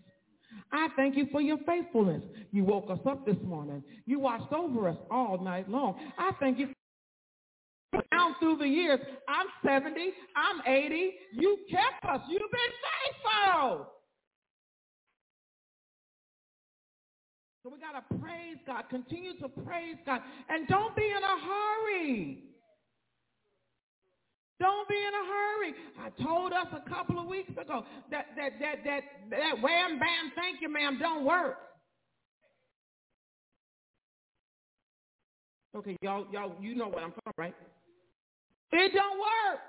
I 0.73 0.89
thank 0.97 1.16
you 1.16 1.27
for 1.33 1.41
your 1.41 1.59
faithfulness. 1.66 2.23
You 2.53 2.64
woke 2.64 2.91
us 2.91 3.01
up 3.07 3.27
this 3.27 3.37
morning. 3.45 3.83
You 4.07 4.21
watched 4.21 4.53
over 4.53 4.89
us 4.89 4.97
all 5.11 5.39
night 5.43 5.68
long. 5.68 5.99
I 6.18 6.31
thank 6.39 6.59
you 6.59 6.68
down 8.12 8.37
through 8.39 8.59
the 8.59 8.66
years. 8.66 9.01
I'm 9.29 9.47
70. 9.64 10.12
I'm 10.37 10.61
80. 10.66 11.12
You 11.33 11.59
kept 11.71 12.05
us. 12.05 12.21
You've 12.29 12.41
been 12.41 12.75
faithful. 12.87 13.87
So 17.62 17.71
we 17.71 17.79
got 17.79 17.93
to 17.93 18.18
praise 18.18 18.57
God. 18.66 18.85
Continue 18.89 19.39
to 19.39 19.49
praise 19.49 19.97
God. 20.07 20.23
And 20.49 20.66
don't 20.68 20.97
be 20.97 21.05
in 21.05 21.23
a 21.23 21.41
hurry. 21.47 22.50
Don't 24.61 24.87
be 24.89 24.95
in 24.95 25.15
a 25.15 25.25
hurry. 25.27 25.75
I 26.05 26.23
told 26.23 26.53
us 26.53 26.67
a 26.73 26.89
couple 26.89 27.19
of 27.19 27.27
weeks 27.27 27.51
ago 27.53 27.85
that 28.11 28.27
that 28.37 28.53
that 28.61 28.85
that 28.85 29.01
that 29.31 29.63
wham 29.63 29.99
bam 29.99 30.33
thank 30.37 30.61
you 30.61 30.69
ma'am 30.69 30.99
don't 31.01 31.25
work. 31.25 31.57
Okay, 35.75 35.97
y'all 36.03 36.27
y'all 36.31 36.55
you 36.61 36.75
know 36.75 36.89
what 36.89 37.03
I'm 37.03 37.13
talking 37.13 37.33
right? 37.39 37.55
It 38.73 38.93
don't 38.93 39.19
work. 39.19 39.61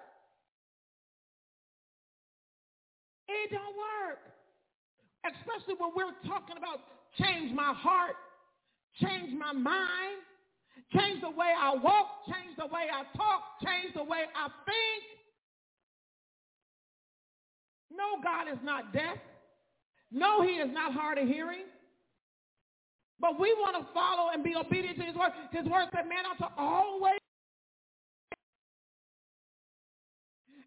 It 3.29 3.51
don't 3.51 3.75
work. 3.77 4.19
Especially 5.25 5.75
when 5.77 5.91
we're 5.95 6.29
talking 6.29 6.57
about 6.57 6.81
change 7.17 7.53
my 7.53 7.73
heart, 7.73 8.15
change 8.99 9.31
my 9.39 9.53
mind, 9.53 10.19
change 10.93 11.21
the 11.21 11.29
way 11.29 11.51
I 11.57 11.73
walk, 11.75 12.25
change 12.27 12.55
the 12.57 12.67
way 12.67 12.87
I 12.91 13.03
talk, 13.15 13.59
change 13.63 13.93
the 13.95 14.03
way 14.03 14.25
I 14.35 14.47
think. 14.65 15.03
No, 17.91 18.21
God 18.23 18.47
is 18.51 18.59
not 18.63 18.93
deaf. 18.93 19.17
No, 20.11 20.41
he 20.43 20.59
is 20.59 20.69
not 20.73 20.93
hard 20.93 21.17
of 21.17 21.27
hearing. 21.27 21.67
But 23.19 23.39
we 23.39 23.53
want 23.59 23.77
to 23.77 23.93
follow 23.93 24.33
and 24.33 24.43
be 24.43 24.55
obedient 24.55 24.97
to 24.97 25.05
his 25.05 25.15
word. 25.15 25.31
His 25.51 25.65
word 25.65 25.87
said, 25.93 26.09
man, 26.09 26.25
I'm 26.25 26.37
to 26.37 26.49
always. 26.57 27.21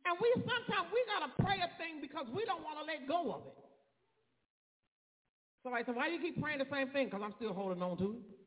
And 0.06 0.14
we 0.20 0.30
sometimes 0.36 0.88
we 0.92 1.00
gotta 1.08 1.32
pray 1.42 1.58
a 1.64 1.70
thing 1.80 2.00
because 2.00 2.26
we 2.32 2.44
don't 2.44 2.62
want 2.62 2.78
to 2.78 2.84
let 2.84 3.08
go 3.08 3.32
of 3.32 3.42
it. 3.48 3.58
So 5.64 5.72
I 5.72 5.82
said, 5.82 5.96
why 5.96 6.08
do 6.08 6.14
you 6.14 6.20
keep 6.20 6.40
praying 6.40 6.58
the 6.58 6.68
same 6.70 6.90
thing? 6.90 7.06
Because 7.06 7.22
I'm 7.24 7.34
still 7.36 7.54
holding 7.54 7.82
on 7.82 7.96
to 7.98 8.12
it. 8.12 8.43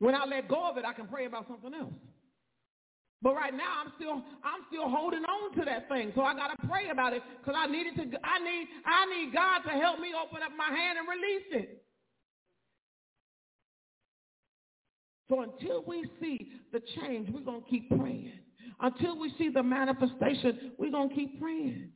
When 0.00 0.14
I 0.14 0.24
let 0.24 0.48
go 0.48 0.68
of 0.68 0.78
it, 0.78 0.84
I 0.84 0.92
can 0.94 1.06
pray 1.06 1.26
about 1.26 1.46
something 1.46 1.72
else. 1.72 1.92
But 3.22 3.34
right 3.34 3.52
now, 3.52 3.84
I'm 3.84 3.92
still 3.96 4.24
I'm 4.42 4.64
still 4.68 4.88
holding 4.88 5.24
on 5.24 5.54
to 5.58 5.64
that 5.66 5.88
thing, 5.88 6.10
so 6.16 6.22
I 6.22 6.34
gotta 6.34 6.56
pray 6.66 6.88
about 6.90 7.12
it 7.12 7.22
because 7.38 7.54
I 7.56 7.66
needed 7.66 7.96
to. 7.96 8.18
I 8.24 8.38
need 8.38 8.68
I 8.86 9.04
need 9.06 9.34
God 9.34 9.60
to 9.68 9.78
help 9.78 10.00
me 10.00 10.12
open 10.16 10.42
up 10.42 10.52
my 10.56 10.74
hand 10.74 10.98
and 10.98 11.06
release 11.06 11.48
it. 11.52 11.84
So 15.28 15.42
until 15.42 15.84
we 15.86 16.06
see 16.18 16.50
the 16.72 16.80
change, 16.96 17.28
we're 17.30 17.44
gonna 17.44 17.60
keep 17.68 17.90
praying. 17.90 18.32
Until 18.80 19.18
we 19.18 19.34
see 19.36 19.50
the 19.50 19.62
manifestation, 19.62 20.72
we're 20.78 20.90
gonna 20.90 21.14
keep 21.14 21.38
praying. 21.38 21.90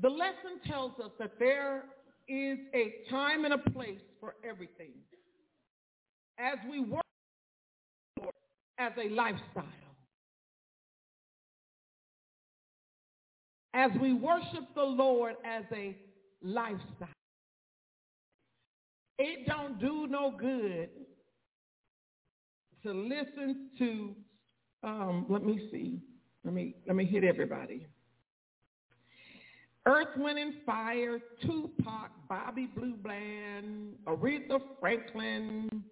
The 0.00 0.08
lesson 0.08 0.60
tells 0.66 0.98
us 0.98 1.12
that 1.20 1.38
there 1.38 1.84
is 2.28 2.58
a 2.74 3.10
time 3.10 3.44
and 3.44 3.54
a 3.54 3.70
place 3.70 4.00
for 4.20 4.34
everything. 4.48 4.92
As 6.38 6.58
we 6.70 6.80
work 6.80 7.02
as 8.78 8.92
a 8.96 9.08
lifestyle. 9.08 9.64
As 13.74 13.90
we 14.00 14.12
worship 14.12 14.74
the 14.74 14.82
Lord 14.82 15.34
as 15.44 15.64
a 15.72 15.96
lifestyle. 16.42 17.08
It 19.18 19.46
don't 19.46 19.80
do 19.80 20.06
no 20.08 20.32
good 20.38 20.90
to 22.84 22.92
listen 22.92 23.70
to, 23.78 24.14
um, 24.84 25.26
let 25.28 25.44
me 25.44 25.68
see, 25.72 26.00
let 26.44 26.54
me, 26.54 26.76
let 26.86 26.94
me 26.94 27.04
hit 27.04 27.24
everybody. 27.24 27.86
Earth, 29.88 30.18
Wind, 30.18 30.38
and 30.38 30.54
Fire, 30.66 31.18
Tupac, 31.40 32.10
Bobby 32.28 32.68
Blue 32.76 32.94
Bland, 32.96 33.94
Aretha 34.06 34.60
Franklin, 34.78 35.82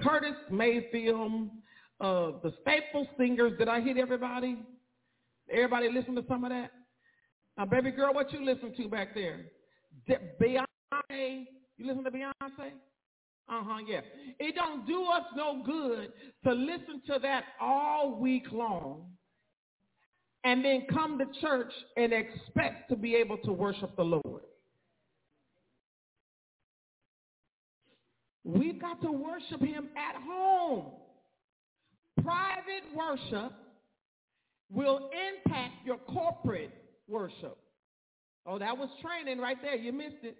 Curtis 0.00 0.34
Mayfield, 0.50 1.48
uh, 2.00 2.32
the 2.42 2.52
Staple 2.62 3.06
Singers. 3.16 3.52
Did 3.56 3.68
I 3.68 3.80
hit 3.80 3.96
everybody? 3.96 4.58
Everybody 5.52 5.88
listen 5.88 6.16
to 6.16 6.24
some 6.26 6.42
of 6.42 6.50
that? 6.50 6.72
Now, 7.56 7.66
baby 7.66 7.92
girl, 7.92 8.12
what 8.12 8.32
you 8.32 8.44
listen 8.44 8.74
to 8.76 8.88
back 8.88 9.14
there? 9.14 9.46
Beyonce. 10.08 11.44
You 11.76 11.86
listen 11.86 12.02
to 12.02 12.10
Beyonce? 12.10 12.72
Uh-huh, 13.48 13.78
yeah. 13.86 14.00
It 14.40 14.56
don't 14.56 14.84
do 14.84 15.04
us 15.04 15.22
no 15.36 15.62
good 15.64 16.12
to 16.44 16.52
listen 16.52 17.02
to 17.06 17.20
that 17.22 17.44
all 17.60 18.18
week 18.18 18.50
long 18.50 19.06
and 20.48 20.64
then 20.64 20.86
come 20.90 21.18
to 21.18 21.26
church 21.42 21.70
and 21.98 22.10
expect 22.10 22.88
to 22.88 22.96
be 22.96 23.14
able 23.14 23.36
to 23.36 23.52
worship 23.52 23.94
the 23.96 24.02
Lord. 24.02 24.44
We've 28.44 28.80
got 28.80 29.02
to 29.02 29.12
worship 29.12 29.60
him 29.60 29.88
at 29.94 30.22
home. 30.22 30.86
Private 32.22 32.96
worship 32.96 33.52
will 34.72 35.10
impact 35.36 35.74
your 35.84 35.98
corporate 35.98 36.72
worship. 37.06 37.58
Oh, 38.46 38.58
that 38.58 38.78
was 38.78 38.88
training 39.02 39.42
right 39.42 39.58
there. 39.60 39.76
You 39.76 39.92
missed 39.92 40.22
it. 40.22 40.38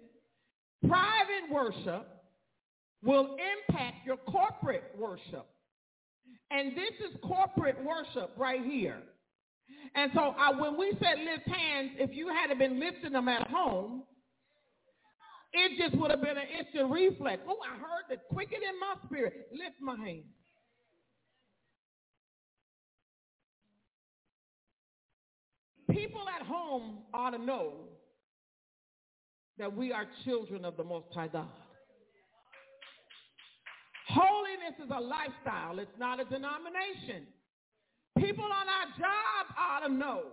Private 0.87 1.51
worship 1.51 2.07
will 3.03 3.37
impact 3.67 4.07
your 4.07 4.17
corporate 4.17 4.91
worship. 4.97 5.45
And 6.49 6.71
this 6.71 7.11
is 7.11 7.15
corporate 7.21 7.77
worship 7.85 8.31
right 8.37 8.65
here. 8.65 9.03
And 9.95 10.11
so 10.13 10.35
I, 10.37 10.51
when 10.51 10.77
we 10.77 10.91
said 10.99 11.19
lift 11.19 11.47
hands, 11.47 11.91
if 11.97 12.11
you 12.13 12.29
hadn't 12.29 12.59
been 12.59 12.79
lifting 12.79 13.13
them 13.13 13.27
at 13.27 13.47
home, 13.47 14.03
it 15.51 15.77
just 15.79 15.99
would 15.99 16.11
have 16.11 16.21
been 16.21 16.37
an 16.37 16.47
instant 16.59 16.91
reflex. 16.91 17.41
Oh, 17.47 17.57
I 17.65 17.77
heard 17.77 18.05
the 18.09 18.17
quicken 18.33 18.59
in 18.67 18.79
my 18.79 18.95
spirit. 19.05 19.47
Lift 19.51 19.81
my 19.81 19.95
hand. 19.95 20.23
People 25.89 26.25
at 26.39 26.45
home 26.45 26.99
ought 27.13 27.31
to 27.31 27.39
know 27.39 27.73
that 29.57 29.75
we 29.75 29.91
are 29.91 30.05
children 30.23 30.63
of 30.63 30.77
the 30.77 30.83
Most 30.83 31.07
High 31.13 31.27
God. 31.27 31.47
Holiness 34.07 34.73
is 34.83 34.91
a 34.95 34.99
lifestyle. 34.99 35.79
It's 35.79 35.91
not 35.99 36.19
a 36.19 36.25
denomination. 36.25 37.27
People 38.17 38.45
on 38.45 38.67
our 38.67 38.87
job 38.97 39.55
ought 39.57 39.87
to 39.87 39.93
know 39.93 40.23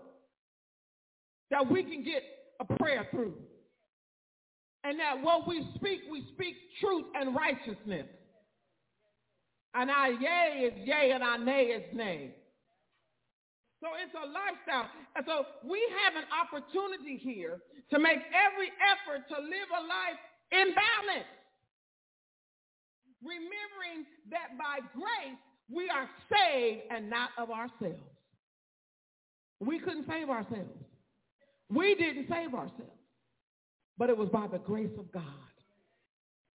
that 1.51 1.71
we 1.71 1.83
can 1.83 2.03
get 2.03 2.23
a 2.61 2.65
prayer 2.65 3.07
through. 3.11 3.35
And 4.85 4.99
that 5.01 5.21
what 5.23 5.49
we 5.49 5.67
speak, 5.75 6.01
we 6.11 6.25
speak 6.35 6.55
truth 6.81 7.07
and 7.15 7.35
righteousness. 7.35 8.07
And 9.75 9.91
our 9.91 10.11
yea 10.11 10.71
is 10.71 10.73
yea 10.87 11.11
and 11.13 11.23
our 11.23 11.39
nay 11.39 11.65
is 11.65 11.83
nay. 11.95 12.35
So 13.83 13.89
it's 14.01 14.15
a 14.17 14.25
lifestyle. 14.25 14.89
And 15.15 15.25
so 15.27 15.45
we 15.69 15.83
have 16.03 16.17
an 16.17 16.27
opportunity 16.33 17.21
here 17.21 17.61
to 17.91 17.99
make 17.99 18.19
every 18.33 18.73
effort 18.81 19.29
to 19.29 19.37
live 19.37 19.69
a 19.75 19.83
life 19.85 20.21
in 20.51 20.73
balance. 20.73 21.31
Remembering 23.21 24.07
that 24.31 24.57
by 24.57 24.81
grace 24.95 25.46
we 25.73 25.89
are 25.91 26.09
saved 26.31 26.83
and 26.91 27.11
not 27.11 27.31
of 27.39 27.51
ourselves. 27.51 28.03
We 29.61 29.79
couldn't 29.79 30.07
save 30.09 30.29
ourselves. 30.29 30.71
We 31.71 31.95
didn't 31.95 32.27
save 32.29 32.55
ourselves. 32.55 32.93
But 33.99 34.11
it 34.11 34.17
was 34.17 34.29
by 34.29 34.47
the 34.47 34.59
grace 34.59 34.93
of 34.99 35.11
God. 35.11 35.23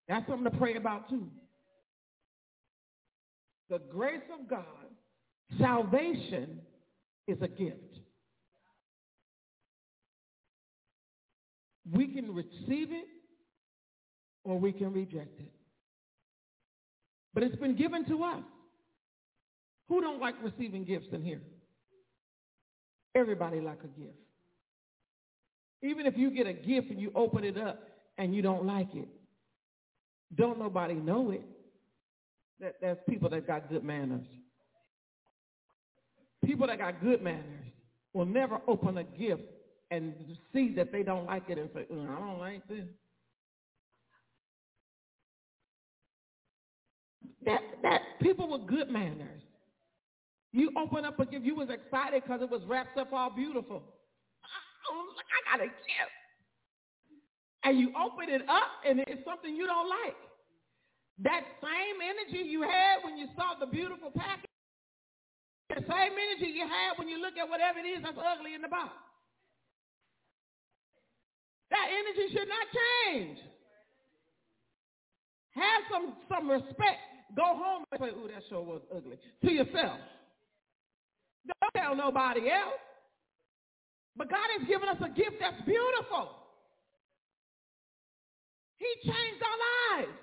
That's 0.08 0.28
something 0.28 0.50
to 0.50 0.58
pray 0.58 0.76
about 0.76 1.10
too. 1.10 1.28
The 3.70 3.80
grace 3.80 4.22
of 4.38 4.48
God, 4.50 4.66
salvation 5.60 6.60
is 7.28 7.38
a 7.42 7.48
gift. 7.48 7.78
We 11.90 12.08
can 12.08 12.34
receive 12.34 12.92
it 12.92 13.08
or 14.44 14.60
we 14.60 14.72
can 14.72 14.94
reject 14.94 15.40
it. 15.40 15.52
But 17.34 17.44
it's 17.44 17.56
been 17.56 17.76
given 17.76 18.06
to 18.06 18.24
us. 18.24 18.44
Who 19.92 20.00
don't 20.00 20.22
like 20.22 20.36
receiving 20.42 20.86
gifts 20.86 21.08
in 21.12 21.22
here? 21.22 21.42
Everybody 23.14 23.60
like 23.60 23.80
a 23.84 24.00
gift. 24.00 24.16
Even 25.84 26.06
if 26.06 26.18
you 26.18 26.32
get 26.32 26.48
a 26.48 26.54
gift 26.54 26.92
and 26.92 26.98
you 26.98 27.12
open 27.14 27.44
it 27.44 27.58
up 27.58 27.84
and 28.18 28.34
you 28.34 28.42
don't 28.42 28.66
like 28.66 28.88
it, 28.96 29.10
don't 30.34 30.58
nobody 30.58 30.94
know 30.94 31.32
it. 31.32 31.42
That, 32.62 32.76
that's 32.82 33.02
people 33.10 33.30
that 33.32 33.46
got 33.46 33.68
good 33.68 33.84
manners. 33.84 34.26
People 36.46 36.68
that 36.68 36.78
got 36.78 37.02
good 37.02 37.22
manners 37.22 37.66
will 38.14 38.24
never 38.24 38.62
open 38.70 38.98
a 38.98 39.04
gift 39.04 39.42
and 39.90 40.14
see 40.54 40.74
that 40.76 40.94
they 40.94 41.04
don't 41.04 41.26
like 41.26 41.50
it 41.50 41.58
and 41.58 41.70
say, 41.74 41.86
mm, 41.92 42.10
I 42.10 42.18
don't 42.18 42.40
like 42.40 42.66
this. 42.70 42.86
That, 47.44 47.60
that 47.82 48.02
people 48.22 48.48
with 48.48 48.66
good 48.68 48.90
manners 48.90 49.42
you 50.52 50.72
open 50.78 51.06
up 51.06 51.20
a 51.20 51.26
gift. 51.26 51.46
You 51.46 51.56
was 51.56 51.70
excited 51.70 52.24
because 52.24 52.42
it 52.42 52.50
was 52.50 52.62
wrapped 52.68 52.98
up 52.98 53.14
all 53.14 53.30
beautiful. 53.30 53.82
Oh, 54.92 55.06
look, 55.16 55.26
I 55.32 55.58
got 55.58 55.64
a 55.64 55.70
gift. 55.70 56.16
And 57.64 57.80
you 57.80 57.94
open 57.96 58.28
it 58.28 58.42
up 58.50 58.84
and 58.88 59.00
it's 59.00 59.24
something 59.24 59.56
you 59.56 59.66
don't 59.66 59.88
like. 59.88 60.18
That 61.24 61.46
same 61.62 62.02
energy 62.02 62.50
you 62.50 62.64
had 62.64 63.06
when 63.06 63.16
you 63.18 63.28
saw 63.38 63.54
the 63.60 63.70
beautiful 63.70 64.12
package, 64.12 64.50
the 65.70 65.86
same 65.86 66.14
energy 66.18 66.52
you 66.52 66.66
had 66.66 66.98
when 66.98 67.08
you 67.08 67.22
look 67.22 67.38
at 67.38 67.48
whatever 67.48 67.80
it 67.80 67.88
is 67.88 68.02
that's 68.04 68.18
ugly 68.18 68.56
in 68.56 68.62
the 68.62 68.68
box. 68.68 68.92
That 71.70 71.88
energy 71.88 72.34
should 72.34 72.50
not 72.50 72.68
change. 72.76 73.38
Have 75.52 75.82
some, 75.92 76.14
some 76.28 76.50
respect. 76.50 77.00
Go 77.36 77.46
home 77.46 77.86
and 77.92 78.02
say, 78.02 78.10
ooh, 78.10 78.28
that 78.28 78.44
sure 78.50 78.64
was 78.64 78.82
ugly. 78.92 79.16
To 79.46 79.52
yourself. 79.52 80.00
Tell 81.76 81.96
nobody 81.96 82.50
else. 82.50 82.82
But 84.16 84.30
God 84.30 84.48
has 84.58 84.68
given 84.68 84.90
us 84.90 84.98
a 85.00 85.10
gift 85.10 85.38
that's 85.40 85.62
beautiful. 85.66 86.36
He 88.78 88.92
changed 89.06 89.42
our 89.42 90.02
lives. 90.02 90.18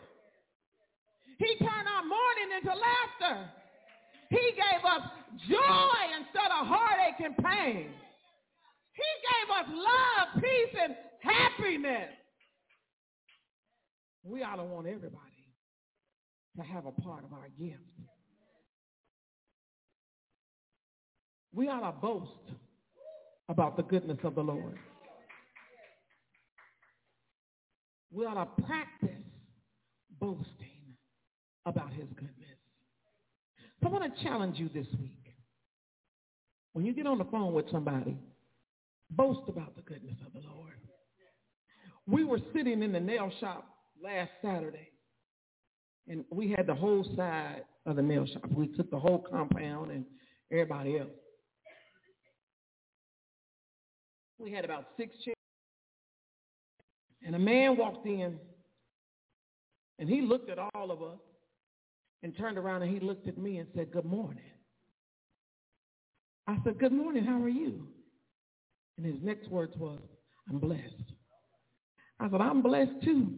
He 1.39 1.57
turned 1.59 1.89
our 1.89 2.03
mourning 2.05 2.51
into 2.59 2.75
laughter. 2.75 3.49
He 4.31 4.53
gave 4.53 4.83
us 4.85 5.09
joy 5.49 6.01
instead 6.19 6.51
of 6.51 6.66
heartache 6.66 7.25
and 7.25 7.37
pain. 7.37 7.91
He 8.93 9.11
gave 9.25 9.49
us 9.57 9.66
love, 9.73 10.43
peace, 10.43 10.75
and 10.83 10.97
happiness. 11.20 12.11
We 14.25 14.43
ought 14.43 14.57
to 14.57 14.65
want 14.65 14.87
everybody 14.87 15.47
to 16.57 16.62
have 16.62 16.87
a 16.87 16.93
part 16.93 17.25
of 17.25 17.33
our 17.33 17.49
gift. 17.59 17.81
We 21.59 21.68
ought 21.68 21.80
to 21.80 22.01
boast 22.01 22.30
about 23.48 23.76
the 23.76 23.82
goodness 23.82 24.18
of 24.22 24.36
the 24.36 24.40
Lord. 24.40 24.78
We 28.12 28.24
ought 28.24 28.35
to 28.35 28.62
practice 28.62 29.24
boasting 30.20 30.94
about 31.66 31.93
his 31.93 32.06
goodness. 32.14 32.36
So 33.82 33.89
I 33.89 33.90
want 33.90 34.14
to 34.14 34.22
challenge 34.22 34.56
you 34.56 34.68
this 34.68 34.86
week. 35.01 35.35
When 36.74 36.86
you 36.86 36.93
get 36.93 37.09
on 37.09 37.18
the 37.18 37.24
phone 37.24 37.52
with 37.52 37.66
somebody, 37.72 38.16
boast 39.10 39.48
about 39.48 39.74
the 39.74 39.82
goodness 39.82 40.16
of 40.24 40.32
the 40.40 40.48
Lord. 40.48 40.74
We 42.06 42.22
were 42.22 42.39
sitting 42.55 42.85
in 42.85 42.93
the 42.93 43.01
nail 43.01 43.32
shop 43.40 43.66
last 44.01 44.30
Saturday, 44.43 44.90
and 46.06 46.24
we 46.30 46.52
had 46.52 46.68
the 46.68 46.74
whole 46.76 47.05
side 47.16 47.64
of 47.85 47.97
the 47.97 48.02
nail 48.02 48.26
shop. 48.26 48.47
We 48.52 48.68
took 48.68 48.93
the 48.93 48.98
whole 49.01 49.26
compound 49.28 49.90
and 49.90 50.05
everybody 50.52 51.01
else. 51.01 51.10
We 54.39 54.52
had 54.52 54.65
about 54.65 54.86
six 54.97 55.15
chairs. 55.24 55.35
And 57.24 57.35
a 57.35 57.39
man 57.39 57.77
walked 57.77 58.06
in 58.06 58.39
and 59.98 60.09
he 60.09 60.23
looked 60.23 60.48
at 60.48 60.59
all 60.59 60.90
of 60.90 61.02
us 61.02 61.19
and 62.23 62.36
turned 62.36 62.56
around 62.56 62.82
and 62.82 62.93
he 62.93 63.01
looked 63.05 63.27
at 63.28 63.36
me 63.36 63.59
and 63.59 63.69
said, 63.74 63.90
good 63.90 64.05
morning. 64.05 64.43
I 66.47 66.56
said, 66.65 66.78
good 66.78 66.93
morning, 66.93 67.24
how 67.24 67.43
are 67.43 67.48
you? 67.48 67.89
And 68.97 69.05
his 69.05 69.16
next 69.23 69.48
words 69.48 69.77
was, 69.77 70.01
I'm 70.48 70.59
blessed. 70.59 71.12
I 72.20 72.31
said, 72.31 72.40
I'm 72.40 72.62
blessed 72.62 73.02
too. 73.05 73.35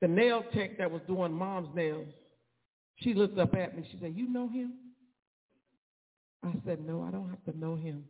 the 0.00 0.08
nail 0.08 0.44
tech 0.52 0.76
that 0.78 0.90
was 0.90 1.00
doing 1.06 1.32
mom's 1.32 1.74
nails, 1.74 2.08
she 2.96 3.14
looked 3.14 3.38
up 3.38 3.54
at 3.54 3.76
me. 3.76 3.88
She 3.90 3.98
said, 4.00 4.14
you 4.14 4.28
know 4.28 4.48
him? 4.48 4.74
I 6.44 6.52
said, 6.66 6.84
no, 6.84 7.02
I 7.02 7.10
don't 7.10 7.30
have 7.30 7.42
to 7.44 7.58
know 7.58 7.76
him 7.76 8.04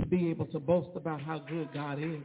to 0.00 0.06
be 0.06 0.30
able 0.30 0.46
to 0.46 0.58
boast 0.58 0.90
about 0.96 1.20
how 1.20 1.38
good 1.38 1.68
God 1.72 1.98
is. 1.98 2.22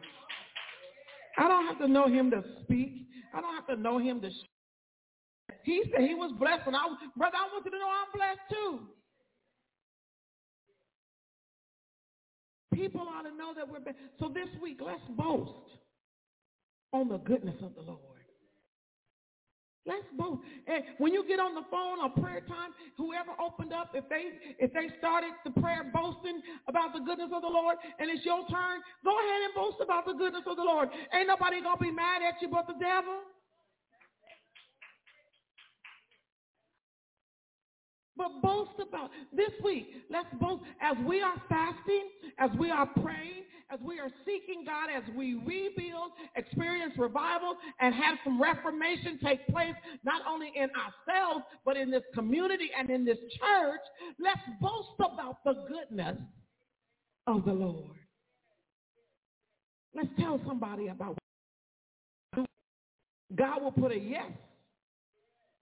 I 1.38 1.48
don't 1.48 1.66
have 1.68 1.78
to 1.80 1.88
know 1.88 2.08
him 2.08 2.30
to 2.32 2.44
speak. 2.64 3.08
I 3.34 3.42
don't 3.42 3.56
have 3.56 3.68
to 3.68 3.76
know 3.76 3.98
him 3.98 4.22
to. 4.22 4.30
Sh- 4.30 5.56
he 5.64 5.84
said 5.92 6.02
he 6.02 6.16
was 6.16 6.32
blessed, 6.40 6.64
and 6.66 6.76
I, 6.76 6.82
brother, 7.16 7.38
I 7.38 7.48
want 7.52 7.66
you 7.66 7.72
to 7.72 7.78
know 7.78 7.88
I'm 7.88 8.12
blessed 8.14 8.40
too. 8.50 8.80
People 12.74 13.02
ought 13.02 13.24
to 13.24 13.36
know 13.36 13.54
that 13.56 13.68
we're 13.70 13.80
blessed. 13.80 13.98
So 14.20 14.30
this 14.30 14.48
week, 14.62 14.80
let's 14.84 15.02
boast 15.18 15.52
on 16.94 17.10
the 17.10 17.18
goodness 17.18 17.56
of 17.64 17.76
the 17.76 17.82
Lord. 17.82 18.21
Let's 19.86 20.06
boast. 20.14 20.42
And 20.68 20.84
when 21.00 21.12
you 21.12 21.26
get 21.26 21.40
on 21.40 21.56
the 21.56 21.66
phone 21.72 21.98
or 21.98 22.10
prayer 22.22 22.42
time, 22.46 22.70
whoever 22.98 23.34
opened 23.42 23.74
up, 23.74 23.90
if 23.94 24.06
they 24.10 24.38
if 24.60 24.72
they 24.74 24.94
started 25.00 25.34
the 25.44 25.50
prayer 25.60 25.90
boasting 25.90 26.42
about 26.68 26.94
the 26.94 27.02
goodness 27.02 27.34
of 27.34 27.42
the 27.42 27.50
Lord 27.50 27.78
and 27.98 28.10
it's 28.10 28.24
your 28.24 28.46
turn, 28.46 28.78
go 29.04 29.10
ahead 29.18 29.42
and 29.50 29.54
boast 29.58 29.82
about 29.82 30.06
the 30.06 30.14
goodness 30.14 30.44
of 30.46 30.56
the 30.56 30.64
Lord. 30.64 30.90
Ain't 31.14 31.28
nobody 31.28 31.62
gonna 31.62 31.82
be 31.82 31.90
mad 31.90 32.22
at 32.22 32.38
you 32.42 32.48
but 32.48 32.68
the 32.68 32.78
devil. 32.78 33.26
But 38.22 38.40
boast 38.40 38.88
about 38.88 39.10
this 39.36 39.50
week. 39.64 39.88
Let's 40.12 40.28
boast 40.40 40.62
as 40.80 40.96
we 41.08 41.24
are 41.24 41.34
fasting, 41.50 42.10
as 42.38 42.52
we 42.60 42.70
are 42.70 42.86
praying, 42.86 43.46
as 43.74 43.80
we 43.84 44.00
are 44.00 44.12
seeking 44.26 44.64
God, 44.64 44.90
as 44.96 45.02
we 45.16 45.42
rebuild, 45.44 46.12
experience 46.36 46.94
revival, 47.00 47.56
and 47.80 47.96
have 47.96 48.20
some 48.24 48.40
reformation 48.40 49.18
take 49.24 49.48
place, 49.48 49.74
not 50.04 50.22
only 50.30 50.52
in 50.56 50.70
ourselves, 50.70 51.46
but 51.66 51.78
in 51.78 51.90
this 51.90 52.04
community 52.14 52.70
and 52.78 52.92
in 52.92 53.04
this 53.04 53.18
church. 53.18 53.82
Let's 54.20 54.40
boast 54.62 55.00
about 55.00 55.44
the 55.44 55.56
goodness 55.68 56.20
of 57.26 57.44
the 57.44 57.54
Lord. 57.54 57.98
Let's 59.96 60.10
tell 60.20 60.40
somebody 60.46 60.90
about 60.90 61.18
God 63.34 63.64
will 63.64 63.72
put 63.72 63.92
a 63.92 64.00
yes 64.00 64.30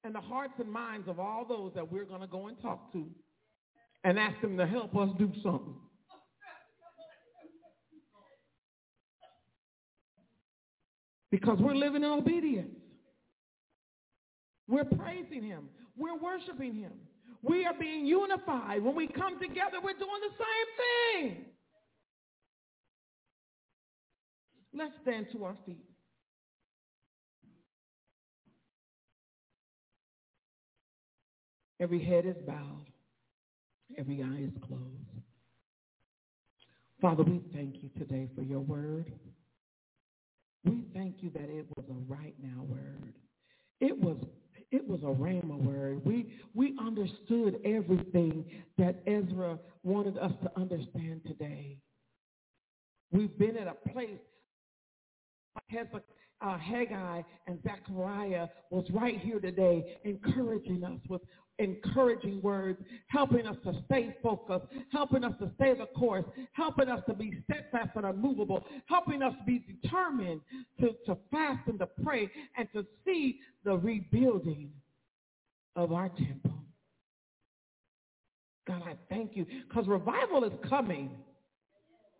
and 0.03 0.15
the 0.15 0.21
hearts 0.21 0.53
and 0.59 0.71
minds 0.71 1.07
of 1.07 1.19
all 1.19 1.45
those 1.45 1.71
that 1.75 1.91
we're 1.91 2.05
going 2.05 2.21
to 2.21 2.27
go 2.27 2.47
and 2.47 2.59
talk 2.61 2.91
to 2.93 3.05
and 4.03 4.17
ask 4.17 4.39
them 4.41 4.57
to 4.57 4.65
help 4.65 4.95
us 4.95 5.09
do 5.17 5.31
something. 5.43 5.75
Because 11.31 11.59
we're 11.59 11.75
living 11.75 12.03
in 12.03 12.09
obedience. 12.09 12.75
We're 14.67 14.85
praising 14.85 15.43
him. 15.43 15.69
We're 15.95 16.17
worshiping 16.17 16.75
him. 16.75 16.93
We 17.41 17.65
are 17.65 17.73
being 17.79 18.05
unified. 18.05 18.83
When 18.83 18.95
we 18.95 19.07
come 19.07 19.39
together, 19.39 19.77
we're 19.83 19.93
doing 19.93 20.21
the 20.21 20.35
same 20.37 21.31
thing. 21.33 21.45
Let's 24.73 24.93
stand 25.01 25.27
to 25.33 25.43
our 25.45 25.55
feet. 25.65 25.88
Every 31.79 32.03
head 32.03 32.25
is 32.25 32.35
bowed. 32.45 32.85
Every 33.97 34.21
eye 34.21 34.43
is 34.43 34.63
closed. 34.67 34.83
Father, 37.01 37.23
we 37.23 37.41
thank 37.53 37.75
you 37.81 37.89
today 37.97 38.27
for 38.35 38.41
your 38.41 38.59
word. 38.59 39.11
We 40.65 40.83
thank 40.93 41.17
you 41.21 41.29
that 41.31 41.49
it 41.49 41.65
was 41.77 41.85
a 41.89 42.13
right 42.13 42.35
now 42.41 42.63
word. 42.63 43.13
It 43.79 43.97
was 43.97 44.17
it 44.71 44.87
was 44.87 44.99
a 45.01 45.05
rhema 45.05 45.57
word. 45.57 46.05
We 46.05 46.33
we 46.53 46.75
understood 46.79 47.59
everything 47.63 48.45
that 48.77 49.01
Ezra 49.07 49.57
wanted 49.83 50.17
us 50.17 50.33
to 50.43 50.51
understand 50.59 51.21
today. 51.25 51.77
We've 53.11 53.35
been 53.39 53.57
at 53.57 53.67
a 53.67 53.89
place 53.89 54.19
uh, 56.41 56.57
Haggai 56.57 57.21
and 57.47 57.59
Zechariah 57.63 58.47
was 58.69 58.85
right 58.91 59.19
here 59.19 59.39
today 59.39 59.97
encouraging 60.03 60.83
us 60.83 60.99
with 61.09 61.21
encouraging 61.59 62.41
words, 62.41 62.79
helping 63.07 63.45
us 63.45 63.57
to 63.63 63.73
stay 63.85 64.15
focused, 64.23 64.65
helping 64.91 65.23
us 65.23 65.33
to 65.39 65.51
stay 65.55 65.73
the 65.77 65.85
course, 65.87 66.25
helping 66.53 66.89
us 66.89 67.01
to 67.07 67.13
be 67.13 67.43
steadfast 67.43 67.91
and 67.95 68.05
unmovable, 68.05 68.65
helping 68.87 69.21
us 69.21 69.33
to 69.39 69.45
be 69.45 69.63
determined 69.81 70.41
to, 70.79 70.89
to 71.05 71.17
fast 71.29 71.67
and 71.67 71.77
to 71.79 71.87
pray 72.03 72.29
and 72.57 72.67
to 72.73 72.85
see 73.05 73.39
the 73.63 73.77
rebuilding 73.77 74.71
of 75.75 75.91
our 75.91 76.09
temple. 76.09 76.53
God, 78.67 78.83
I 78.85 78.95
thank 79.09 79.35
you 79.35 79.45
because 79.67 79.87
revival 79.87 80.43
is 80.43 80.53
coming. 80.69 81.09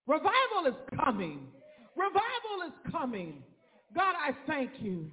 Revival 0.07 0.65
is 0.67 0.73
coming. 0.97 1.47
Revival 1.95 2.67
is 2.67 2.91
coming. 2.91 3.43
God, 3.95 4.15
I 4.17 4.31
thank 4.47 4.71
you. 4.79 5.11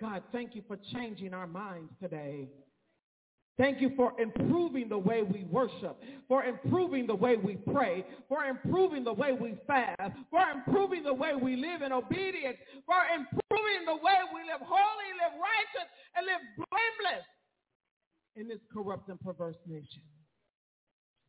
God, 0.00 0.22
thank 0.32 0.54
you 0.54 0.62
for 0.68 0.78
changing 0.92 1.32
our 1.32 1.46
minds 1.46 1.90
today. 2.00 2.48
Thank 3.58 3.80
you 3.80 3.92
for 3.96 4.12
improving 4.20 4.90
the 4.90 4.98
way 4.98 5.22
we 5.22 5.44
worship, 5.44 5.98
for 6.28 6.44
improving 6.44 7.06
the 7.06 7.14
way 7.14 7.36
we 7.36 7.54
pray, 7.54 8.04
for 8.28 8.44
improving 8.44 9.02
the 9.02 9.12
way 9.14 9.32
we 9.32 9.54
fast, 9.66 10.12
for 10.30 10.42
improving 10.50 11.02
the 11.02 11.14
way 11.14 11.32
we 11.34 11.56
live 11.56 11.80
in 11.80 11.90
obedience, 11.90 12.58
for 12.84 12.98
improving 13.14 13.86
the 13.86 13.94
way 13.94 14.18
we 14.34 14.40
live 14.42 14.60
holy, 14.60 15.08
live 15.16 15.40
righteous, 15.40 15.88
and 16.16 16.26
live 16.26 16.40
blameless 16.56 17.24
in 18.36 18.46
this 18.46 18.60
corrupt 18.70 19.08
and 19.08 19.18
perverse 19.20 19.56
nation. 19.66 20.02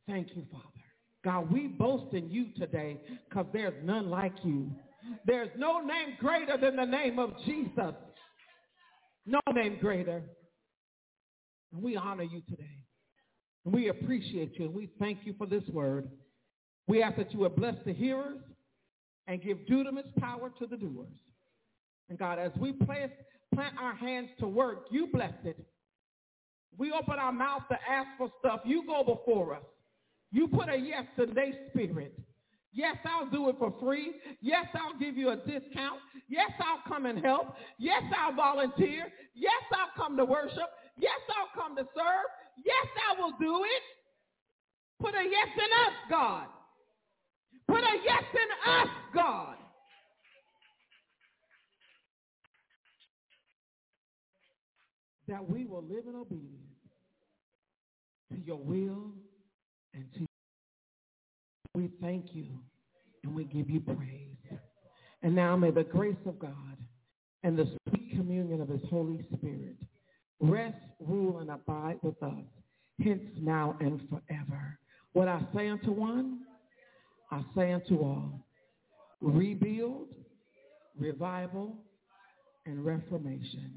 Thank 0.05 0.35
you, 0.35 0.45
Father. 0.51 0.63
God, 1.23 1.51
we 1.51 1.67
boast 1.67 2.13
in 2.13 2.29
you 2.29 2.47
today 2.57 2.99
because 3.29 3.45
there's 3.53 3.73
none 3.85 4.09
like 4.09 4.33
you. 4.43 4.69
There's 5.25 5.49
no 5.57 5.79
name 5.79 6.17
greater 6.19 6.57
than 6.57 6.75
the 6.75 6.85
name 6.85 7.19
of 7.19 7.33
Jesus. 7.45 7.93
No 9.27 9.41
name 9.53 9.77
greater. 9.79 10.23
And 11.73 11.83
we 11.83 11.97
honor 11.97 12.23
you 12.23 12.41
today. 12.49 12.79
And 13.65 13.73
we 13.73 13.89
appreciate 13.89 14.57
you. 14.57 14.65
And 14.65 14.73
we 14.73 14.89
thank 14.97 15.19
you 15.25 15.35
for 15.37 15.45
this 15.45 15.63
word. 15.67 16.09
We 16.87 17.03
ask 17.03 17.17
that 17.17 17.33
you 17.33 17.39
would 17.39 17.55
bless 17.57 17.75
the 17.85 17.93
hearers 17.93 18.39
and 19.27 19.43
give 19.43 19.57
dunamis 19.69 20.15
power 20.19 20.49
to 20.57 20.65
the 20.65 20.77
doers. 20.77 21.11
And 22.09 22.17
God, 22.17 22.39
as 22.39 22.51
we 22.57 22.71
place, 22.71 23.11
plant 23.53 23.75
our 23.77 23.93
hands 23.93 24.29
to 24.39 24.47
work, 24.47 24.85
you 24.89 25.07
bless 25.11 25.33
it. 25.43 25.59
We 26.77 26.93
open 26.93 27.19
our 27.19 27.33
mouth 27.33 27.63
to 27.69 27.77
ask 27.89 28.07
for 28.17 28.31
stuff. 28.39 28.61
You 28.63 28.85
go 28.87 29.03
before 29.03 29.55
us. 29.55 29.63
You 30.31 30.47
put 30.47 30.69
a 30.69 30.77
yes 30.77 31.05
in 31.17 31.33
their 31.33 31.51
spirit. 31.69 32.17
Yes, 32.77 32.97
I'll 33.05 33.25
do 33.25 33.49
it 33.49 33.55
for 33.57 33.73
free. 33.81 34.13
Yes, 34.39 34.67
I'll 34.75 34.99
give 34.99 35.17
you 35.17 35.29
a 35.29 35.35
discount. 35.35 35.99
Yes, 36.29 36.51
I'll 36.59 36.83
come 36.87 37.07
and 37.07 37.25
help. 37.25 37.55
Yes, 37.79 38.03
I'll 38.15 38.35
volunteer. 38.35 39.11
Yes, 39.33 39.63
I'll 39.73 39.89
come 39.97 40.15
to 40.15 40.23
worship. 40.23 40.69
Yes, 40.95 41.19
I'll 41.27 41.59
come 41.59 41.75
to 41.75 41.81
serve. 41.81 42.29
Yes, 42.63 42.87
I 43.09 43.19
will 43.19 43.33
do 43.39 43.63
it. 43.63 43.83
Put 45.01 45.15
a 45.15 45.23
yes 45.23 45.47
in 45.55 45.87
us, 45.87 45.93
God. 46.07 46.45
Put 47.67 47.79
a 47.79 47.97
yes 48.05 48.23
in 48.31 48.71
us, 48.71 48.87
God. 49.15 49.55
That 55.27 55.49
we 55.49 55.65
will 55.65 55.83
live 55.83 56.05
in 56.07 56.15
obedience 56.15 56.61
to 58.31 58.37
your 58.37 58.57
will 58.57 59.13
and 59.95 60.05
to 60.13 60.26
we 61.87 61.93
thank 62.05 62.25
you 62.33 62.47
and 63.23 63.33
we 63.33 63.45
give 63.45 63.69
you 63.69 63.79
praise. 63.79 64.59
And 65.23 65.35
now 65.35 65.55
may 65.55 65.71
the 65.71 65.83
grace 65.83 66.15
of 66.25 66.37
God 66.39 66.77
and 67.43 67.57
the 67.57 67.65
sweet 67.87 68.11
communion 68.11 68.61
of 68.61 68.69
his 68.69 68.81
Holy 68.89 69.25
Spirit 69.33 69.75
rest, 70.39 70.75
rule, 70.99 71.39
and 71.39 71.49
abide 71.49 71.97
with 72.03 72.21
us, 72.21 72.43
hence 73.03 73.23
now 73.39 73.75
and 73.79 74.01
forever. 74.09 74.77
What 75.13 75.27
I 75.27 75.41
say 75.55 75.69
unto 75.69 75.91
one, 75.91 76.41
I 77.31 77.41
say 77.55 77.71
unto 77.71 77.99
all. 77.99 78.45
Rebuild, 79.21 80.09
revival, 80.99 81.75
and 82.65 82.85
reformation. 82.85 83.71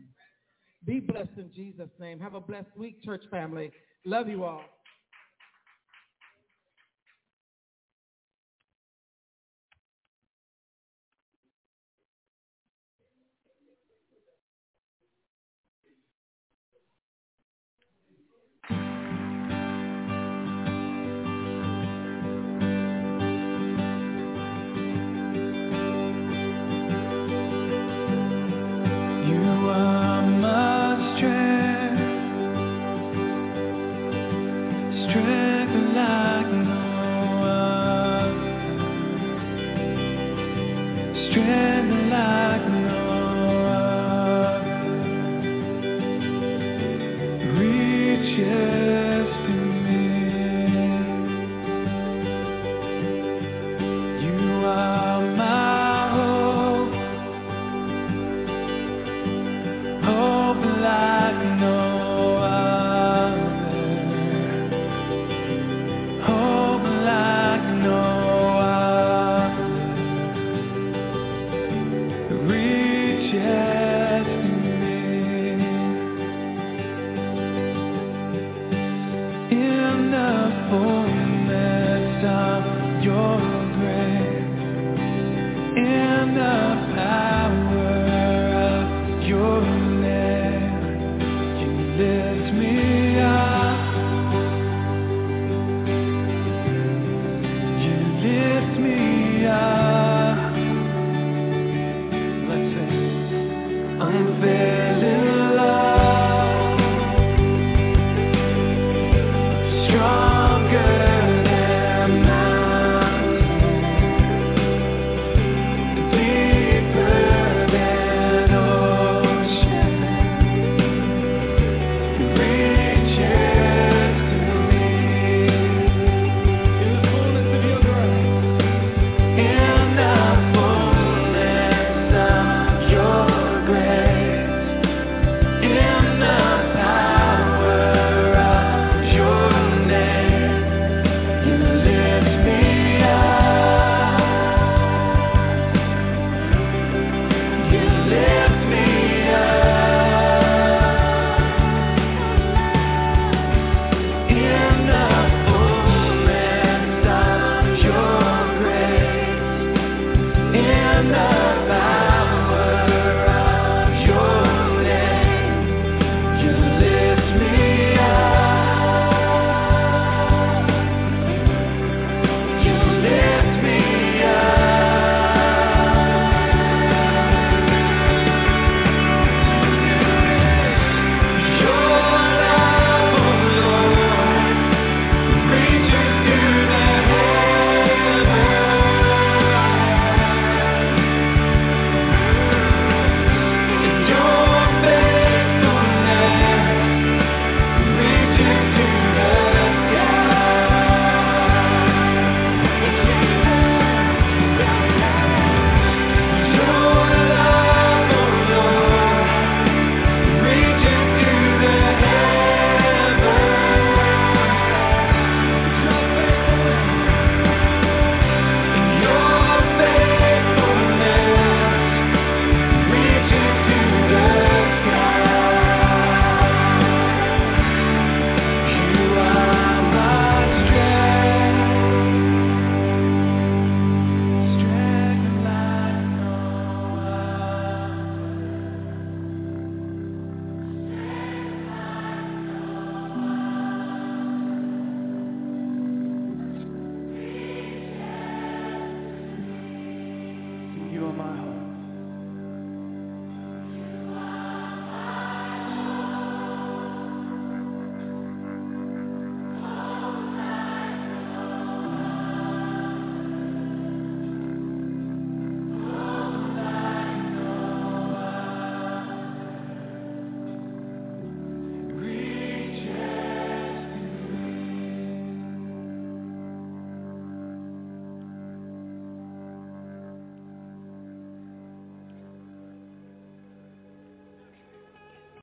Be 0.85 1.01
blessed 1.01 1.31
in 1.37 1.51
Jesus' 1.55 1.89
name. 1.99 2.19
Have 2.21 2.35
a 2.35 2.41
blessed 2.41 2.77
week, 2.77 3.03
church 3.03 3.23
family. 3.31 3.71
Love 4.05 4.29
you 4.29 4.45
all. 4.45 4.65